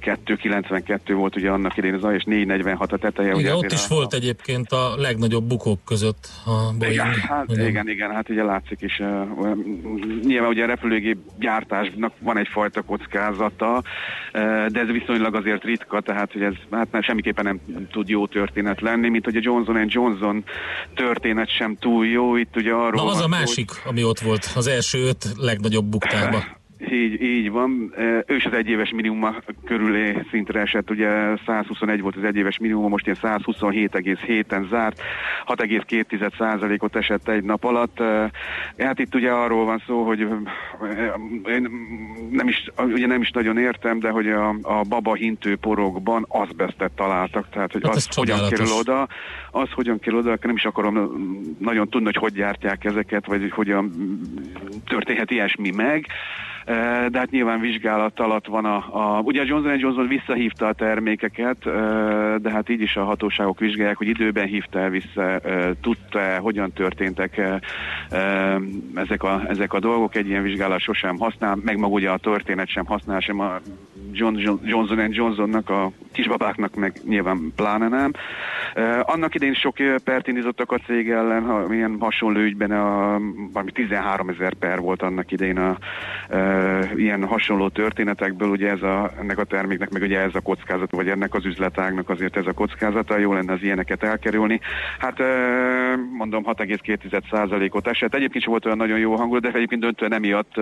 2,92 0.00 0.98
volt 1.12 1.36
ugye 1.36 1.50
annak 1.50 1.76
idején 1.76 1.96
az 2.02 2.12
és 2.12 2.24
4,46 2.26 2.92
a 2.92 2.96
teteje. 2.96 3.32
ugye 3.32 3.40
Igen, 3.40 3.52
ott 3.52 3.64
azért 3.64 3.72
is 3.80 3.90
a, 3.90 3.94
volt 3.94 4.14
egyébként 4.14 4.72
a 4.72 4.94
legnagyobb 4.96 5.44
bukók 5.44 5.84
között 5.84 6.28
a 6.44 6.50
Boeing. 6.78 6.94
igen, 6.94 7.12
hát, 7.28 7.46
igen, 7.50 7.88
igen, 7.88 8.10
hát 8.10 8.28
ugye 8.28 8.42
látszik 8.42 8.80
is, 8.80 8.98
uh, 8.98 9.56
nyilván 10.22 10.50
ugye 10.50 10.62
a 10.62 10.66
repülőgép 10.66 11.18
gyártásnak 11.38 12.12
van 12.18 12.38
egyfajta 12.38 12.82
kockázata, 12.82 13.82
uh, 14.34 14.66
de 14.66 14.80
ez 14.80 14.88
viszonylag 15.08 15.34
azért 15.34 15.64
ritka, 15.64 16.00
tehát 16.00 16.32
hogy 16.32 16.42
ez 16.42 16.54
hát 16.70 16.92
nem, 16.92 17.02
semmiképpen 17.02 17.44
nem 17.44 17.88
tud 17.90 18.08
jó 18.08 18.26
történet 18.26 18.80
lenni, 18.80 19.08
mint 19.08 19.24
hogy 19.24 19.36
a 19.36 19.40
Johnson 19.42 19.84
Johnson 19.86 20.44
történet 20.94 21.48
sem 21.48 21.76
túl 21.76 22.06
jó, 22.06 22.36
itt 22.36 22.56
ugye 22.56 22.72
arról 22.72 23.04
Na 23.04 23.10
az 23.10 23.14
van 23.14 23.32
a 23.32 23.36
másik, 23.36 23.70
ami 23.84 24.04
ott 24.04 24.18
volt, 24.18 24.52
az 24.54 24.66
első 24.66 24.98
öt 24.98 25.24
legnagyobb 25.36 25.84
buktárba. 25.84 26.57
Így, 26.90 27.22
így 27.22 27.50
van. 27.50 27.92
Ő 28.26 28.36
is 28.36 28.44
az 28.44 28.52
egyéves 28.52 28.90
minimum 28.90 29.36
körülé 29.64 30.22
szintre 30.30 30.60
esett, 30.60 30.90
ugye 30.90 31.08
121 31.46 32.00
volt 32.00 32.16
az 32.16 32.24
egyéves 32.24 32.58
minimum, 32.58 32.90
most 32.90 33.06
ilyen 33.06 33.18
127,7-en 33.22 34.68
zárt, 34.68 35.00
6,2%-ot 35.46 36.96
esett 36.96 37.28
egy 37.28 37.42
nap 37.42 37.64
alatt. 37.64 38.02
Hát 38.78 38.98
itt 38.98 39.14
ugye 39.14 39.30
arról 39.30 39.64
van 39.64 39.82
szó, 39.86 40.02
hogy 40.02 40.20
én 41.48 41.68
nem 42.30 42.48
is, 42.48 42.64
ugye 42.76 43.06
nem 43.06 43.20
is 43.20 43.30
nagyon 43.30 43.58
értem, 43.58 43.98
de 43.98 44.10
hogy 44.10 44.28
a, 44.28 44.48
a 44.48 44.82
baba 44.88 45.14
hintő 45.14 45.56
porokban 45.56 46.24
azbesztet 46.28 46.90
találtak, 46.92 47.48
tehát 47.50 47.72
hogy 47.72 47.82
hát 47.84 47.94
az 47.94 48.08
hogyan 48.14 48.48
kerül 48.48 48.72
oda, 48.80 49.08
az 49.50 49.70
hogyan 49.70 49.98
kerül 49.98 50.18
oda, 50.18 50.38
nem 50.40 50.56
is 50.56 50.64
akarom 50.64 50.94
nagyon 51.58 51.88
tudni, 51.88 52.04
hogy 52.04 52.16
hogy 52.16 52.32
gyártják 52.32 52.84
ezeket, 52.84 53.26
vagy 53.26 53.40
hogy 53.40 53.50
hogyan 53.50 53.92
történhet 54.86 55.30
ilyesmi 55.30 55.70
meg 55.70 56.06
de 57.08 57.18
hát 57.18 57.30
nyilván 57.30 57.60
vizsgálat 57.60 58.20
alatt 58.20 58.46
van 58.46 58.64
a, 58.64 58.76
a 58.90 59.20
ugye 59.20 59.40
a 59.40 59.44
Johnson 59.44 59.78
Johnson 59.78 60.08
visszahívta 60.08 60.66
a 60.66 60.72
termékeket, 60.72 61.58
de 62.42 62.50
hát 62.50 62.68
így 62.68 62.80
is 62.80 62.96
a 62.96 63.04
hatóságok 63.04 63.58
vizsgálják, 63.58 63.96
hogy 63.96 64.08
időben 64.08 64.46
hívta 64.46 64.88
vissza, 64.88 65.40
tudta 65.80 66.38
hogyan 66.40 66.72
történtek 66.72 67.40
ezek 68.94 69.22
a, 69.22 69.42
ezek 69.48 69.72
a 69.72 69.80
dolgok, 69.80 70.14
egy 70.14 70.28
ilyen 70.28 70.42
vizsgálat 70.42 70.80
sosem 70.80 71.18
használ, 71.18 71.58
meg 71.62 71.78
maga 71.78 71.92
ugye 71.92 72.10
a 72.10 72.18
történet 72.18 72.68
sem 72.68 72.86
használ, 72.86 73.20
sem 73.20 73.40
a 73.40 73.58
John, 74.12 74.36
Johnson 74.64 75.12
Johnsonnak, 75.12 75.70
a 75.70 75.92
kisbabáknak 76.18 76.74
meg 76.74 76.92
nyilván 77.04 77.52
pláne 77.56 77.88
nem. 77.88 78.12
Annak 79.02 79.34
idején 79.34 79.54
sok 79.54 79.76
pert 80.04 80.28
indítottak 80.28 80.72
a 80.72 80.78
cég 80.78 81.10
ellen, 81.10 81.44
ha, 81.44 81.68
milyen 81.68 81.96
hasonló 82.00 82.40
ügyben 82.40 82.70
a, 82.70 83.18
valami 83.52 83.72
13 83.72 84.28
ezer 84.28 84.54
per 84.54 84.80
volt 84.80 85.02
annak 85.02 85.32
idején 85.32 85.58
a, 85.58 85.78
ilyen 86.96 87.26
hasonló 87.26 87.68
történetekből, 87.68 88.48
ugye 88.48 88.70
ez 88.70 88.82
a, 88.82 89.10
ennek 89.20 89.38
a 89.38 89.44
terméknek, 89.44 89.90
meg 89.90 90.02
ugye 90.02 90.20
ez 90.20 90.34
a 90.34 90.40
kockázat, 90.40 90.90
vagy 90.90 91.08
ennek 91.08 91.34
az 91.34 91.44
üzletágnak 91.44 92.10
azért 92.10 92.36
ez 92.36 92.46
a 92.46 92.52
kockázata, 92.52 93.18
jó 93.18 93.32
lenne 93.32 93.52
az 93.52 93.62
ilyeneket 93.62 94.02
elkerülni. 94.02 94.60
Hát 94.98 95.18
mondom 96.12 96.44
6,2%-ot 96.46 97.86
esett. 97.86 98.14
Egyébként 98.14 98.42
sem 98.42 98.52
volt 98.52 98.64
olyan 98.64 98.76
nagyon 98.76 98.98
jó 98.98 99.14
hangulat, 99.14 99.42
de 99.42 99.50
egyébként 99.52 99.80
döntően 99.80 100.12
emiatt 100.12 100.54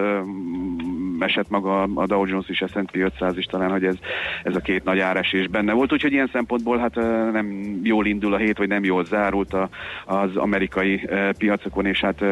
esett 1.18 1.50
maga 1.50 1.82
a 1.82 2.06
Dow 2.06 2.26
Jones 2.26 2.48
is, 2.48 2.62
a 2.62 2.66
S&P 2.66 2.96
500 2.96 3.38
is 3.38 3.44
talán, 3.44 3.70
hogy 3.70 3.84
ez, 3.84 3.96
ez 4.42 4.56
a 4.56 4.60
két 4.60 4.84
nagy 4.84 4.98
áresés 4.98 5.45
benne 5.50 5.72
volt. 5.72 5.92
Úgyhogy 5.92 6.12
ilyen 6.12 6.30
szempontból 6.32 6.78
hát 6.78 6.94
nem 7.32 7.78
jól 7.82 8.06
indul 8.06 8.34
a 8.34 8.36
hét, 8.36 8.58
vagy 8.58 8.68
nem 8.68 8.84
jól 8.84 9.04
zárult 9.04 9.54
a, 9.54 9.68
az 10.06 10.36
amerikai 10.36 11.08
piacokon, 11.38 11.86
és 11.86 12.00
hát 12.00 12.24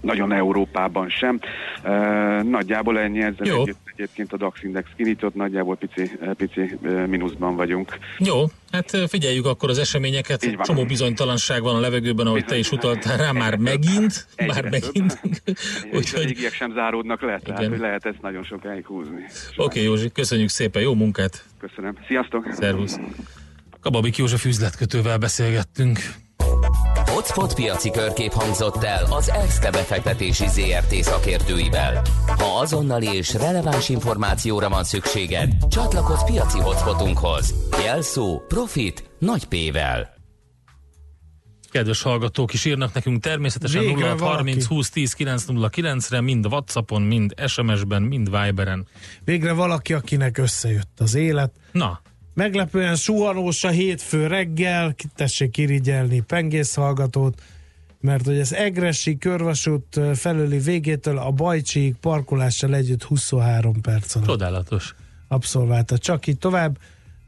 nagyon 0.00 0.32
Európában 0.32 1.08
sem. 1.08 1.40
E, 1.82 1.90
nagyjából 2.42 2.98
ennyi 2.98 3.20
ezzel 3.20 3.46
Jó. 3.46 3.60
Együtt, 3.60 3.78
egyébként 3.84 4.32
a 4.32 4.36
DAX 4.36 4.62
Index 4.62 4.88
kinyitott, 4.96 5.34
nagyjából 5.34 5.76
pici, 5.76 6.10
pici 6.36 6.78
mínuszban 7.06 7.56
vagyunk. 7.56 7.98
Jó, 8.18 8.44
hát 8.70 8.90
figyeljük 9.08 9.46
akkor 9.46 9.70
az 9.70 9.78
eseményeket. 9.78 10.56
Csomó 10.62 10.84
bizonytalanság 10.84 11.62
van 11.62 11.74
a 11.74 11.80
levegőben, 11.80 12.26
ahogy 12.26 12.44
Bizony. 12.44 12.62
te 12.62 12.68
is 12.68 12.72
utaltál 12.72 13.16
rá, 13.16 13.32
már 13.32 13.56
megint. 13.56 14.26
Egyre 14.34 14.52
már 14.52 14.70
megint. 14.70 15.20
Úgyhogy 15.92 16.36
a 16.46 16.50
sem 16.52 16.72
záródnak 16.72 17.22
le, 17.22 17.40
tehát 17.44 17.66
hogy 17.66 17.78
lehet 17.78 18.06
ezt 18.06 18.22
nagyon 18.22 18.44
sokáig 18.44 18.86
húzni. 18.86 19.24
Oké, 19.56 19.62
okay, 19.64 19.82
Józsi, 19.82 20.12
köszönjük 20.12 20.48
szépen, 20.48 20.82
jó 20.82 20.94
munkát! 20.94 21.44
Köszönöm. 21.58 21.94
Sziasztok! 22.06 22.46
Szervusz! 22.52 22.98
Kababik 23.80 24.16
József 24.16 24.44
üzletkötővel 24.44 25.18
beszélgettünk. 25.18 25.98
Hotspot 27.26 27.54
piaci 27.54 27.90
körkép 27.90 28.32
hangzott 28.32 28.82
el 28.82 29.04
az 29.10 29.30
EXTE 29.30 29.70
befektetési 29.70 30.46
ZRT 30.48 30.94
szakértőivel. 30.94 32.02
Ha 32.26 32.58
azonnali 32.60 33.06
és 33.06 33.34
releváns 33.34 33.88
információra 33.88 34.68
van 34.68 34.84
szükséged, 34.84 35.52
csatlakozz 35.68 36.22
piaci 36.24 36.58
hotspotunkhoz. 36.58 37.54
Jelszó 37.84 38.40
Profit 38.48 39.10
nagy 39.18 39.44
P-vel. 39.44 40.14
Kedves 41.70 42.02
hallgatók 42.02 42.52
is 42.52 42.64
írnak 42.64 42.94
nekünk 42.94 43.22
természetesen 43.22 43.84
0 43.84 44.16
30 44.18 44.66
20 44.66 44.90
10 44.90 45.12
909 45.12 46.10
re 46.10 46.20
mind 46.20 46.46
Whatsappon, 46.46 47.02
mind 47.02 47.34
SMS-ben, 47.46 48.02
mind 48.02 48.30
Viberen. 48.30 48.86
Végre 49.24 49.52
valaki, 49.52 49.92
akinek 49.92 50.38
összejött 50.38 51.00
az 51.00 51.14
élet. 51.14 51.52
Na, 51.72 52.00
Meglepően 52.36 52.96
suhanós 52.96 53.64
a 53.64 53.68
hétfő 53.68 54.26
reggel, 54.26 54.94
tessék 55.14 55.50
kirigyelni 55.50 56.20
pengész 56.20 56.74
hallgatót, 56.74 57.42
mert 58.00 58.24
hogy 58.24 58.40
az 58.40 58.54
Egresi 58.54 59.18
körvasút 59.18 60.00
felőli 60.14 60.58
végétől 60.58 61.18
a 61.18 61.30
Bajcsík 61.30 61.96
parkolással 61.96 62.74
együtt 62.74 63.02
23 63.02 63.80
perc 63.80 64.14
alatt. 64.14 64.26
Csodálatos. 64.26 64.94
Abszolválta. 65.28 65.98
Csak 65.98 66.26
így 66.26 66.38
tovább. 66.38 66.78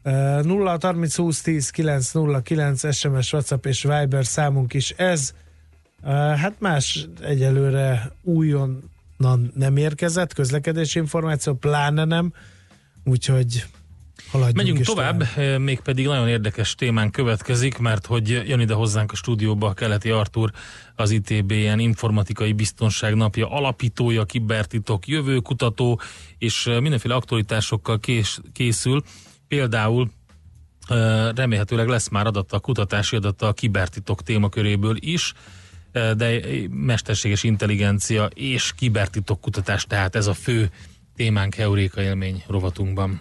0 0.03 0.79
30 0.81 1.17
20 1.17 1.41
10 1.41 1.71
9 1.71 2.13
0 2.13 2.41
9 2.41 2.95
SMS, 2.95 3.33
WhatsApp 3.33 3.67
és 3.67 3.83
Viber 3.83 4.27
számunk 4.27 4.75
is 4.75 4.91
ez. 4.91 5.33
Hát 6.05 6.55
más 6.59 7.07
egyelőre 7.23 8.13
újonnan 8.23 9.53
nem 9.55 9.77
érkezett, 9.77 10.33
közlekedési 10.33 10.99
információ, 10.99 11.55
pláne 11.55 12.05
nem, 12.05 12.33
úgyhogy 13.05 13.65
Haladjunk 14.31 14.57
Megyünk 14.57 14.81
tovább, 14.81 15.35
tovább, 15.35 15.61
mégpedig 15.61 16.07
nagyon 16.07 16.29
érdekes 16.29 16.75
témán 16.75 17.11
következik, 17.11 17.79
mert 17.79 18.07
hogy 18.07 18.29
jön 18.29 18.61
ide 18.61 18.75
hozzánk 18.75 19.13
a 19.13 19.17
stúdióba 19.17 19.73
Keleti 19.73 20.11
Artur, 20.11 20.51
az 20.95 21.11
ITBN 21.11 21.79
informatikai 21.79 22.53
biztonság 22.53 23.15
napja 23.15 23.51
alapítója, 23.51 24.25
kibertitok, 24.25 25.07
jövőkutató, 25.07 26.01
és 26.39 26.65
mindenféle 26.65 27.15
aktualitásokkal 27.15 28.01
kés, 28.01 28.41
készül. 28.53 29.03
Például 29.49 30.11
remélhetőleg 31.35 31.89
lesz 31.89 32.09
már 32.09 32.27
adata, 32.27 32.59
kutatási 32.59 33.17
adata 33.17 33.47
a 33.47 33.53
kibertitok 33.53 34.23
témaköréből 34.23 34.97
is, 35.01 35.33
de 35.93 36.41
mesterséges 36.71 37.43
intelligencia 37.43 38.25
és 38.35 38.73
kibertitok 38.77 39.41
kutatás, 39.41 39.85
tehát 39.85 40.15
ez 40.15 40.27
a 40.27 40.35
fő 40.35 40.71
témánk 41.17 41.57
Euréka 41.57 42.03
élmény 42.03 42.45
rovatunkban. 42.47 43.21